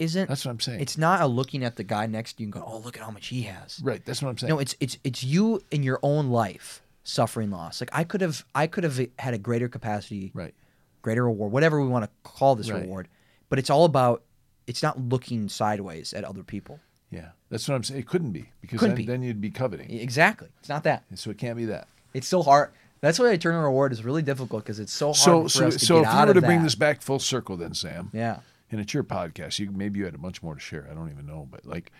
isn't 0.00 0.28
That's 0.28 0.44
what 0.44 0.50
I'm 0.50 0.58
saying. 0.60 0.80
it's 0.80 0.98
not 0.98 1.20
a 1.20 1.26
looking 1.28 1.62
at 1.64 1.76
the 1.76 1.84
guy 1.84 2.06
next 2.06 2.34
to 2.34 2.42
you 2.42 2.46
and 2.46 2.52
go, 2.52 2.64
oh 2.66 2.78
look 2.78 2.96
at 2.96 3.04
how 3.04 3.10
much 3.12 3.28
he 3.28 3.42
has. 3.42 3.80
right. 3.84 4.04
That's 4.04 4.20
what 4.20 4.30
I'm 4.30 4.38
saying. 4.38 4.48
No, 4.48 4.58
it's 4.58 4.74
it's 4.80 4.98
it's 5.04 5.22
you 5.22 5.60
in 5.70 5.84
your 5.84 6.00
own 6.02 6.30
life 6.30 6.82
suffering 7.04 7.50
loss. 7.52 7.80
Like 7.80 7.90
I 7.92 8.02
could 8.02 8.20
have 8.20 8.44
I 8.54 8.66
could 8.66 8.82
have 8.82 8.98
had 9.20 9.32
a 9.32 9.38
greater 9.38 9.68
capacity, 9.68 10.32
right. 10.34 10.54
greater 11.02 11.24
reward, 11.24 11.52
whatever 11.52 11.80
we 11.80 11.86
want 11.88 12.04
to 12.06 12.10
call 12.28 12.56
this 12.56 12.68
Right. 12.68 12.82
reward. 12.82 13.06
But 13.48 13.60
it's 13.60 13.70
all 13.70 13.84
about 13.84 14.24
it's 14.66 14.82
not 14.82 14.98
looking 15.00 15.48
sideways 15.48 16.12
at 16.14 16.24
other 16.24 16.42
people. 16.42 16.80
Yeah, 17.10 17.28
that's 17.48 17.66
what 17.68 17.76
I'm 17.76 17.84
saying. 17.84 18.00
It 18.00 18.06
couldn't 18.08 18.32
be 18.32 18.50
because 18.60 18.80
Couldn't 18.80 18.96
then, 18.96 19.04
be. 19.04 19.12
then 19.12 19.22
you'd 19.22 19.40
be 19.40 19.50
coveting. 19.50 19.88
Exactly. 19.90 20.48
It's 20.58 20.68
not 20.68 20.82
that. 20.82 21.04
And 21.10 21.18
so 21.18 21.30
it 21.30 21.38
can't 21.38 21.56
be 21.56 21.64
that. 21.66 21.86
It's 22.12 22.26
so 22.28 22.42
hard. 22.42 22.70
That's 23.00 23.18
why 23.18 23.30
eternal 23.30 23.62
reward 23.62 23.92
is 23.92 24.04
really 24.04 24.22
difficult 24.22 24.64
because 24.64 24.80
it's 24.80 24.92
so 24.92 25.08
hard 25.08 25.16
So 25.16 25.42
for 25.44 25.48
so 25.48 25.66
us 25.68 25.76
to 25.76 25.78
so 25.86 25.94
get 26.02 26.08
if 26.08 26.12
you 26.14 26.20
were 26.24 26.28
of 26.30 26.34
to 26.34 26.40
bring 26.42 26.58
that. 26.58 26.64
this 26.64 26.74
back 26.74 27.02
full 27.02 27.18
circle, 27.18 27.56
then 27.56 27.74
Sam, 27.74 28.10
yeah. 28.12 28.40
and 28.70 28.80
it's 28.80 28.92
your 28.92 29.04
podcast, 29.04 29.58
you 29.58 29.70
maybe 29.70 29.98
you 30.00 30.04
had 30.04 30.14
a 30.14 30.18
much 30.18 30.42
more 30.42 30.54
to 30.54 30.60
share. 30.60 30.86
I 30.90 30.94
don't 30.94 31.10
even 31.10 31.26
know, 31.26 31.46
but 31.50 31.64
like, 31.64 31.92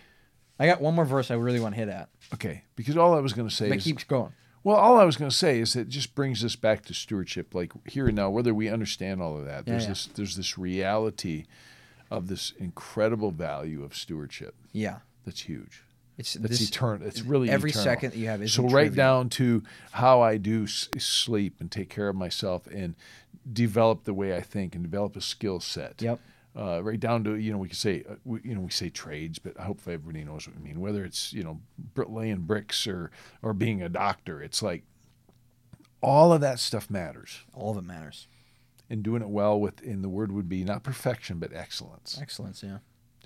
I 0.59 0.67
got 0.67 0.81
one 0.81 0.95
more 0.95 1.05
verse 1.05 1.31
I 1.31 1.35
really 1.35 1.61
want 1.61 1.75
to 1.77 1.79
hit 1.81 1.89
at. 1.89 2.09
Okay, 2.35 2.65
because 2.75 2.97
all 2.97 3.15
I 3.15 3.21
was 3.21 3.33
going 3.33 3.49
to 3.49 3.55
say 3.55 3.69
But 3.69 3.79
is 3.79 3.85
keep 3.85 4.07
going. 4.09 4.33
well, 4.65 4.77
all 4.77 4.99
I 4.99 5.05
was 5.05 5.17
going 5.17 5.31
to 5.31 5.37
say 5.37 5.61
is 5.61 5.75
that 5.75 5.83
it 5.83 5.89
just 5.89 6.15
brings 6.17 6.45
us 6.45 6.57
back 6.57 6.85
to 6.87 6.95
stewardship, 6.95 7.55
like 7.55 7.71
here 7.89 8.09
and 8.09 8.17
now, 8.17 8.29
whether 8.31 8.53
we 8.53 8.69
understand 8.69 9.23
all 9.23 9.39
of 9.39 9.45
that. 9.45 9.65
Yeah, 9.67 9.73
There's 9.75 9.83
yeah. 9.85 9.89
this 9.91 10.07
there's 10.15 10.37
this 10.37 10.59
reality 10.59 11.45
of 12.11 12.27
this 12.27 12.53
incredible 12.59 13.31
value 13.31 13.85
of 13.85 13.95
stewardship 13.95 14.55
Yeah. 14.73 14.97
that's 15.25 15.43
huge. 15.43 15.83
It's 16.19 16.35
That's 16.35 16.59
this, 16.59 16.69
eternal. 16.69 17.07
It's 17.07 17.23
really 17.23 17.49
every 17.49 17.71
eternal. 17.71 17.85
second 17.85 18.11
that 18.13 18.19
you 18.19 18.27
have 18.27 18.43
is 18.43 18.53
so 18.53 18.65
right 18.69 18.93
down 18.93 19.29
to 19.31 19.63
how 19.93 20.21
I 20.21 20.37
do 20.37 20.65
s- 20.65 20.89
sleep 20.99 21.61
and 21.61 21.71
take 21.71 21.89
care 21.89 22.09
of 22.09 22.17
myself 22.17 22.67
and 22.67 22.97
develop 23.51 24.05
the 24.05 24.13
way 24.13 24.37
I 24.37 24.41
think 24.41 24.75
and 24.75 24.83
develop 24.83 25.17
a 25.17 25.21
skill 25.21 25.61
set. 25.61 26.03
Yep. 26.03 26.21
Uh, 26.57 26.83
right 26.83 26.99
down 26.99 27.23
to 27.23 27.37
you 27.37 27.53
know 27.53 27.59
we 27.59 27.69
could 27.69 27.77
say 27.79 28.03
uh, 28.11 28.17
we, 28.25 28.41
you 28.43 28.55
know 28.55 28.63
we 28.63 28.71
say 28.71 28.91
trades, 28.91 29.39
but 29.39 29.57
hopefully 29.59 29.95
everybody 29.95 30.25
knows 30.25 30.49
what 30.49 30.57
we 30.57 30.63
mean. 30.63 30.81
Whether 30.81 31.05
it's 31.05 31.33
you 31.33 31.45
know 31.45 31.61
laying 31.97 32.41
bricks 32.41 32.87
or 32.89 33.13
or 33.43 33.53
being 33.53 33.81
a 33.81 33.89
doctor, 33.89 34.43
it's 34.43 34.61
like 34.61 34.83
all 36.01 36.33
of 36.33 36.41
that 36.41 36.59
stuff 36.59 36.91
matters. 36.91 37.41
All 37.55 37.71
of 37.73 37.77
it 37.79 37.87
matters. 37.87 38.27
And 38.91 39.03
doing 39.03 39.21
it 39.21 39.29
well 39.29 39.61
with, 39.61 39.83
in 39.83 40.01
the 40.01 40.09
word 40.09 40.33
would 40.33 40.49
be 40.49 40.65
not 40.65 40.83
perfection 40.83 41.39
but 41.39 41.53
excellence. 41.53 42.19
Excellence, 42.21 42.63
yeah. 42.63 42.79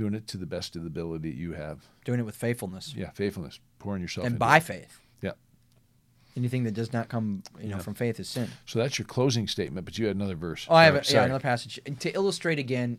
Doing 0.03 0.15
it 0.15 0.27
to 0.29 0.37
the 0.37 0.47
best 0.47 0.75
of 0.75 0.83
the 0.83 0.89
ability 0.89 1.31
that 1.31 1.37
you 1.37 1.53
have. 1.53 1.85
Doing 2.05 2.19
it 2.19 2.25
with 2.25 2.35
faithfulness 2.35 2.93
Yeah, 2.97 3.11
faithfulness, 3.11 3.61
pouring 3.79 4.03
yourself 4.03 4.27
and 4.27 4.37
by 4.37 4.57
it. 4.57 4.65
faith. 4.65 4.99
Yeah. 5.21 5.33
Anything 6.37 6.65
that 6.65 6.73
does 6.75 6.93
not 6.93 7.09
come, 7.09 7.45
you 7.61 7.69
know, 7.69 7.77
Yeah. 7.77 7.83
from 7.83 7.95
faith 7.95 8.19
is 8.19 8.29
sin. 8.29 8.49
So 8.67 8.81
that's 8.81 8.99
your 8.99 9.07
closing 9.07 9.47
statement, 9.47 9.85
but 9.85 9.97
you 9.99 10.07
had 10.07 10.17
another 10.17 10.35
verse. 10.35 10.67
Oh, 10.69 10.75
I 10.75 10.87
have 10.87 10.97
a, 10.97 11.03
yeah, 11.09 11.23
another 11.25 11.41
passage 11.41 11.79
to 12.01 12.11
illustrate 12.11 12.59
again 12.59 12.99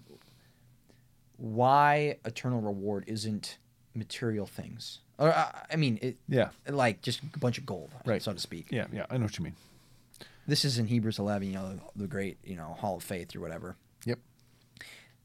why 1.38 2.18
eternal 2.24 2.62
reward 2.62 3.04
isn't 3.08 3.58
material 3.94 4.46
things. 4.46 5.00
Or 5.18 5.30
uh, 5.34 5.52
I 5.70 5.76
mean, 5.76 6.00
it, 6.02 6.18
Yeah, 6.30 6.50
like 6.70 7.02
just 7.02 7.22
a 7.34 7.40
bunch 7.40 7.58
of 7.58 7.66
gold, 7.66 7.92
Right. 8.06 8.22
so 8.22 8.32
to 8.32 8.40
speak. 8.40 8.68
yeah, 8.72 8.88
yeah. 8.94 9.08
I 9.10 9.18
know 9.18 9.26
what 9.26 9.38
you 9.38 9.44
mean. 9.44 9.56
This 10.48 10.64
is 10.66 10.78
in 10.78 10.88
Hebrews 10.88 11.20
11, 11.20 11.48
you 11.50 11.54
know, 11.56 11.80
the 11.96 12.08
great, 12.08 12.38
you 12.46 12.56
know, 12.56 12.76
Hall 12.80 12.96
of 12.98 13.04
Faith 13.04 13.36
or 13.36 13.40
whatever. 13.42 13.76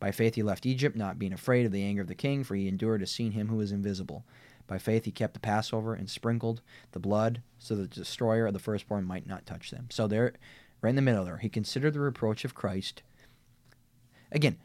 By 0.00 0.12
faith 0.12 0.36
he 0.36 0.42
left 0.42 0.66
Egypt, 0.66 0.96
not 0.96 1.18
being 1.18 1.32
afraid 1.32 1.66
of 1.66 1.72
the 1.72 1.82
anger 1.82 2.02
of 2.02 2.08
the 2.08 2.14
king, 2.14 2.44
for 2.44 2.54
he 2.54 2.68
endured 2.68 3.00
to 3.00 3.06
see 3.06 3.30
him 3.30 3.48
who 3.48 3.60
is 3.60 3.72
invisible. 3.72 4.24
By 4.66 4.78
faith 4.78 5.04
he 5.06 5.10
kept 5.10 5.34
the 5.34 5.40
Passover 5.40 5.94
and 5.94 6.08
sprinkled 6.08 6.60
the 6.92 7.00
blood, 7.00 7.42
so 7.58 7.74
that 7.74 7.90
the 7.90 8.00
destroyer 8.00 8.46
of 8.46 8.52
the 8.52 8.58
firstborn 8.58 9.04
might 9.04 9.26
not 9.26 9.46
touch 9.46 9.70
them. 9.70 9.88
So 9.90 10.06
there, 10.06 10.34
right 10.82 10.90
in 10.90 10.96
the 10.96 11.02
middle 11.02 11.24
there, 11.24 11.38
he 11.38 11.48
considered 11.48 11.94
the 11.94 12.00
reproach 12.00 12.44
of 12.44 12.54
Christ. 12.54 13.02
Again, 14.30 14.58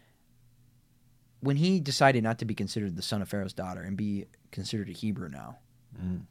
when 1.39 1.55
he 1.57 1.79
decided 1.79 2.23
not 2.23 2.37
to 2.39 2.45
be 2.45 2.53
considered 2.53 2.95
the 2.95 3.01
son 3.01 3.21
of 3.21 3.29
Pharaoh's 3.29 3.53
daughter 3.53 3.81
and 3.81 3.97
be 3.97 4.27
considered 4.51 4.89
a 4.89 4.93
Hebrew 4.93 5.29
now, 5.29 5.57
Mm. 6.01 6.25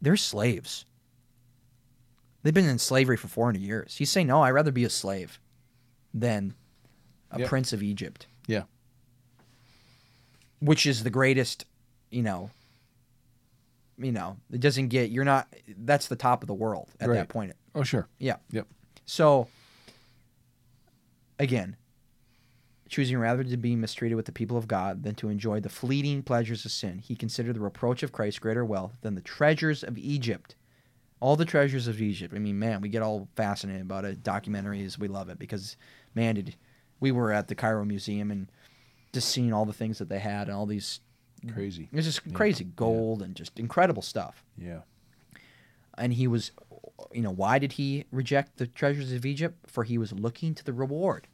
they're 0.00 0.16
slaves. 0.16 0.86
They've 2.42 2.54
been 2.54 2.68
in 2.68 2.78
slavery 2.78 3.16
for 3.16 3.26
400 3.28 3.60
years. 3.60 3.96
He's 3.96 4.10
saying, 4.10 4.28
no, 4.28 4.42
I'd 4.42 4.50
rather 4.50 4.70
be 4.70 4.84
a 4.84 4.90
slave 4.90 5.40
than 6.14 6.54
a 7.30 7.40
Yep. 7.40 7.48
prince 7.48 7.72
of 7.72 7.82
Egypt. 7.82 8.26
Yeah. 8.46 8.62
Which 10.60 10.86
is 10.86 11.02
the 11.04 11.10
greatest, 11.10 11.64
you 12.10 12.22
know, 12.22 12.50
you 13.98 14.12
know, 14.12 14.36
it 14.52 14.60
doesn't 14.60 14.88
get, 14.88 15.10
you're 15.10 15.24
not, 15.24 15.48
that's 15.78 16.08
the 16.08 16.16
top 16.16 16.42
of 16.42 16.46
the 16.46 16.54
world 16.54 16.88
at 17.00 17.08
Right. 17.08 17.16
that 17.16 17.28
point. 17.28 17.52
Oh, 17.74 17.82
sure. 17.82 18.08
Yeah. 18.18 18.36
Yep. 18.50 18.66
So, 19.06 19.48
again, 21.38 21.76
choosing 22.88 23.18
rather 23.18 23.42
to 23.44 23.56
be 23.56 23.74
mistreated 23.76 24.16
with 24.16 24.26
the 24.26 24.32
people 24.32 24.56
of 24.56 24.68
God 24.68 25.02
than 25.02 25.14
to 25.16 25.28
enjoy 25.28 25.60
the 25.60 25.68
fleeting 25.68 26.22
pleasures 26.22 26.64
of 26.64 26.72
sin, 26.72 26.98
he 26.98 27.14
considered 27.16 27.56
the 27.56 27.60
reproach 27.60 28.02
of 28.02 28.12
Christ 28.12 28.40
greater 28.40 28.64
wealth 28.64 28.92
than 29.00 29.14
the 29.14 29.20
treasures 29.20 29.82
of 29.82 29.98
Egypt. 29.98 30.54
All 31.18 31.36
the 31.36 31.46
treasures 31.46 31.88
of 31.88 32.00
Egypt. 32.00 32.34
I 32.34 32.38
mean, 32.38 32.58
man, 32.58 32.82
we 32.82 32.88
get 32.90 33.02
all 33.02 33.28
fascinated 33.36 33.82
about 33.82 34.04
it. 34.04 34.22
Documentaries, 34.22 34.98
we 34.98 35.08
love 35.08 35.30
it 35.30 35.38
because, 35.38 35.76
man, 36.14 36.34
did 36.34 36.54
we 37.00 37.12
were 37.12 37.32
at 37.32 37.48
the 37.48 37.54
Cairo 37.54 37.84
Museum 37.84 38.30
and 38.30 38.48
just 39.12 39.28
seeing 39.28 39.52
all 39.52 39.64
the 39.64 39.72
things 39.72 39.98
that 39.98 40.08
they 40.08 40.18
had 40.18 40.48
and 40.48 40.56
all 40.56 40.66
these. 40.66 41.00
Crazy. 41.52 41.88
It 41.92 41.96
was 41.96 42.04
just 42.06 42.32
crazy 42.32 42.64
Yeah. 42.64 42.70
gold 42.76 43.22
and 43.22 43.34
just 43.34 43.58
incredible 43.60 44.02
stuff 44.02 44.42
Yeah. 44.58 44.80
and 45.98 46.12
he 46.14 46.26
was 46.26 46.50
you 47.12 47.22
know 47.22 47.30
why 47.30 47.58
did 47.60 47.72
he 47.72 48.04
reject 48.10 48.56
the 48.56 48.66
treasures 48.66 49.12
of 49.12 49.24
egypt 49.24 49.70
for 49.70 49.84
he 49.84 49.96
was 49.96 50.12
looking 50.12 50.54
to 50.54 50.64
the 50.64 50.72
reward 50.72 51.28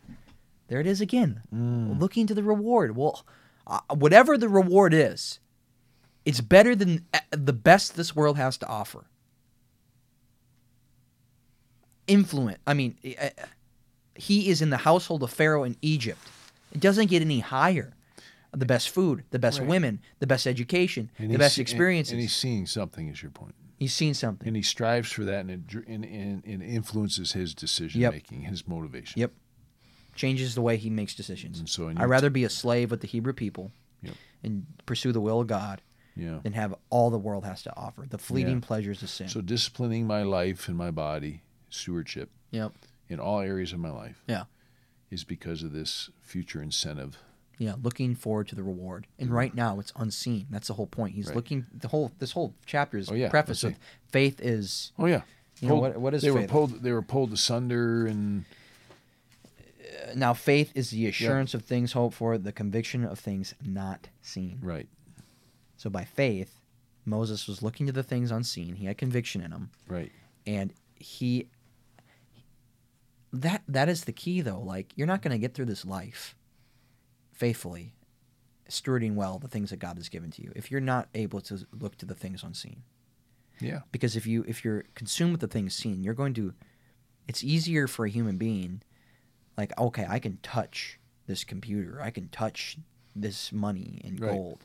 there 0.69 0.81
it 0.81 0.87
is 0.87 1.01
again 1.01 1.43
Mm. 1.55 1.99
looking 1.99 2.27
to 2.27 2.35
the 2.35 2.43
reward 2.43 2.95
well 2.97 3.25
uh, 3.67 3.79
whatever 3.95 4.37
the 4.37 4.49
reward 4.51 4.93
is 4.93 5.39
it's 6.27 6.41
better 6.43 6.75
than 6.77 7.07
uh, 7.15 7.21
the 7.31 7.53
best 7.55 7.97
this 7.97 8.15
world 8.15 8.37
has 8.37 8.59
to 8.59 8.67
offer 8.67 9.07
influence 12.07 12.59
i 12.67 12.75
mean 12.75 12.97
uh, 13.21 13.29
he 14.15 14.49
is 14.49 14.61
in 14.63 14.71
the 14.71 14.77
household 14.79 15.23
of 15.23 15.31
pharaoh 15.31 15.65
in 15.65 15.77
egypt 15.83 16.21
it 16.73 16.81
doesn't 16.81 17.07
get 17.07 17.23
any 17.23 17.41
higher 17.41 17.93
the 18.55 18.67
best 18.67 18.91
food 18.91 19.25
the 19.31 19.39
best 19.39 19.59
Right. 19.61 19.69
women 19.69 20.01
the 20.19 20.27
best 20.27 20.47
education 20.47 21.11
And 21.19 21.31
the 21.33 21.39
best 21.39 21.55
see- 21.57 21.61
and- 21.63 21.69
experiences 21.69 22.13
And, 22.13 22.21
he's 22.21 22.35
seeing 22.35 22.67
something, 22.67 23.09
is 23.09 23.23
your 23.23 23.31
point. 23.31 23.55
he's 23.79 23.95
seen 23.95 24.13
something 24.15 24.47
And 24.47 24.57
he 24.57 24.63
strives 24.63 25.11
for 25.11 25.25
that, 25.25 25.41
and 25.47 25.51
it, 25.51 25.75
and, 25.89 26.05
and, 26.05 26.45
and 26.45 26.63
influences 26.63 27.33
his 27.33 27.55
decision 27.55 28.01
Yep. 28.03 28.13
making, 28.13 28.43
his 28.43 28.67
motivation. 28.69 29.21
Yep. 29.21 29.33
changes 30.15 30.55
the 30.55 30.61
way 30.61 30.77
he 30.77 30.91
makes 30.91 31.15
decisions. 31.15 31.59
And 31.59 31.67
so, 31.69 31.89
I'd 31.89 31.99
your 31.99 32.07
rather 32.07 32.29
be 32.29 32.45
a 32.45 32.51
slave 32.51 32.91
with 32.91 33.01
the 33.01 33.07
Hebrew 33.07 33.33
people 33.33 33.73
Yep. 34.03 34.15
and 34.43 34.67
pursue 34.85 35.11
the 35.13 35.23
will 35.23 35.41
of 35.41 35.47
God 35.47 35.81
Yeah. 36.15 36.41
than 36.43 36.53
have 36.53 36.75
all 36.91 37.09
the 37.09 37.19
world 37.19 37.47
has 37.47 37.63
to 37.63 37.75
offer, 37.75 38.05
the 38.07 38.19
fleeting 38.19 38.57
Yeah. 38.61 38.67
pleasures 38.67 39.03
of 39.03 39.09
sin. 39.09 39.29
So 39.29 39.41
disciplining 39.41 40.07
my 40.07 40.23
life 40.23 40.69
and 40.69 40.77
my 40.77 40.91
body, 40.91 41.41
stewardship 41.71 42.31
yep. 42.51 42.75
In 43.13 43.21
all 43.21 43.41
areas 43.41 43.73
of 43.73 43.79
my 43.79 43.91
life, 43.91 44.23
Yeah. 44.27 44.45
is 45.11 45.23
because 45.25 45.63
of 45.63 45.73
this 45.73 46.11
future 46.21 46.63
incentive. 46.63 47.19
Yeah, 47.59 47.75
looking 47.81 48.15
forward 48.17 48.49
to 48.49 48.55
the 48.57 48.63
reward. 48.65 49.07
And 49.19 49.31
right 49.31 49.55
now 49.55 49.79
it's 49.79 49.93
unseen. 49.95 50.47
That's 50.51 50.67
the 50.69 50.75
whole 50.75 50.87
point. 50.87 51.15
He's 51.15 51.27
Right. 51.29 51.37
looking 51.37 51.67
the 51.73 51.89
whole 51.89 52.11
this 52.19 52.33
whole 52.33 52.55
chapter 52.67 52.99
is 52.99 53.09
Oh, 53.11 53.15
yeah, 53.15 53.29
prefaced 53.29 53.63
let's 53.63 53.77
with 53.79 53.83
faith 54.11 54.41
is 54.41 54.93
Oh 54.99 55.07
yeah. 55.07 55.23
You 55.61 55.69
know, 55.69 55.77
what- 55.77 56.01
what 56.01 56.15
is 56.15 56.23
they 56.23 56.31
were 56.33 56.41
faith? 56.41 56.51
pulled? 56.51 56.83
They 56.83 56.91
were 56.91 57.03
pulled 57.03 57.33
asunder, 57.33 58.07
and 58.07 58.45
uh, 60.09 60.15
now 60.15 60.33
faith 60.35 60.73
is 60.75 60.91
the 60.91 61.07
assurance 61.07 61.55
of 61.55 61.65
things 61.65 61.93
hoped 61.93 62.17
for, 62.17 62.37
the 62.39 62.51
conviction 62.53 63.05
of 63.05 63.19
things 63.19 63.55
not 63.65 64.09
seen. 64.23 64.59
right, 64.61 64.89
So 65.77 65.89
by 65.91 66.05
faith, 66.05 66.61
Moses 67.05 67.47
was 67.47 67.63
looking 67.63 67.87
to 67.87 67.93
the 67.93 68.03
things 68.03 68.31
unseen. 68.33 68.77
He 68.77 68.87
had 68.87 68.99
conviction 68.99 69.41
in 69.41 69.53
him. 69.53 69.71
right, 69.87 70.11
and 70.47 70.73
he 70.97 71.49
that 73.33 73.63
that 73.69 73.89
is 73.89 74.05
the 74.05 74.13
key 74.13 74.41
though. 74.41 74.61
Like 74.61 74.93
you're 74.97 75.07
not 75.07 75.23
going 75.23 75.33
to 75.33 75.39
get 75.39 75.55
through 75.55 75.67
this 75.67 75.85
life 75.85 76.37
faithfully 77.33 77.95
stewarding 78.69 79.15
well 79.15 79.39
the 79.39 79.49
things 79.49 79.71
that 79.71 79.79
god 79.79 79.97
has 79.97 80.09
given 80.09 80.31
to 80.31 80.43
you 80.43 80.51
if 80.55 80.71
you're 80.71 80.81
not 80.81 81.09
able 81.15 81.41
to 81.41 81.67
look 81.79 81.97
to 81.99 82.07
the 82.07 82.15
things 82.15 82.43
unseen. 82.43 82.83
Yeah, 83.61 83.81
because 83.93 84.17
if 84.17 84.27
you 84.27 84.45
if 84.49 84.65
you're 84.65 84.85
consumed 84.95 85.33
with 85.33 85.41
the 85.41 85.47
things 85.49 85.75
seen 85.75 86.03
you're 86.03 86.15
going 86.15 86.35
to 86.35 86.55
it's 87.29 87.45
easier 87.45 87.87
for 87.87 88.05
a 88.07 88.11
human 88.11 88.37
being 88.37 88.83
like 89.57 89.79
okay 89.79 90.07
i 90.09 90.19
can 90.19 90.39
touch 90.43 90.99
this 91.27 91.45
computer. 91.45 92.01
I 92.03 92.11
can 92.11 92.29
touch 92.29 92.77
this 93.15 93.53
money 93.53 94.01
and 94.05 94.21
Right. 94.21 94.31
gold. 94.31 94.65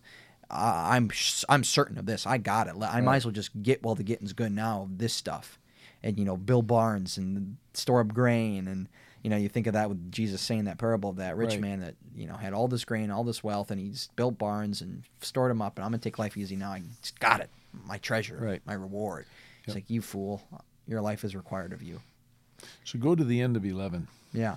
I'm 0.49 1.11
I'm 1.49 1.63
certain 1.63 1.97
of 1.99 2.05
this. 2.07 2.25
I 2.25 2.37
got 2.39 2.67
it. 2.67 2.71
I 2.71 2.95
Right. 2.95 3.03
might 3.03 3.15
as 3.17 3.25
well 3.25 3.31
just 3.31 3.61
get 3.61 3.83
while 3.83 3.93
the 3.95 4.03
getting's 4.03 4.33
good 4.33 4.51
now 4.51 4.81
of 4.83 4.97
this 4.97 5.13
stuff 5.13 5.59
and 6.03 6.17
you 6.19 6.25
know 6.25 6.37
bill 6.37 6.61
barnes 6.61 7.17
and 7.17 7.57
store 7.73 8.01
up 8.01 8.13
grain 8.13 8.67
and 8.67 8.87
you 9.23 9.29
know 9.29 9.37
you 9.37 9.49
think 9.49 9.67
of 9.67 9.73
that 9.73 9.89
with 9.89 10.11
jesus 10.11 10.41
saying 10.41 10.65
that 10.65 10.77
parable 10.77 11.09
of 11.09 11.15
that 11.17 11.35
rich 11.37 11.51
Right. 11.51 11.61
man 11.61 11.79
that 11.81 11.95
you 12.15 12.27
know 12.27 12.35
had 12.35 12.53
all 12.53 12.67
this 12.67 12.85
grain 12.85 13.11
all 13.11 13.23
this 13.23 13.43
wealth 13.43 13.71
and 13.71 13.79
he's 13.79 14.09
built 14.15 14.37
barns 14.37 14.81
and 14.81 15.03
stored 15.21 15.49
them 15.51 15.61
up 15.61 15.77
and 15.77 15.85
i'm 15.85 15.91
gonna 15.91 15.99
take 15.99 16.19
life 16.19 16.37
easy 16.37 16.55
now 16.55 16.71
i 16.71 16.81
just 17.01 17.19
got 17.19 17.41
it 17.41 17.49
my 17.85 17.97
treasure 17.97 18.37
Right. 18.39 18.61
my 18.65 18.73
reward 18.73 19.25
it's 19.59 19.67
Yep. 19.69 19.75
like 19.75 19.89
you 19.89 20.01
fool 20.01 20.41
your 20.87 21.01
life 21.01 21.23
is 21.23 21.35
required 21.35 21.73
of 21.73 21.81
you 21.83 21.99
So 22.85 22.97
go 22.99 23.13
to 23.15 23.23
the 23.23 23.41
end 23.41 23.57
of 23.57 23.65
eleven. 23.65 24.07
yeah 24.33 24.55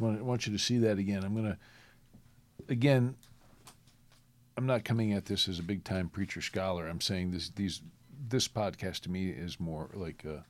I 0.00 0.02
want, 0.04 0.18
I 0.18 0.22
want 0.22 0.46
you 0.46 0.52
to 0.52 0.58
see 0.58 0.78
that 0.78 0.98
again. 0.98 1.24
I'm 1.24 1.34
gonna 1.34 1.58
again. 2.68 3.16
I'm 4.56 4.66
not 4.66 4.84
coming 4.84 5.12
at 5.12 5.26
this 5.26 5.48
as 5.48 5.58
a 5.58 5.62
big 5.62 5.84
time 5.84 6.08
preacher 6.08 6.40
scholar. 6.40 6.86
I'm 6.88 7.00
saying 7.00 7.30
this 7.30 7.50
these 7.50 7.80
this 8.28 8.48
podcast 8.48 9.00
to 9.00 9.10
me 9.10 9.30
is 9.30 9.58
more 9.60 9.88
like 9.94 10.24
a, 10.24 10.44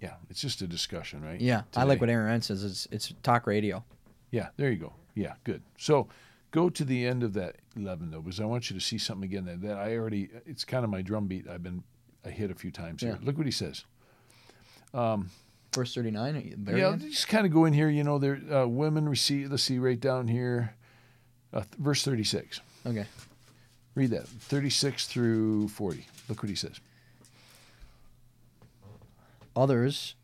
yeah, 0.00 0.14
it's 0.30 0.40
just 0.40 0.62
a 0.62 0.66
discussion, 0.66 1.22
right? 1.22 1.40
Yeah, 1.40 1.62
I 1.76 1.84
like 1.84 2.00
what 2.00 2.10
Aaron 2.10 2.40
says. 2.42 2.64
It's 2.64 2.88
it's 2.90 3.14
talk 3.22 3.46
radio. 3.46 3.84
Yeah, 4.30 4.48
there 4.56 4.70
you 4.70 4.76
go. 4.76 4.92
Yeah, 5.14 5.34
good. 5.44 5.62
So 5.78 6.08
go 6.50 6.70
to 6.70 6.84
the 6.84 7.06
end 7.06 7.22
of 7.22 7.32
that 7.34 7.56
11 7.76 8.10
though, 8.10 8.20
because 8.20 8.40
I 8.40 8.44
want 8.44 8.70
you 8.70 8.78
to 8.78 8.84
see 8.84 8.98
something 8.98 9.28
again 9.28 9.44
that, 9.46 9.62
that 9.62 9.78
I 9.78 9.96
already. 9.96 10.28
It's 10.46 10.64
kind 10.64 10.84
of 10.84 10.90
my 10.90 11.02
drum 11.02 11.26
beat. 11.26 11.48
I've 11.48 11.62
been 11.62 11.82
I 12.24 12.30
hit 12.30 12.50
a 12.50 12.54
few 12.54 12.70
times 12.70 13.02
here. 13.02 13.18
Yeah. 13.20 13.26
Look 13.26 13.36
what 13.36 13.46
he 13.46 13.52
says. 13.52 13.84
Verse 15.74 15.94
thirty 15.94 16.10
nine. 16.10 16.66
Yeah, 16.66 16.92
end? 16.92 17.02
just 17.02 17.28
kind 17.28 17.46
of 17.46 17.52
go 17.52 17.64
in 17.64 17.72
here. 17.72 17.88
You 17.88 18.04
know, 18.04 18.18
there 18.18 18.40
uh, 18.52 18.66
women 18.66 19.08
receive. 19.08 19.50
Let's 19.50 19.62
see, 19.62 19.78
right 19.78 20.00
down 20.00 20.28
here, 20.28 20.74
uh, 21.52 21.60
th- 21.60 21.74
verse 21.78 22.02
36. 22.04 22.60
Okay. 22.86 23.06
Read 23.94 24.10
that 24.10 24.28
36 24.28 25.06
through 25.06 25.68
40. 25.68 26.06
Look 26.28 26.42
what 26.42 26.48
he 26.48 26.54
says. 26.54 26.80
Others 29.58 30.14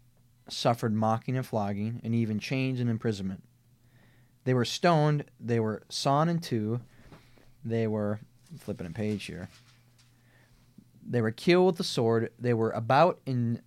suffered 0.48 0.94
mocking 0.94 1.36
and 1.36 1.44
flogging, 1.44 2.00
and 2.04 2.14
even 2.14 2.38
chains 2.38 2.78
and 2.78 2.88
imprisonment. 2.88 3.42
They 4.44 4.54
were 4.54 4.64
stoned, 4.64 5.24
they 5.40 5.58
were 5.58 5.82
sawn 5.88 6.28
in 6.28 6.38
two, 6.38 6.80
they 7.64 7.88
were 7.88 8.20
flipping 8.56 8.86
a 8.86 8.90
page 8.90 9.24
here. 9.24 9.48
They 11.04 11.20
were 11.20 11.32
killed 11.32 11.66
with 11.66 11.76
the 11.78 11.84
sword, 11.84 12.30
they 12.38 12.54
were 12.54 12.70
about 12.70 13.18
in 13.26 13.60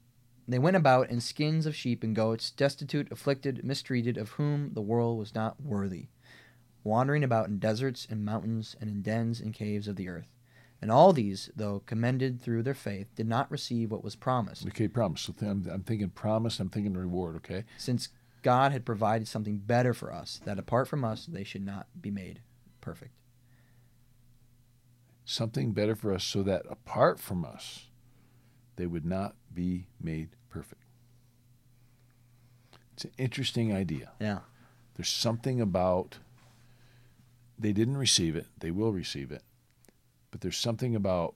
they 0.47 0.57
went 0.57 0.77
about 0.77 1.09
in 1.09 1.19
skins 1.19 1.65
of 1.65 1.75
sheep 1.75 2.01
and 2.01 2.15
goats, 2.15 2.49
destitute, 2.51 3.11
afflicted, 3.11 3.65
mistreated, 3.65 4.17
of 4.17 4.29
whom 4.31 4.71
the 4.73 4.81
world 4.81 5.17
was 5.17 5.35
not 5.35 5.61
worthy, 5.61 6.07
wandering 6.85 7.25
about 7.25 7.49
in 7.49 7.59
deserts 7.59 8.07
and 8.09 8.23
mountains 8.23 8.77
and 8.79 8.89
in 8.89 9.01
dens 9.01 9.41
and 9.41 9.53
caves 9.53 9.89
of 9.89 9.97
the 9.97 10.07
earth. 10.07 10.36
And 10.81 10.91
all 10.91 11.11
these, 11.11 11.49
though 11.55 11.81
commended 11.85 12.39
through 12.41 12.63
their 12.63 12.75
faith, 12.75 13.07
did 13.15 13.27
not 13.27 13.49
receive 13.49 13.91
what 13.91 14.03
was 14.03 14.15
promised. 14.15 14.67
Okay, 14.67 14.87
promise. 14.87 15.21
So 15.21 15.33
th- 15.33 15.49
I'm, 15.51 15.67
I'm 15.71 15.83
thinking 15.83 16.09
promise. 16.09 16.59
I'm 16.59 16.69
thinking 16.69 16.93
reward. 16.93 17.35
Okay. 17.37 17.63
since 17.77 18.09
God 18.43 18.71
had 18.71 18.85
provided 18.85 19.27
something 19.27 19.57
better 19.57 19.93
for 19.93 20.13
us, 20.13 20.39
that 20.45 20.59
apart 20.59 20.87
from 20.87 21.03
us, 21.03 21.25
they 21.25 21.43
should 21.43 21.65
not 21.65 21.87
be 21.99 22.11
made 22.11 22.41
perfect. 22.79 23.11
Something 25.25 25.73
better 25.73 25.95
for 25.95 26.13
us, 26.13 26.23
so 26.23 26.43
that 26.43 26.63
apart 26.69 27.19
from 27.19 27.43
us, 27.43 27.87
they 28.77 28.85
would 28.85 29.05
not 29.05 29.35
be 29.53 29.87
made 29.99 30.29
perfect. 30.49 30.83
It's 32.93 33.05
an 33.05 33.11
interesting 33.17 33.73
idea. 33.73 34.11
Yeah. 34.21 34.39
There's 34.95 35.09
something 35.09 35.59
about 35.59 36.19
they 37.59 37.73
didn't 37.73 37.97
receive 37.97 38.35
it, 38.35 38.47
they 38.59 38.71
will 38.71 38.93
receive 38.93 39.31
it, 39.31 39.43
but 40.37 40.41
there's 40.43 40.57
something 40.57 40.95
about 40.95 41.33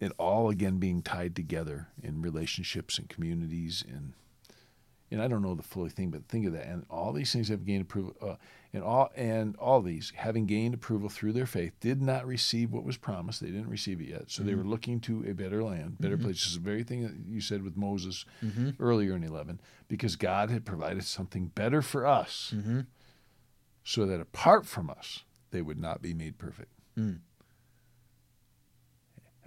it 0.00 0.10
all 0.18 0.50
again 0.50 0.78
being 0.78 1.02
tied 1.02 1.36
together 1.36 1.86
in 2.02 2.20
relationships 2.20 2.98
and 2.98 3.08
communities 3.08 3.84
and 3.88 4.14
and 5.12 5.20
I 5.22 5.28
don't 5.28 5.42
know 5.42 5.54
the 5.54 5.62
fully 5.62 5.90
thing, 5.90 6.08
but 6.10 6.26
think 6.26 6.46
of 6.46 6.54
that. 6.54 6.66
And 6.66 6.86
all 6.88 7.12
these 7.12 7.30
things 7.30 7.48
have 7.50 7.66
gained 7.66 7.82
approval, 7.82 8.16
uh, 8.22 8.36
and 8.72 8.82
all 8.82 9.12
and 9.14 9.54
all 9.56 9.82
these 9.82 10.10
having 10.16 10.46
gained 10.46 10.72
approval 10.74 11.10
through 11.10 11.34
their 11.34 11.44
faith, 11.46 11.74
did 11.80 12.00
not 12.00 12.26
receive 12.26 12.72
what 12.72 12.82
was 12.82 12.96
promised. 12.96 13.42
They 13.42 13.48
didn't 13.50 13.68
receive 13.68 14.00
it 14.00 14.08
yet, 14.08 14.30
so 14.30 14.42
they 14.42 14.54
were 14.54 14.64
looking 14.64 15.00
to 15.00 15.22
a 15.28 15.34
better 15.34 15.62
land, 15.62 15.98
better 16.00 16.16
place. 16.16 16.36
This 16.36 16.46
is 16.46 16.54
the 16.54 16.60
very 16.60 16.82
thing 16.82 17.02
that 17.02 17.12
you 17.28 17.40
said 17.42 17.62
with 17.62 17.76
Moses 17.76 18.24
earlier 18.80 19.14
in 19.14 19.22
eleven, 19.22 19.60
because 19.86 20.16
God 20.16 20.50
had 20.50 20.64
provided 20.64 21.04
something 21.04 21.48
better 21.54 21.82
for 21.82 22.06
us, 22.06 22.52
Mm-hmm. 22.56 22.80
so 23.84 24.06
that 24.06 24.18
apart 24.18 24.64
from 24.66 24.88
us, 24.88 25.24
they 25.50 25.60
would 25.60 25.78
not 25.78 26.00
be 26.00 26.14
made 26.14 26.38
perfect. 26.38 26.70
Mm. 26.98 27.18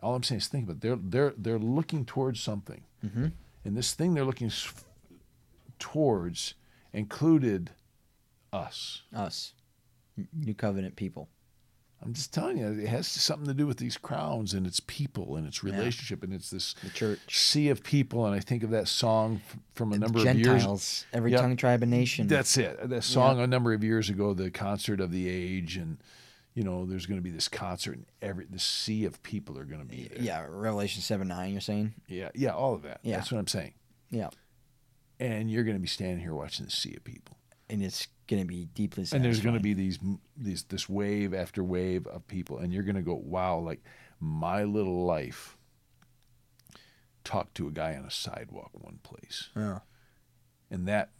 All 0.06 0.14
I'm 0.16 0.22
saying 0.24 0.38
is 0.42 0.48
think 0.48 0.66
about 0.66 0.76
it. 0.78 0.82
they're 0.82 0.96
they're 0.98 1.34
they're 1.36 1.60
looking 1.60 2.06
towards 2.06 2.40
something, 2.40 2.84
Mm-hmm. 3.04 3.28
and 3.66 3.76
this 3.78 3.94
thing 3.94 4.14
they're 4.14 4.24
looking 4.26 4.52
towards 5.80 6.54
included 6.94 7.72
us. 8.54 9.02
Us, 9.16 9.54
New 10.34 10.54
Covenant 10.54 10.96
people. 10.96 11.30
I'm 12.02 12.14
just 12.14 12.34
telling 12.34 12.58
you, 12.60 12.68
it 12.68 12.88
has 12.88 13.08
something 13.08 13.48
to 13.48 13.54
do 13.54 13.66
with 13.66 13.78
these 13.78 13.98
crowns 13.98 14.54
and 14.54 14.68
its 14.68 14.80
people 14.82 15.38
and 15.38 15.48
its 15.48 15.64
Yeah. 15.64 15.72
relationship 15.76 16.24
and 16.24 16.34
it's 16.34 16.50
this 16.52 16.74
The 16.84 16.90
church. 16.92 17.36
sea 17.40 17.70
of 17.70 17.84
people. 17.84 18.26
And 18.28 18.36
I 18.36 18.40
think 18.42 18.62
of 18.64 18.70
that 18.72 18.88
song 18.88 19.42
from 19.74 19.92
a 19.94 19.98
number 19.98 20.20
of 20.20 20.26
years. 20.26 20.46
Gentiles, 20.46 21.06
every 21.14 21.32
Yeah. 21.32 21.42
tongue, 21.42 21.56
tribe, 21.56 21.82
and 21.82 21.90
nation. 21.90 22.28
That's 22.28 22.58
it. 22.58 22.90
That 22.90 23.04
song 23.04 23.40
a 23.40 23.48
number 23.48 23.74
of 23.74 23.84
years 23.84 24.10
ago, 24.10 24.34
the 24.34 24.52
concert 24.52 25.00
of 25.00 25.12
the 25.12 25.28
age, 25.28 25.78
and 25.78 25.98
you 26.56 26.64
know, 26.64 26.86
there's 26.86 27.06
going 27.06 27.20
to 27.20 27.24
be 27.24 27.30
this 27.30 27.48
concert, 27.48 27.96
and 27.98 28.06
every 28.22 28.46
the 28.50 28.58
sea 28.60 29.06
of 29.06 29.22
people 29.22 29.58
are 29.60 29.66
going 29.66 29.82
to 29.82 29.86
be 29.88 30.08
there. 30.12 30.24
yeah, 30.24 30.46
Revelation 30.50 31.02
7 31.04 31.28
9, 31.28 31.52
you're 31.52 31.62
saying? 31.62 31.94
yeah, 32.08 32.30
yeah, 32.34 32.50
all 32.56 32.74
of 32.74 32.82
that. 32.82 33.00
Yeah. 33.04 33.18
That's 33.18 33.32
what 33.32 33.38
I'm 33.38 33.48
saying. 33.48 33.74
Yeah. 34.10 34.30
And 35.20 35.52
you're 35.52 35.64
going 35.64 35.78
to 35.78 35.82
be 35.82 35.88
standing 35.88 36.20
here 36.20 36.34
watching 36.34 36.66
the 36.66 36.72
sea 36.72 36.96
of 36.96 37.04
people. 37.04 37.38
And 37.70 37.84
it's 37.84 38.08
going 38.28 38.42
to 38.42 38.48
be 38.48 38.66
deeply 38.74 39.06
and 39.12 39.24
there's 39.24 39.40
going 39.40 39.54
to 39.56 39.62
be 39.62 39.74
these 39.74 40.00
these 40.36 40.64
this 40.64 40.90
wave 40.90 41.32
after 41.34 41.64
wave 41.64 42.08
of 42.08 42.28
people 42.28 42.58
and 42.58 42.74
you're 42.74 42.82
going 42.84 42.96
to 42.96 43.02
go 43.04 43.14
wow 43.14 43.58
like 43.60 43.84
my 44.20 44.64
little 44.64 45.06
life 45.06 45.56
talked 47.24 47.56
to 47.56 47.68
a 47.68 47.72
guy 47.72 47.96
on 47.96 48.04
a 48.06 48.10
sidewalk 48.12 48.70
one 48.74 49.00
place 49.04 49.50
Yeah. 49.56 49.80
and 50.72 50.88
that 50.88 51.12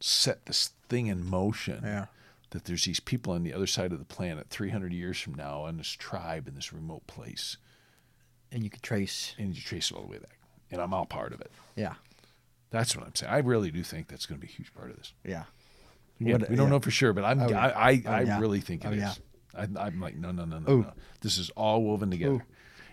set 0.00 0.46
this 0.46 0.70
thing 0.88 1.06
in 1.08 1.24
motion 1.24 1.80
Yeah. 1.84 2.06
That 2.52 2.64
there's 2.64 2.84
these 2.84 3.00
people 3.00 3.32
on 3.34 3.42
the 3.42 3.52
other 3.52 3.66
side 3.66 3.92
of 3.92 3.98
the 3.98 4.04
planet 4.04 4.48
300 4.48 4.92
years 4.92 5.18
from 5.20 5.34
now 5.34 5.62
on 5.62 5.76
this 5.76 5.88
tribe 5.90 6.46
in 6.48 6.54
this 6.54 6.72
remote 6.72 7.06
place 7.06 7.56
And 8.50 8.62
you 8.64 8.70
could 8.70 8.82
trace. 8.82 9.34
and 9.38 9.54
you 9.54 9.60
trace 9.60 9.90
it 9.90 9.94
all 9.96 10.02
the 10.02 10.08
way 10.08 10.18
back 10.18 10.38
and 10.70 10.80
i'm 10.80 10.94
all 10.94 11.04
part 11.06 11.32
of 11.34 11.40
it 11.42 11.50
Yeah. 11.76 11.94
that's 12.70 12.96
what 12.96 13.04
i'm 13.06 13.14
saying 13.14 13.32
i 13.32 13.38
really 13.38 13.70
do 13.70 13.82
think 13.82 14.08
that's 14.08 14.24
going 14.26 14.40
to 14.40 14.46
be 14.46 14.50
a 14.52 14.56
huge 14.56 14.72
part 14.74 14.90
of 14.90 14.96
this 14.96 15.12
Yeah. 15.24 15.44
Again, 16.20 16.40
What- 16.40 16.50
we 16.50 16.56
don't 16.56 16.66
yeah. 16.66 16.70
know 16.70 16.80
for 16.80 16.90
sure, 16.92 17.12
but 17.12 17.24
I'm 17.24 17.40
Oh, 17.40 17.48
yeah. 17.48 17.66
I 17.66 17.68
I, 17.90 18.02
Oh, 18.06 18.10
I 18.12 18.20
yeah. 18.22 18.38
really 18.38 18.60
think 18.60 18.84
it 18.84 18.88
Oh, 18.88 18.92
is. 18.92 19.20
I, 19.56 19.66
I'm 19.84 19.98
like 20.00 20.14
no 20.16 20.30
no 20.30 20.44
no 20.44 20.58
no 20.60 20.70
Ooh. 20.72 20.82
no. 20.82 20.92
This 21.20 21.36
is 21.36 21.50
all 21.50 21.82
woven 21.82 22.10
together, 22.10 22.34
Ooh. 22.34 22.42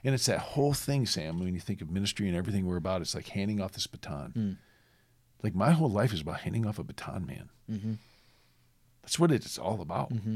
and 0.04 0.16
it's 0.16 0.26
that 0.26 0.40
whole 0.40 0.74
thing, 0.74 1.06
Sam. 1.06 1.38
When 1.40 1.54
you 1.54 1.60
think 1.60 1.82
of 1.82 1.92
ministry 1.92 2.28
and 2.28 2.36
everything 2.36 2.66
we're 2.66 2.78
about, 2.78 3.02
it's 3.02 3.14
like 3.14 3.28
handing 3.28 3.62
off 3.62 3.74
this 3.74 3.86
baton. 3.88 4.34
Mm. 4.36 4.58
Like 5.44 5.54
my 5.56 5.72
whole 5.72 5.90
life 5.92 6.12
is 6.12 6.22
about 6.22 6.40
handing 6.42 6.66
off 6.66 6.80
a 6.80 6.84
baton, 6.84 7.26
man. 7.28 7.50
Mm-hmm. 7.70 7.94
That's 9.10 9.18
what 9.18 9.32
it's 9.32 9.58
all 9.58 9.82
about. 9.82 10.14
Mm-hmm. 10.14 10.36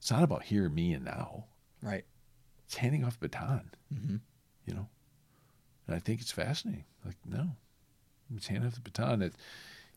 It's 0.00 0.10
not 0.10 0.24
about 0.24 0.42
here, 0.42 0.68
me, 0.68 0.92
and 0.92 1.04
now. 1.04 1.44
Right. 1.80 2.04
It's 2.64 2.74
handing 2.74 3.04
off 3.04 3.20
baton. 3.20 3.70
Mm-hmm. 3.94 4.16
You 4.66 4.74
know, 4.74 4.88
and 5.86 5.94
I 5.94 6.00
think 6.00 6.20
it's 6.20 6.32
fascinating. 6.32 6.84
Like 7.04 7.14
no, 7.24 7.50
it's 8.34 8.48
handing 8.48 8.66
off 8.66 8.74
the 8.74 8.80
baton. 8.80 9.20
That 9.20 9.34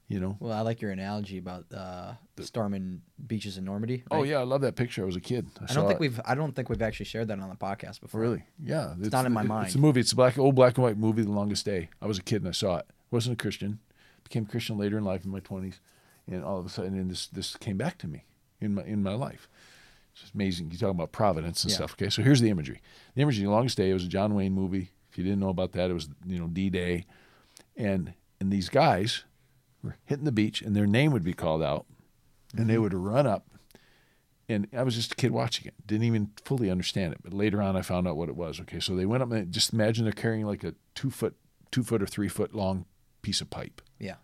you 0.07 0.19
know. 0.19 0.37
Well, 0.39 0.53
I 0.53 0.61
like 0.61 0.83
your 0.83 0.91
analogy 0.91 1.39
about 1.39 1.65
uh, 1.75 2.13
the 2.35 2.45
storming 2.45 3.01
beaches 3.25 3.57
in 3.57 3.65
Normandy. 3.65 4.03
Oh 4.11 4.21
yeah, 4.21 4.37
I 4.37 4.43
love 4.43 4.61
that 4.61 4.75
picture. 4.75 5.01
I 5.01 5.05
was 5.07 5.15
a 5.15 5.19
kid. 5.19 5.47
I, 5.59 5.71
I 5.71 5.73
don't 5.73 5.87
think 5.87 5.95
it. 5.95 5.99
we've 5.99 6.21
I 6.25 6.35
don't 6.35 6.55
think 6.55 6.69
we've 6.69 6.83
actually 6.83 7.07
shared 7.07 7.29
that 7.29 7.39
on 7.39 7.49
the 7.49 7.55
podcast 7.55 8.01
before. 8.01 8.21
Really? 8.21 8.43
Yeah. 8.63 8.93
It's, 9.01 9.11
not 9.11 9.25
in 9.25 9.33
my 9.33 9.41
it- 9.41 9.47
mind. 9.47 9.65
It's 9.65 9.75
a 9.75 9.79
movie. 9.79 10.01
It's 10.01 10.11
a 10.11 10.15
black, 10.15 10.37
old 10.37 10.53
black 10.53 10.77
and 10.77 10.83
white 10.83 10.97
movie, 10.99 11.23
The 11.23 11.31
Longest 11.31 11.65
Day. 11.65 11.89
I 12.03 12.05
was 12.05 12.19
a 12.19 12.23
kid 12.23 12.43
and 12.43 12.49
I 12.49 12.51
saw 12.51 12.77
it. 12.77 12.85
wasn't 13.09 13.33
a 13.33 13.41
Christian. 13.41 13.79
Became 14.25 14.43
a 14.43 14.47
Christian 14.47 14.77
later 14.77 14.99
in 14.99 15.03
life 15.03 15.25
in 15.25 15.31
my 15.31 15.39
twenties, 15.39 15.79
and 16.29 16.43
all 16.43 16.57
of 16.59 16.65
a 16.65 16.69
sudden, 16.69 16.93
and 16.97 17.09
this 17.11 17.27
this 17.27 17.55
came 17.57 17.77
back 17.77 17.97
to 17.99 18.07
me 18.07 18.25
in 18.61 18.75
my 18.75 18.83
in 18.83 19.03
my 19.03 19.13
life. 19.13 19.47
It's 20.21 20.31
amazing. 20.33 20.71
You 20.71 20.77
talk 20.77 20.91
about 20.91 21.11
providence 21.11 21.63
and 21.63 21.71
Yeah. 21.71 21.77
stuff. 21.77 21.93
Okay, 21.93 22.09
so 22.09 22.21
here's 22.21 22.41
the 22.41 22.49
imagery. 22.49 22.81
The 23.15 23.21
imagery, 23.21 23.45
The 23.45 23.51
Longest 23.51 23.77
Day. 23.77 23.89
It 23.89 23.93
was 23.93 24.03
a 24.05 24.09
John 24.09 24.33
Wayne 24.35 24.53
movie. 24.53 24.91
If 25.11 25.17
you 25.17 25.23
didn't 25.23 25.39
know 25.39 25.49
about 25.49 25.71
that, 25.73 25.89
it 25.89 25.93
was 25.93 26.09
you 26.25 26.39
know 26.39 26.47
D 26.47 26.69
Day, 26.69 27.05
and 27.77 28.13
and 28.39 28.51
these 28.51 28.69
guys 28.69 29.23
were 29.83 29.95
hitting 30.05 30.25
the 30.25 30.31
beach, 30.31 30.61
and 30.61 30.75
their 30.75 30.87
name 30.87 31.11
would 31.13 31.23
be 31.23 31.33
called 31.33 31.63
out, 31.63 31.85
and 32.51 32.61
Mm-hmm. 32.61 32.67
they 32.69 32.77
would 32.77 32.93
run 32.93 33.25
up 33.27 33.45
and 34.51 34.67
I 34.75 34.81
was 34.81 34.95
just 34.95 35.11
a 35.11 35.15
kid 35.15 35.29
watching 35.29 35.67
it. 35.67 35.75
Didn't 35.85 36.05
even 36.05 36.31
fully 36.43 36.71
understand 36.71 37.13
it. 37.13 37.19
But 37.21 37.33
later 37.35 37.61
on, 37.61 37.75
I 37.77 37.83
found 37.83 38.07
out 38.07 38.17
what 38.17 38.29
it 38.29 38.35
was. 38.35 38.59
Okay, 38.61 38.79
so 38.79 38.95
they 38.95 39.05
went 39.05 39.21
up 39.21 39.31
and 39.31 39.51
just 39.51 39.73
imagine 39.73 40.05
they're 40.05 40.11
carrying 40.11 40.47
like 40.47 40.63
a 40.63 40.73
two 40.95 41.11
foot, 41.11 41.35
two 41.69 41.83
foot 41.83 42.01
or 42.01 42.07
three 42.07 42.27
foot 42.27 42.55
long 42.55 42.85
piece 43.21 43.41
of 43.41 43.51
pipe. 43.51 43.79
Yeah. 43.99 44.15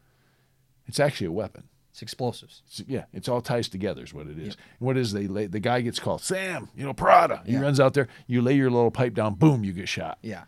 It's 0.88 1.00
actually 1.00 1.28
a 1.28 1.32
weapon. 1.32 1.66
It's 1.96 2.02
explosives. 2.02 2.62
Yeah, 2.88 3.06
it's 3.14 3.30
all 3.30 3.40
ties 3.40 3.70
together 3.70 4.04
is 4.04 4.14
what 4.14 4.28
it 4.28 4.38
is. 4.38 4.48
Yep. 4.48 4.56
What 4.80 4.98
is 4.98 5.14
they 5.14 5.28
lay? 5.28 5.46
The 5.48 5.62
guy 5.62 5.80
gets 5.80 5.98
called 5.98 6.20
Sam. 6.22 6.68
You 6.76 6.84
know 6.84 6.94
Prada. 6.94 7.42
He 7.46 7.54
Yeah. 7.54 7.62
runs 7.62 7.80
out 7.80 7.94
there. 7.94 8.10
You 8.28 8.42
lay 8.42 8.54
your 8.58 8.70
little 8.70 8.92
pipe 8.92 9.14
down. 9.14 9.36
Boom, 9.36 9.64
you 9.64 9.72
get 9.72 9.88
shot. 9.88 10.18
Yeah. 10.22 10.44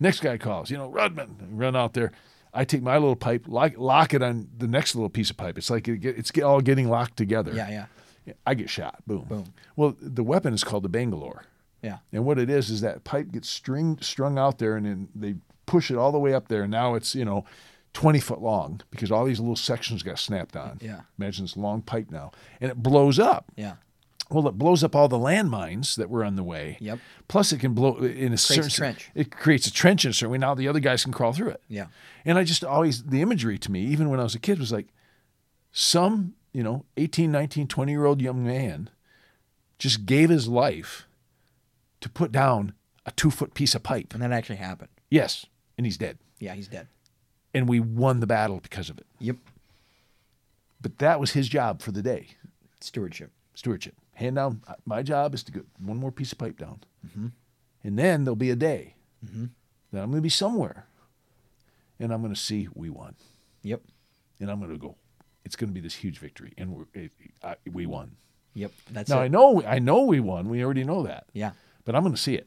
Next 0.00 0.18
guy 0.18 0.38
calls. 0.38 0.72
You 0.72 0.76
know 0.76 0.90
Rudman. 0.90 1.36
Run 1.52 1.76
out 1.76 1.94
there. 1.94 2.10
I 2.52 2.64
take 2.64 2.82
my 2.82 2.94
little 2.94 3.14
pipe, 3.14 3.44
lock, 3.46 3.74
lock 3.76 4.12
it 4.12 4.24
on 4.24 4.48
the 4.58 4.66
next 4.66 4.96
little 4.96 5.08
piece 5.08 5.30
of 5.30 5.36
pipe. 5.36 5.56
It's 5.56 5.70
like 5.70 5.86
it 5.86 5.98
get, 5.98 6.18
it's 6.18 6.32
all 6.42 6.60
getting 6.60 6.88
locked 6.88 7.16
together. 7.16 7.52
Yeah. 7.54 7.86
Yeah. 8.26 8.32
I 8.44 8.54
get 8.54 8.68
shot. 8.68 9.00
Boom. 9.06 9.26
Boom. 9.28 9.52
Well, 9.76 9.94
the 10.00 10.24
weapon 10.24 10.52
is 10.52 10.64
called 10.64 10.82
the 10.82 10.88
Bangalore. 10.88 11.44
Yeah. 11.80 11.98
And 12.12 12.24
what 12.24 12.40
it 12.40 12.50
is 12.50 12.70
is 12.70 12.80
that 12.80 13.04
pipe 13.04 13.30
gets 13.30 13.48
string 13.48 13.98
strung 14.00 14.36
out 14.36 14.58
there, 14.58 14.74
and 14.76 14.84
then 14.84 15.08
they 15.14 15.36
push 15.64 15.92
it 15.92 15.96
all 15.96 16.10
the 16.10 16.18
way 16.18 16.34
up 16.34 16.48
there, 16.48 16.62
and 16.62 16.72
now 16.72 16.96
it's 16.96 17.14
you 17.14 17.24
know, 17.24 17.44
twenty 17.92 18.20
foot 18.20 18.40
long 18.40 18.80
because 18.90 19.10
all 19.10 19.24
these 19.24 19.40
little 19.40 19.56
sections 19.56 20.02
got 20.02 20.18
snapped 20.18 20.56
on. 20.56 20.78
Yeah. 20.80 21.02
Imagine 21.18 21.44
this 21.44 21.56
long 21.56 21.82
pipe 21.82 22.10
now, 22.10 22.32
and 22.60 22.70
it 22.70 22.82
blows 22.82 23.18
up. 23.18 23.50
Yeah. 23.56 23.74
Well, 24.30 24.46
it 24.46 24.58
blows 24.58 24.84
up 24.84 24.94
all 24.94 25.08
the 25.08 25.16
landmines 25.18 25.96
that 25.96 26.10
were 26.10 26.22
on 26.22 26.36
the 26.36 26.42
way. 26.42 26.76
Yep. 26.80 26.98
Plus, 27.28 27.50
it 27.50 27.60
can 27.60 27.72
blow 27.72 27.96
uh, 27.98 28.04
in 28.04 28.34
a 28.34 28.36
certain 28.36 28.66
a 28.66 28.70
trench. 28.70 29.10
It 29.14 29.30
creates 29.30 29.66
a 29.66 29.72
trench 29.72 30.04
in 30.04 30.10
a 30.10 30.14
certain 30.14 30.32
way. 30.32 30.38
Now 30.38 30.54
the 30.54 30.68
other 30.68 30.80
guys 30.80 31.02
can 31.02 31.12
crawl 31.12 31.32
through 31.32 31.50
it. 31.50 31.62
Yeah. 31.68 31.86
And 32.24 32.36
I 32.38 32.44
just 32.44 32.62
always 32.62 33.04
the 33.04 33.22
imagery 33.22 33.58
to 33.58 33.72
me, 33.72 33.80
even 33.84 34.10
when 34.10 34.20
I 34.20 34.24
was 34.24 34.34
a 34.34 34.38
kid, 34.38 34.58
was 34.58 34.72
like 34.72 34.88
some 35.72 36.34
you 36.52 36.62
know 36.62 36.84
18, 36.96 37.32
19, 37.32 37.68
20 37.68 37.92
year 37.92 38.04
old 38.04 38.20
young 38.20 38.44
man 38.44 38.90
just 39.78 40.06
gave 40.06 40.28
his 40.28 40.48
life 40.48 41.06
to 42.00 42.08
put 42.08 42.32
down 42.32 42.74
a 43.06 43.12
two 43.12 43.30
foot 43.30 43.54
piece 43.54 43.74
of 43.74 43.82
pipe. 43.82 44.12
And 44.12 44.22
that 44.22 44.32
actually 44.32 44.56
happened. 44.56 44.90
Yes, 45.10 45.46
and 45.76 45.86
he's 45.86 45.96
dead. 45.96 46.18
Yeah, 46.38 46.54
he's 46.54 46.68
dead. 46.68 46.88
And 47.54 47.68
we 47.68 47.80
won 47.80 48.20
the 48.20 48.26
battle 48.26 48.60
because 48.62 48.90
of 48.90 48.98
it. 48.98 49.06
Yep. 49.20 49.36
But 50.80 50.98
that 50.98 51.18
was 51.18 51.32
his 51.32 51.48
job 51.48 51.80
for 51.82 51.92
the 51.92 52.02
day. 52.02 52.28
Stewardship. 52.80 53.32
stewardship. 53.54 53.94
Hand 54.14 54.36
down. 54.36 54.62
uh, 54.68 54.74
My 54.84 55.02
job 55.02 55.34
is 55.34 55.42
to 55.44 55.52
get 55.52 55.64
one 55.78 55.96
more 55.96 56.12
piece 56.12 56.32
of 56.32 56.38
pipe 56.38 56.58
down, 56.58 56.80
and 57.84 57.98
then 57.98 58.24
there'll 58.24 58.36
be 58.36 58.50
a 58.50 58.56
day. 58.56 58.94
that 59.22 60.00
I'm 60.02 60.10
going 60.10 60.18
to 60.18 60.20
be 60.20 60.28
somewhere, 60.28 60.86
and 61.98 62.12
I'm 62.12 62.20
going 62.20 62.34
to 62.34 62.40
see 62.40 62.68
we 62.74 62.90
won, 62.90 63.14
Yep. 63.62 63.80
and 64.40 64.50
I'm 64.50 64.58
going 64.60 64.70
to 64.72 64.78
go. 64.78 64.96
It's 65.44 65.56
going 65.56 65.70
to 65.70 65.74
be 65.74 65.80
this 65.80 65.94
huge 65.94 66.18
victory, 66.18 66.52
and 66.58 66.72
we're, 66.74 66.84
it, 66.94 67.12
I, 67.42 67.56
we 67.72 67.86
won. 67.86 68.16
Yep. 68.54 68.72
That's 68.90 69.08
Now 69.10 69.20
it. 69.20 69.24
I 69.24 69.28
know 69.28 69.62
I 69.64 69.78
know 69.78 70.02
we 70.02 70.20
won. 70.20 70.48
We 70.48 70.64
already 70.64 70.84
know 70.84 71.04
that, 71.04 71.26
Yeah. 71.32 71.52
but 71.84 71.94
I'm 71.96 72.02
going 72.02 72.14
to 72.14 72.20
see 72.20 72.34
it, 72.34 72.46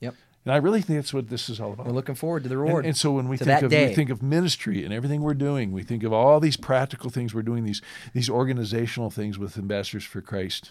Yep. 0.00 0.14
And 0.46 0.54
I 0.54 0.56
really 0.56 0.80
think 0.80 0.98
that's 0.98 1.12
what 1.12 1.28
this 1.28 1.50
is 1.50 1.60
all 1.60 1.72
about. 1.74 1.86
We're 1.86 1.92
looking 1.92 2.14
forward 2.14 2.44
to 2.44 2.48
the 2.48 2.54
And- 2.54 2.62
reward. 2.64 2.86
And, 2.86 2.96
so 2.96 3.12
when 3.12 3.28
we 3.28 3.36
think 3.36 3.60
of 3.62 3.70
day. 3.70 3.88
we 3.88 3.94
think 3.94 4.08
of 4.08 4.22
ministry 4.22 4.82
and 4.84 4.94
everything 4.94 5.20
we're 5.20 5.34
doing, 5.34 5.72
we 5.72 5.82
think 5.82 6.02
of 6.04 6.12
all 6.12 6.40
these 6.40 6.56
practical 6.56 7.10
things 7.10 7.34
we're 7.34 7.42
doing, 7.42 7.64
these 7.64 7.82
these 8.14 8.30
organizational 8.30 9.10
things 9.10 9.38
with 9.38 9.58
Ambassadors 9.58 10.04
for 10.04 10.22
Christ, 10.22 10.70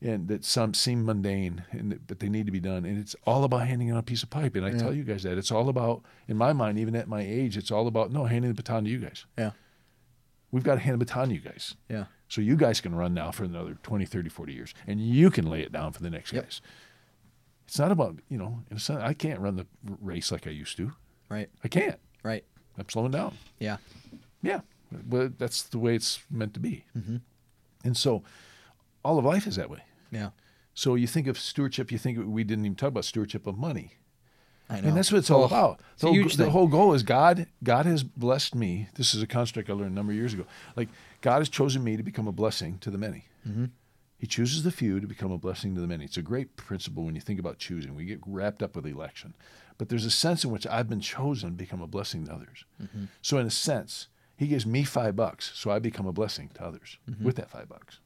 and 0.00 0.28
that 0.28 0.44
some 0.44 0.74
seem 0.74 1.04
mundane, 1.04 1.64
and 1.72 1.98
but 2.06 2.18
they 2.20 2.28
need 2.28 2.46
to 2.46 2.52
be 2.52 2.60
done. 2.60 2.84
And 2.84 2.98
it's 2.98 3.16
all 3.26 3.42
about 3.44 3.66
handing 3.66 3.90
out 3.90 3.98
a 3.98 4.02
piece 4.02 4.22
of 4.22 4.30
pipe. 4.30 4.54
And 4.54 4.64
I 4.64 4.70
tell 4.72 4.92
you 4.94 5.02
guys 5.02 5.22
that 5.24 5.38
it's 5.38 5.50
all 5.50 5.68
about, 5.68 6.02
in 6.28 6.36
my 6.36 6.52
mind, 6.52 6.78
even 6.78 6.94
at 6.94 7.08
my 7.08 7.22
age, 7.22 7.56
it's 7.56 7.70
all 7.70 7.86
about 7.86 8.12
no 8.12 8.26
handing 8.26 8.50
the 8.50 8.54
baton 8.54 8.84
to 8.84 8.90
you 8.90 8.98
guys. 8.98 9.24
yeah. 9.38 9.52
We've 10.50 10.62
got 10.62 10.74
to 10.74 10.80
hand 10.80 11.00
the 11.00 11.04
baton 11.04 11.30
to 11.30 11.34
you 11.34 11.40
guys. 11.40 11.74
Yeah. 11.88 12.04
So 12.28 12.40
you 12.40 12.54
guys 12.56 12.80
can 12.80 12.94
run 12.94 13.12
now 13.12 13.32
for 13.32 13.42
another 13.42 13.76
20, 13.82 14.04
30, 14.04 14.28
40 14.28 14.52
years, 14.52 14.72
and 14.86 15.00
you 15.00 15.28
can 15.30 15.46
lay 15.50 15.62
it 15.62 15.72
down 15.72 15.92
for 15.92 16.00
the 16.02 16.10
next 16.10 16.32
Yep. 16.32 16.44
guys. 16.44 16.60
It's 17.66 17.78
not 17.78 17.90
about, 17.92 18.18
you 18.28 18.36
know, 18.38 18.60
it's 18.70 18.88
not, 18.88 19.00
I 19.00 19.14
can't 19.14 19.40
run 19.40 19.56
the 19.56 19.66
race 20.00 20.30
like 20.30 20.46
I 20.46 20.50
used 20.50 20.76
to. 20.76 20.92
Right. 21.28 21.48
I 21.64 21.68
can't. 21.68 21.98
Right. 22.22 22.44
I'm 22.78 22.88
slowing 22.88 23.12
down. 23.12 23.36
Yeah. 23.58 23.78
Yeah, 24.42 24.60
but 24.92 25.38
that's 25.38 25.62
the 25.62 25.78
way 25.78 25.94
it's 25.94 26.20
meant 26.30 26.52
to 26.54 26.60
be. 26.60 26.84
Mm-hmm. 26.96 27.16
And 27.84 27.96
so, 27.96 28.22
all 29.04 29.18
of 29.18 29.24
life 29.24 29.46
is 29.46 29.56
that 29.56 29.70
way. 29.70 29.80
Yeah. 30.10 30.30
So 30.74 30.96
you 30.96 31.06
think 31.06 31.26
of 31.26 31.38
stewardship. 31.38 31.90
You 31.90 31.96
think 31.98 32.18
we 32.26 32.44
didn't 32.44 32.66
even 32.66 32.76
talk 32.76 32.88
about 32.88 33.04
stewardship 33.06 33.46
of 33.46 33.56
money, 33.56 33.92
I 34.68 34.80
know. 34.80 34.88
and 34.88 34.96
that's 34.96 35.10
what 35.10 35.18
it's 35.18 35.30
all 35.30 35.42
Oh, 35.42 35.46
about. 35.46 35.80
The 35.98 36.08
whole, 36.08 36.28
the 36.28 36.50
whole 36.50 36.66
goal 36.66 36.92
is 36.92 37.02
God. 37.02 37.46
God 37.62 37.86
has 37.86 38.02
blessed 38.02 38.54
me. 38.54 38.88
This 38.96 39.14
is 39.14 39.22
a 39.22 39.26
construct 39.26 39.70
I 39.70 39.72
learned 39.72 39.92
a 39.92 39.94
number 39.94 40.12
of 40.12 40.16
years 40.18 40.34
ago. 40.34 40.44
Like 40.76 40.88
God 41.22 41.38
has 41.38 41.48
chosen 41.48 41.82
me 41.84 41.96
to 41.96 42.02
become 42.02 42.26
a 42.28 42.32
blessing 42.32 42.78
to 42.80 42.90
the 42.90 42.98
many. 42.98 43.24
Mm-hmm. 43.48 43.66
He 44.24 44.28
chooses 44.28 44.62
the 44.62 44.70
few 44.70 45.00
to 45.00 45.06
become 45.06 45.30
a 45.30 45.36
blessing 45.36 45.74
to 45.74 45.82
the 45.82 45.86
many. 45.86 46.06
It's 46.06 46.16
a 46.16 46.22
great 46.22 46.56
principle 46.56 47.04
when 47.04 47.14
you 47.14 47.20
think 47.20 47.38
about 47.38 47.58
choosing. 47.58 47.94
We 47.94 48.06
get 48.06 48.20
wrapped 48.26 48.62
up 48.62 48.74
with 48.74 48.86
election, 48.86 49.34
but 49.76 49.90
there's 49.90 50.06
a 50.06 50.10
sense 50.10 50.44
in 50.44 50.50
which 50.50 50.66
I've 50.66 50.88
been 50.88 51.02
chosen 51.02 51.50
to 51.50 51.54
become 51.54 51.82
a 51.82 51.86
blessing 51.86 52.24
to 52.24 52.32
others. 52.32 52.64
Mm-hmm. 52.82 53.04
So 53.20 53.36
in 53.36 53.46
a 53.46 53.50
sense, 53.50 54.08
He 54.34 54.46
gives 54.46 54.64
me 54.64 54.82
five 54.82 55.14
bucks, 55.14 55.52
so 55.54 55.70
I 55.70 55.78
become 55.78 56.06
a 56.06 56.12
blessing 56.14 56.48
to 56.54 56.64
others 56.64 56.96
Mm-hmm. 57.06 57.22
with 57.22 57.36
that 57.36 57.50
five 57.50 57.68
bucks. 57.68 57.98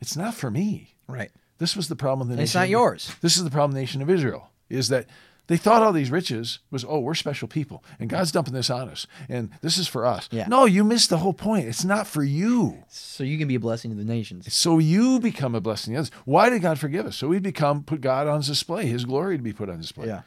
It's 0.00 0.16
not 0.16 0.32
for 0.32 0.50
me. 0.50 0.94
Right. 1.06 1.30
This 1.58 1.76
was 1.76 1.88
the 1.88 1.94
problem. 1.96 2.30
Of 2.30 2.36
the 2.38 2.42
it's 2.42 2.54
nation 2.54 2.60
not 2.62 2.68
yours. 2.70 3.14
This 3.20 3.36
is 3.36 3.44
the 3.44 3.50
problem. 3.50 3.72
The 3.72 3.80
nation 3.80 4.00
of 4.00 4.08
Israel 4.08 4.48
is 4.70 4.88
that 4.88 5.04
they 5.50 5.56
thought 5.56 5.82
all 5.82 5.92
these 5.92 6.12
riches 6.12 6.60
was 6.70 6.84
oh 6.88 7.00
we're 7.00 7.14
special 7.14 7.48
people 7.48 7.82
and 7.98 8.08
God's 8.08 8.30
dumping 8.30 8.54
this 8.54 8.70
on 8.70 8.88
us 8.88 9.06
and 9.28 9.50
this 9.62 9.76
is 9.78 9.88
for 9.88 10.06
us. 10.06 10.28
Yeah. 10.30 10.46
No, 10.46 10.64
you 10.64 10.84
missed 10.84 11.10
the 11.10 11.18
whole 11.18 11.32
point. 11.34 11.66
It's 11.66 11.84
not 11.84 12.06
for 12.06 12.22
you. 12.22 12.84
So 12.88 13.24
you 13.24 13.36
can 13.36 13.48
be 13.48 13.56
a 13.56 13.60
blessing 13.60 13.90
to 13.90 13.96
the 13.96 14.04
nations. 14.04 14.52
So 14.54 14.78
you 14.78 15.18
become 15.18 15.56
a 15.56 15.60
blessing 15.60 15.94
to 15.94 15.98
others. 15.98 16.12
Why 16.24 16.50
did 16.50 16.62
God 16.62 16.78
forgive 16.78 17.04
us? 17.04 17.16
So 17.16 17.26
we 17.26 17.40
become 17.40 17.82
put 17.82 18.00
God 18.00 18.28
on 18.28 18.40
display, 18.42 18.86
His 18.86 19.04
glory 19.04 19.36
to 19.36 19.42
be 19.42 19.52
put 19.52 19.68
on 19.68 19.80
display. 19.80 20.06
Yeah. 20.06 20.22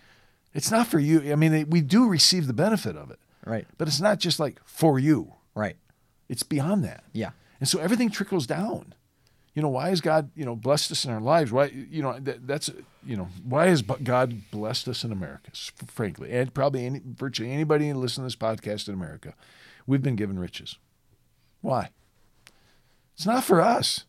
It's 0.53 0.69
not 0.69 0.87
for 0.87 0.99
you. 0.99 1.31
I 1.31 1.35
mean, 1.35 1.69
we 1.69 1.79
do 1.79 2.07
receive 2.07 2.45
the 2.45 2.53
benefit 2.53 2.95
of 2.97 3.09
it, 3.09 3.19
Right. 3.45 3.65
but 3.77 3.87
it's 3.87 4.01
not 4.01 4.19
just 4.19 4.39
like 4.39 4.59
for 4.65 4.99
you. 4.99 5.33
Right. 5.55 5.77
It's 6.29 6.43
beyond 6.43 6.83
that. 6.83 7.05
Yeah. 7.13 7.31
And 7.59 7.69
so 7.69 7.79
everything 7.79 8.09
trickles 8.11 8.45
down. 8.45 8.93
You 9.53 9.61
know, 9.61 9.69
why 9.69 9.89
has 9.89 10.01
God, 10.01 10.31
you 10.35 10.45
know, 10.45 10.55
blessed 10.55 10.91
us 10.91 11.05
in 11.05 11.11
our 11.11 11.21
lives? 11.21 11.51
Why, 11.51 11.65
you 11.65 12.01
know, 12.01 12.17
that, 12.19 12.47
that's, 12.47 12.71
you 13.05 13.15
know, 13.15 13.27
why 13.43 13.67
has 13.67 13.83
God 13.83 14.49
blessed 14.49 14.87
us 14.87 15.03
in 15.03 15.11
America, 15.11 15.51
frankly, 15.87 16.31
and 16.31 16.51
probably 16.53 16.85
any, 16.85 17.01
virtually 17.05 17.51
anybody 17.51 17.93
listening 17.93 18.27
to 18.27 18.35
this 18.35 18.35
podcast 18.35 18.87
in 18.87 18.95
America? 18.95 19.35
We've 19.85 20.01
been 20.01 20.15
given 20.15 20.39
riches. 20.39 20.77
Why? 21.61 21.89
It's 23.15 23.27
not 23.27 23.43
for 23.43 23.61
us. 23.61 24.05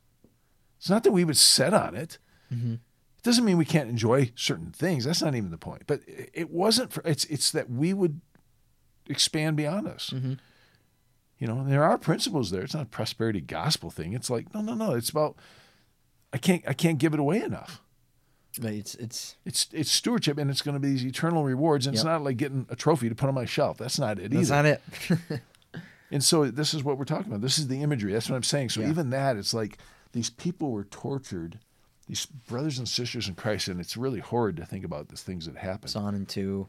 It's 0.78 0.88
not 0.88 1.04
that 1.04 1.12
we 1.12 1.24
would 1.24 1.36
set 1.36 1.74
on 1.74 1.94
it. 1.94 2.18
Mm-hmm. 2.52 2.74
It 2.74 3.22
doesn't 3.22 3.44
mean 3.44 3.58
we 3.58 3.64
can't 3.64 3.90
enjoy 3.90 4.32
certain 4.34 4.70
things. 4.70 5.04
That's 5.04 5.22
not 5.22 5.34
even 5.34 5.50
the 5.50 5.58
point. 5.58 5.82
But 5.86 6.00
it 6.06 6.50
wasn't 6.50 6.92
for, 6.92 7.02
it's, 7.04 7.26
it's 7.26 7.50
that 7.52 7.70
we 7.70 7.92
would 7.92 8.20
expand 9.08 9.56
beyond 9.56 9.88
us. 9.88 10.10
Mm-hmm. 10.14 10.34
You 11.38 11.46
know, 11.48 11.64
there 11.66 11.84
are 11.84 11.98
principles 11.98 12.50
there. 12.50 12.62
It's 12.62 12.74
not 12.74 12.84
a 12.84 12.86
prosperity 12.86 13.40
gospel 13.40 13.90
thing. 13.90 14.12
It's 14.12 14.30
like, 14.30 14.54
no, 14.54 14.60
no, 14.60 14.74
no. 14.74 14.92
It's 14.94 15.10
about 15.10 15.36
I 16.32 16.38
can't 16.38 16.62
I 16.66 16.72
can't 16.72 16.98
give 16.98 17.12
it 17.14 17.20
away 17.20 17.42
enough. 17.42 17.80
But 18.60 18.72
it's 18.72 18.94
it's 18.94 19.36
It's 19.44 19.66
it's 19.72 19.90
stewardship 19.90 20.38
and 20.38 20.50
it's 20.50 20.62
gonna 20.62 20.78
be 20.78 20.90
these 20.90 21.04
eternal 21.04 21.42
rewards. 21.44 21.86
And 21.86 21.94
it's 21.94 22.04
not 22.04 22.22
like 22.22 22.36
getting 22.36 22.66
a 22.70 22.76
trophy 22.76 23.08
to 23.08 23.14
put 23.14 23.28
on 23.28 23.34
my 23.34 23.44
shelf. 23.46 23.78
That's 23.78 23.98
not 23.98 24.18
it 24.18 24.30
that's 24.30 24.50
either. 24.50 24.62
not 24.62 24.80
it. 25.30 25.40
and 26.12 26.22
so 26.22 26.44
this 26.50 26.72
is 26.72 26.84
what 26.84 26.98
we're 26.98 27.04
talking 27.04 27.26
about. 27.26 27.40
This 27.40 27.58
is 27.58 27.66
the 27.68 27.82
imagery. 27.82 28.12
That's 28.12 28.30
what 28.30 28.36
I'm 28.36 28.42
saying. 28.44 28.68
So 28.70 28.80
Yeah. 28.80 28.90
even 28.90 29.10
that, 29.10 29.36
it's 29.36 29.52
like 29.54 29.78
these 30.12 30.30
people 30.30 30.70
were 30.70 30.84
tortured, 30.84 31.58
these 32.06 32.26
brothers 32.26 32.78
and 32.78 32.88
sisters 32.88 33.26
in 33.28 33.34
Christ, 33.34 33.66
and 33.66 33.80
it's 33.80 33.96
really 33.96 34.20
horrid 34.20 34.56
to 34.58 34.64
think 34.64 34.84
about 34.84 35.08
the 35.08 35.16
things 35.16 35.46
that 35.46 35.56
happened. 35.56 35.90
Son 35.90 36.14
and 36.14 36.28
two, 36.28 36.68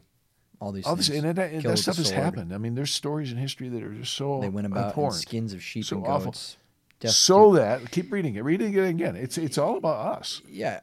all 0.60 0.72
these 0.72 0.84
All 0.86 0.96
this, 0.96 1.08
things. 1.08 1.24
and 1.24 1.36
that, 1.36 1.62
that 1.62 1.78
stuff 1.78 1.96
has 1.96 2.10
happened. 2.10 2.52
I 2.54 2.58
mean, 2.58 2.74
there's 2.74 2.92
stories 2.92 3.30
in 3.32 3.38
history 3.38 3.68
that 3.68 3.82
are 3.82 3.92
just 3.92 4.14
so 4.14 4.40
They 4.40 4.48
went 4.48 4.66
about 4.66 4.90
abhorrent. 4.90 5.14
skins 5.14 5.52
of 5.52 5.62
sheep 5.62 5.84
So 5.84 5.98
and 5.98 6.06
awful. 6.06 6.32
goats. 6.32 6.56
so 7.06 7.52
that 7.54 7.90
keep 7.90 8.10
reading 8.12 8.34
it, 8.36 8.42
reading 8.44 8.72
it 8.74 8.80
again. 8.88 9.16
It's 9.16 9.36
it's 9.38 9.58
all 9.58 9.76
about 9.76 10.18
us. 10.18 10.40
yeah, 10.48 10.80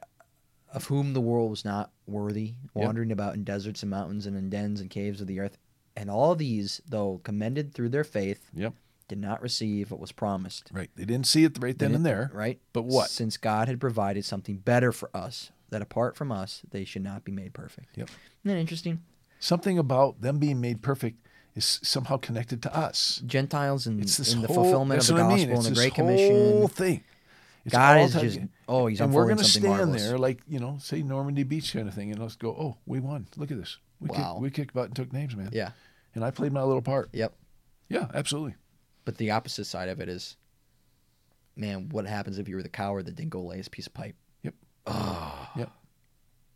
of 0.72 0.86
whom 0.86 1.12
the 1.12 1.20
world 1.20 1.50
was 1.50 1.64
not 1.64 1.90
worthy, 2.06 2.54
wandering 2.74 3.10
about 3.12 3.34
in 3.34 3.44
deserts 3.44 3.82
and 3.82 3.90
mountains 3.90 4.26
and 4.26 4.36
in 4.36 4.48
dens 4.50 4.80
and 4.80 4.90
caves 4.90 5.20
of 5.20 5.26
the 5.26 5.40
earth. 5.40 5.56
And 5.96 6.10
all 6.10 6.34
these, 6.34 6.80
though 6.88 7.20
commended 7.22 7.72
through 7.72 7.90
their 7.90 8.02
faith, 8.04 8.50
Yep. 8.54 8.74
did 9.08 9.18
not 9.18 9.40
receive 9.42 9.90
what 9.92 10.00
was 10.00 10.10
promised. 10.12 10.70
Right. 10.72 10.90
They 10.96 11.04
didn't 11.04 11.26
see 11.26 11.44
it 11.44 11.56
right 11.60 11.78
then 11.78 11.94
and 11.94 12.04
there. 12.04 12.30
Right? 12.34 12.58
But 12.72 12.82
what? 12.84 13.10
Since 13.10 13.36
God 13.36 13.68
had 13.68 13.78
provided 13.80 14.24
something 14.24 14.56
better 14.56 14.90
for 14.90 15.08
us, 15.14 15.52
that 15.70 15.82
apart 15.82 16.16
from 16.16 16.32
us, 16.32 16.62
they 16.70 16.84
should 16.84 17.02
not 17.04 17.24
be 17.24 17.30
made 17.32 17.54
perfect. 17.54 17.96
Yep. 17.96 18.08
Isn't 18.08 18.54
that 18.56 18.60
interesting? 18.60 19.02
Something 19.44 19.78
about 19.78 20.22
them 20.22 20.38
being 20.38 20.58
made 20.62 20.80
perfect 20.80 21.18
is 21.54 21.78
somehow 21.82 22.16
connected 22.16 22.62
to 22.62 22.74
us. 22.74 23.20
Gentiles 23.26 23.86
and 23.86 24.00
It's 24.00 24.16
this 24.16 24.32
in 24.32 24.40
the 24.40 24.46
whole, 24.46 24.56
fulfillment 24.56 25.02
of 25.02 25.06
the 25.06 25.12
what 25.12 25.20
I 25.20 25.24
gospel 25.24 25.36
mean. 25.36 25.50
It's 25.50 25.58
and 25.58 25.64
the 25.66 25.70
this 25.70 25.78
Great 25.78 25.94
Commission. 25.94 26.32
whole 26.34 26.68
thing. 26.68 27.04
It's 27.66 27.72
God 27.74 28.00
is 28.00 28.14
just 28.14 28.38
oh, 28.68 28.86
he's 28.86 29.02
and 29.02 29.12
we're 29.12 29.24
going 29.26 29.36
to 29.36 29.44
stand 29.44 29.66
marvelous. 29.66 30.02
there 30.02 30.16
like 30.16 30.40
you 30.48 30.60
know, 30.60 30.78
say 30.80 31.02
Normandy 31.02 31.42
Beach 31.42 31.74
kind 31.74 31.86
of 31.88 31.94
thing, 31.94 32.10
and 32.10 32.18
let's 32.22 32.36
go. 32.36 32.48
Oh, 32.50 32.78
we 32.86 33.00
won! 33.00 33.26
Look 33.36 33.50
at 33.50 33.58
this. 33.58 33.76
We 34.00 34.08
Wow. 34.08 34.16
kicked, 34.32 34.40
we 34.40 34.50
kicked 34.50 34.74
butt 34.74 34.86
and 34.86 34.96
took 34.96 35.12
names, 35.12 35.36
man. 35.36 35.50
Yeah. 35.52 35.72
And 36.14 36.24
I 36.24 36.30
played 36.30 36.52
my 36.54 36.62
little 36.62 36.80
part. 36.82 37.10
Yep. 37.12 37.34
Yeah, 37.90 38.08
absolutely. 38.14 38.54
But 39.04 39.18
the 39.18 39.30
opposite 39.30 39.66
side 39.66 39.90
of 39.90 40.00
it 40.00 40.08
is, 40.08 40.36
man, 41.54 41.90
what 41.90 42.06
happens 42.06 42.38
if 42.38 42.48
you 42.48 42.56
were 42.56 42.62
the 42.62 42.68
coward 42.70 43.04
that 43.06 43.14
didn't 43.16 43.30
go 43.30 43.42
lay 43.42 43.58
his 43.58 43.68
piece 43.68 43.86
of 43.86 43.92
pipe? 43.92 44.16
Yep. 44.42 44.54
Yep. 45.56 45.70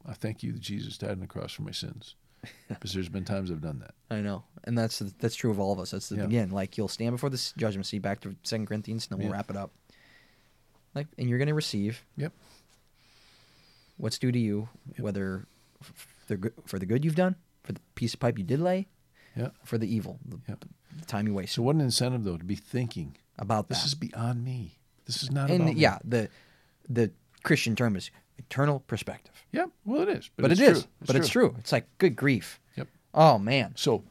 I 0.06 0.12
thank 0.14 0.42
you 0.42 0.52
that 0.52 0.60
Jesus 0.60 0.96
died 0.96 1.10
on 1.10 1.20
the 1.20 1.26
cross 1.26 1.52
for 1.52 1.62
my 1.62 1.70
sins, 1.70 2.14
because 2.68 2.92
there's 2.92 3.08
been 3.08 3.24
times 3.24 3.50
I've 3.50 3.60
done 3.60 3.78
that. 3.80 3.94
I 4.10 4.20
know, 4.20 4.44
and 4.64 4.76
that's 4.76 4.98
that's 5.18 5.34
true 5.34 5.50
of 5.50 5.58
all 5.60 5.72
of 5.72 5.78
us. 5.78 5.90
That's 5.90 6.08
the 6.08 6.16
Yeah. 6.16 6.24
again, 6.24 6.50
like 6.50 6.76
you'll 6.78 6.88
stand 6.88 7.12
before 7.12 7.30
this 7.30 7.52
judgment 7.56 7.86
seat. 7.86 8.00
Back 8.00 8.20
to 8.20 8.34
Second 8.42 8.66
Corinthians, 8.66 9.06
and 9.06 9.12
then 9.12 9.18
we'll 9.26 9.32
Yeah. 9.32 9.36
wrap 9.38 9.50
it 9.50 9.56
up. 9.56 9.72
Like, 10.94 11.06
and 11.18 11.28
you're 11.28 11.38
going 11.38 11.48
to 11.48 11.54
receive 11.54 12.04
Yep. 12.16 12.32
what's 13.96 14.18
due 14.18 14.32
to 14.32 14.38
you, 14.38 14.68
whether 14.98 15.46
f- 15.82 16.06
the 16.28 16.36
good, 16.36 16.52
for 16.66 16.78
the 16.78 16.86
good 16.86 17.04
you've 17.04 17.14
done, 17.14 17.36
for 17.62 17.72
the 17.72 17.80
piece 17.94 18.14
of 18.14 18.20
pipe 18.20 18.38
you 18.38 18.44
did 18.44 18.60
lay, 18.60 18.88
Yeah. 19.36 19.50
for 19.64 19.78
the 19.78 19.92
evil, 19.92 20.18
the, 20.24 20.40
Yep. 20.48 20.64
the 20.98 21.04
time 21.04 21.26
you 21.26 21.34
wasted 21.34 21.56
So 21.56 21.62
what 21.62 21.74
an 21.74 21.80
incentive 21.82 22.24
though 22.24 22.36
to 22.38 22.44
be 22.44 22.56
thinking 22.56 23.16
about 23.38 23.68
this 23.68 23.80
that. 23.82 23.86
is 23.88 23.94
beyond 23.94 24.44
me. 24.44 24.78
This 25.06 25.22
is 25.22 25.30
not 25.30 25.50
and 25.50 25.62
about 25.62 25.74
me. 25.74 25.80
yeah, 25.80 25.98
the 26.04 26.28
the 26.88 27.12
Christian 27.42 27.76
term 27.76 27.96
is 27.96 28.10
eternal 28.50 28.80
perspective. 28.80 29.34
Yeah, 29.52 29.66
Well, 29.84 30.02
it 30.02 30.08
is. 30.08 30.30
But, 30.36 30.42
But, 30.42 30.52
it's 30.52 30.60
it 30.60 30.68
is. 30.70 30.82
true. 30.82 30.90
But 31.06 31.16
it's 31.16 31.28
true. 31.28 31.54
It's 31.58 31.72
like 31.72 31.86
good 31.98 32.16
grief. 32.16 32.60
Yep. 32.76 32.88
Oh 33.14 33.38
man. 33.38 33.72
So, 33.76 34.04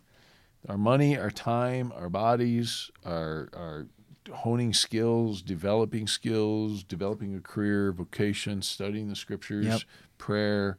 our 0.69 0.77
money, 0.77 1.17
our 1.17 1.31
time, 1.31 1.91
our 1.95 2.09
bodies, 2.09 2.91
our 3.05 3.49
our 3.55 3.87
honing 4.31 4.73
skills, 4.73 5.41
developing 5.41 6.05
skills, 6.07 6.83
developing 6.83 7.35
a 7.35 7.39
career, 7.39 7.91
vocation, 7.93 8.61
studying 8.61 9.07
the 9.09 9.15
scriptures, 9.15 9.65
Yep. 9.65 9.81
prayer. 10.17 10.77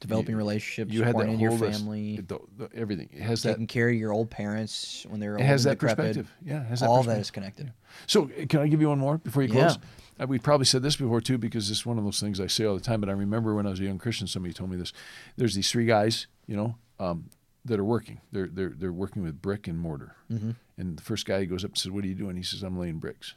Developing 0.00 0.32
You- 0.32 0.36
relationships, 0.38 0.92
You 0.92 1.04
had 1.04 1.14
that 1.16 1.20
supporting 1.20 1.40
your 1.40 1.56
family, 1.56 2.16
The- 2.16 2.38
the- 2.58 2.68
everything. 2.74 3.08
It 3.12 3.22
has 3.22 3.42
that. 3.44 3.52
taking 3.52 3.66
care 3.66 3.88
of 3.88 3.94
your 3.94 4.12
old 4.12 4.28
parents 4.30 5.06
when 5.08 5.20
they're 5.20 5.32
old. 5.32 5.40
It 5.40 5.44
has 5.44 5.64
that 5.64 5.78
decrepit. 5.78 5.96
perspective. 6.16 6.34
Yeah, 6.44 6.60
it 6.62 6.66
has 6.66 6.80
that 6.80 6.88
All 6.90 7.02
that 7.04 7.18
is 7.18 7.30
connected. 7.30 7.72
So, 8.06 8.24
uh, 8.24 8.44
can 8.46 8.60
I 8.60 8.68
give 8.68 8.80
you 8.82 8.88
one 8.90 8.98
more 8.98 9.16
before 9.18 9.42
you 9.42 9.48
close? 9.48 9.76
Uh, 9.76 9.80
we 10.24 10.38
probably 10.38 10.64
said 10.66 10.82
this 10.82 10.96
before 10.96 11.20
too, 11.20 11.36
because 11.38 11.70
it's 11.70 11.84
one 11.84 11.98
of 11.98 12.04
those 12.04 12.20
things 12.20 12.40
I 12.40 12.46
say 12.46 12.64
all 12.64 12.74
the 12.74 12.80
time. 12.80 13.00
But 13.00 13.10
I 13.10 13.12
remember 13.12 13.54
when 13.54 13.66
I 13.66 13.70
was 13.70 13.80
a 13.80 13.84
young 13.84 13.98
Christian, 13.98 14.26
somebody 14.26 14.54
told 14.54 14.70
me 14.70 14.76
this. 14.76 14.92
There's 15.36 15.54
these 15.54 15.70
three 15.70 15.86
guys, 15.86 16.26
you 16.46 16.56
know, 16.56 16.76
um, 16.98 17.28
that 17.64 17.78
are 17.78 17.84
working. 17.84 18.20
They're 18.32 18.46
they're 18.48 18.72
they're 18.76 18.92
working 18.92 19.22
with 19.22 19.42
brick 19.42 19.66
and 19.68 19.78
mortar. 19.78 20.16
hmm 20.28 20.52
And 20.78 20.96
the 20.98 21.02
first 21.02 21.26
guy 21.26 21.44
goes 21.44 21.64
up 21.64 21.72
and 21.72 21.78
says, 21.78 21.90
"What 21.90 22.04
are 22.04 22.08
you 22.08 22.14
doing?" 22.14 22.36
He 22.36 22.42
says, 22.42 22.62
"I'm 22.62 22.78
laying 22.78 22.98
bricks." 22.98 23.34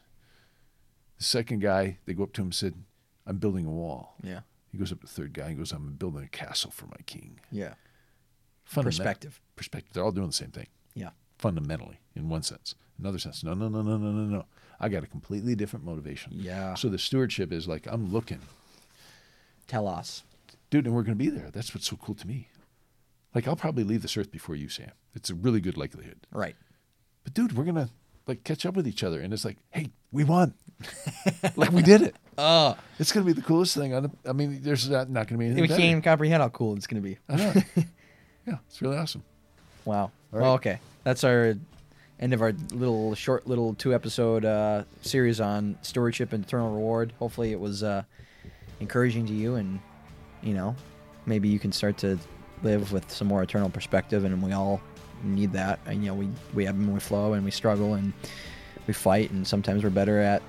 The 1.17 1.23
second 1.25 1.59
guy, 1.61 1.97
they 2.05 2.13
go 2.13 2.23
up 2.23 2.34
to 2.34 2.41
him 2.41 2.47
and 2.47 2.55
said, 2.55 2.75
"I'm 3.25 3.38
building 3.38 3.65
a 3.65 3.71
wall." 3.71 4.15
Yeah. 4.23 4.41
He 4.71 4.77
goes 4.77 4.91
up 4.91 5.01
to 5.01 5.07
the 5.07 5.11
third 5.11 5.34
guy 5.34 5.47
and 5.49 5.57
goes, 5.57 5.71
"I'm 5.71 5.93
building 5.95 6.23
a 6.23 6.27
castle 6.27 6.71
for 6.71 6.86
my 6.86 7.01
king." 7.05 7.39
Yeah. 7.51 7.73
Perspective. 8.86 9.41
Perspective. 9.55 9.93
They're 9.93 10.03
all 10.03 10.11
doing 10.11 10.27
the 10.27 10.34
same 10.34 10.51
thing. 10.51 10.67
Yeah. 10.93 11.09
Fundamentally, 11.39 11.99
in 12.15 12.30
one 12.30 12.43
sense. 12.43 12.75
Another 12.99 13.17
sense, 13.17 13.43
no, 13.43 13.53
no, 13.53 13.67
no, 13.69 13.82
no, 13.82 13.97
no, 13.97 14.11
no, 14.11 14.25
no. 14.25 14.45
I 14.80 14.89
got 14.89 15.03
a 15.03 15.07
completely 15.07 15.55
different 15.55 15.86
motivation. 15.86 16.34
Yeah. 16.36 16.75
So 16.75 16.89
the 16.89 16.97
stewardship 16.97 17.51
is 17.51 17.67
like 17.67 17.86
I'm 17.88 18.11
looking, 18.11 18.39
Tell 19.67 19.88
us. 19.88 20.23
dude, 20.69 20.86
and 20.86 20.95
we're 20.95 21.03
going 21.03 21.17
to 21.17 21.23
be 21.23 21.30
there. 21.30 21.49
That's 21.51 21.73
what's 21.75 21.88
so 21.88 21.97
cool 21.97 22.15
to 22.15 22.27
me. 22.27 22.47
Like 23.36 23.47
I'll 23.47 23.55
probably 23.55 23.84
leave 23.84 24.01
this 24.01 24.17
earth 24.17 24.32
before 24.32 24.55
you, 24.55 24.69
Sam. 24.69 24.91
It's 25.13 25.30
a 25.30 25.36
really 25.36 25.59
good 25.61 25.77
likelihood. 25.77 26.25
Right. 26.32 26.55
But 27.23 27.34
dude, 27.34 27.55
we're 27.55 27.63
gonna 27.65 27.89
like 28.25 28.43
catch 28.43 28.65
up 28.65 28.75
with 28.75 28.88
each 28.88 29.03
other, 29.03 29.19
and 29.19 29.34
it's 29.34 29.45
like, 29.45 29.57
hey, 29.71 29.89
we 30.11 30.23
won. 30.23 30.53
like 31.55 31.71
we 31.71 31.82
did 31.82 32.01
it. 32.01 32.15
Oh, 32.38 32.77
It's 32.97 33.11
gonna 33.11 33.25
be 33.25 33.34
the 33.34 33.41
coolest 33.41 33.75
thing. 33.75 33.93
On 33.93 34.03
the, 34.03 34.11
I 34.25 34.34
mean, 34.34 34.61
there's 34.63 34.89
not, 34.89 35.09
not 35.09 35.27
gonna 35.27 35.38
be 35.38 35.45
anything. 35.45 35.61
we 35.61 35.67
can't 35.67 35.82
even 35.82 36.01
comprehend 36.01 36.41
how 36.41 36.49
cool 36.49 36.75
it's 36.75 36.88
going 36.88 37.03
to 37.03 37.07
be. 37.07 37.17
I 37.27 37.36
know. 37.36 37.53
yeah, 38.47 38.57
it's 38.67 38.82
really 38.82 38.97
awesome. 38.97 39.23
Wow. 39.86 40.11
All 40.34 40.39
Well, 40.39 40.53
okay. 40.53 40.80
That's 41.03 41.23
our 41.23 41.55
end 42.20 42.34
of 42.34 42.41
our 42.41 42.53
little 42.72 43.15
short 43.15 43.47
little 43.47 43.74
two 43.74 43.93
episode 43.93 44.45
uh, 44.45 44.84
series 45.01 45.39
on 45.39 45.78
stewardship 45.82 46.34
and 46.34 46.43
eternal 46.43 46.72
reward. 46.72 47.13
Hopefully, 47.20 47.51
it 47.51 47.59
was 47.59 47.84
uh, 47.84 48.03
encouraging 48.80 49.26
to 49.28 49.34
you, 49.34 49.55
and 49.55 49.80
you 50.41 50.53
know, 50.53 50.76
maybe 51.26 51.47
you 51.47 51.59
can 51.59 51.72
start 51.72 51.97
to 51.99 52.17
live 52.63 52.91
with 52.91 53.09
some 53.11 53.28
more 53.28 53.41
eternal 53.41 53.70
perspective. 53.70 54.26
And 54.26 54.41
we 54.41 54.51
all 54.51 54.82
need 55.24 55.53
that. 55.53 55.80
And 55.86 56.03
you 56.03 56.09
know, 56.09 56.15
we 56.15 56.30
we 56.53 56.67
ebb 56.67 56.76
and 56.76 56.93
we 56.93 56.99
flow, 56.99 57.34
and 57.34 57.43
we 57.43 57.51
struggle, 57.51 57.93
and 57.93 58.13
we 58.88 58.93
fight, 58.93 59.32
and 59.32 59.47
sometimes 59.47 59.84
we're 59.84 59.89
better 59.89 60.20
at 60.20 60.41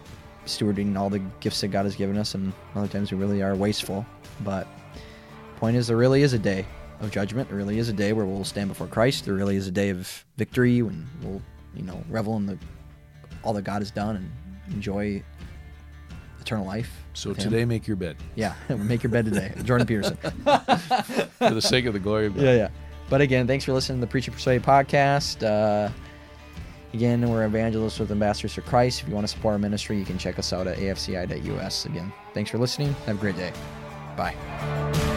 stewarding 0.47 0.97
all 0.99 1.11
the 1.11 1.19
gifts 1.41 1.61
that 1.61 1.69
God 1.69 1.85
has 1.85 1.97
given 1.97 2.17
us, 2.17 2.35
and 2.35 2.53
other 2.75 2.89
times 2.89 3.13
we 3.13 3.19
really 3.19 3.43
are 3.43 3.55
wasteful. 3.55 4.05
But 4.43 4.67
point 5.57 5.77
is, 5.77 5.87
there 5.87 5.97
really 5.97 6.23
is 6.23 6.33
a 6.33 6.39
day 6.39 6.65
of 7.01 7.11
judgment. 7.11 7.49
There 7.49 7.59
really 7.59 7.79
is 7.79 7.89
a 7.89 7.93
day 7.93 8.13
where 8.13 8.25
we'll 8.25 8.45
stand 8.45 8.69
before 8.69 8.87
Christ. 8.87 9.25
There 9.25 9.35
really 9.35 9.57
is 9.57 9.67
a 9.67 9.71
day 9.71 9.91
of 9.91 10.25
victory 10.37 10.83
when 10.83 11.07
we'll, 11.23 11.43
you 11.75 11.83
know, 11.83 12.03
revel 12.09 12.37
in 12.37 12.47
the 12.47 12.59
all 13.43 13.53
that 13.55 13.63
God 13.63 13.81
has 13.81 13.91
done 13.91 14.17
and 14.17 14.31
enjoy 14.75 15.23
eternal 16.41 16.67
life. 16.67 16.91
So 17.15 17.31
Him. 17.31 17.37
today, 17.37 17.65
make 17.65 17.87
your 17.87 17.97
bed 17.97 18.17
yeah, 18.35 18.55
make 18.69 19.03
your 19.03 19.11
bed 19.11 19.25
today, 19.27 19.53
Jordan 19.65 19.87
Peterson. 19.87 20.17
for 20.17 21.51
the 21.55 21.61
sake 21.63 21.87
of 21.87 21.93
the 21.93 21.99
glory 21.99 22.27
of 22.27 22.35
God. 22.35 22.43
yeah, 22.45 22.55
yeah. 22.55 22.69
But 23.09 23.21
again, 23.21 23.47
thanks 23.47 23.65
for 23.65 23.73
listening 23.73 23.99
to 23.99 24.07
the 24.07 24.11
Preach 24.11 24.29
and 24.29 24.35
Persuade 24.37 24.63
podcast. 24.63 25.43
Uh, 25.45 25.91
again, 26.95 27.29
we're 27.29 27.45
evangelists 27.45 27.99
with 27.99 28.13
Ambassadors 28.13 28.55
for 28.55 28.61
Christ. 28.61 29.03
If 29.03 29.09
you 29.09 29.15
want 29.15 29.27
to 29.27 29.33
support 29.33 29.53
our 29.55 29.59
ministry, 29.59 29.99
you 29.99 30.05
can 30.05 30.17
check 30.17 30.39
us 30.39 30.53
out 30.53 30.69
at 30.69 30.79
afci.us. 30.79 31.87
Again, 31.87 32.13
thanks 32.35 32.51
for 32.53 32.59
listening. 32.59 32.95
Have 33.07 33.17
a 33.17 33.21
great 33.21 33.37
day. 33.37 33.53
Bye. 34.17 35.10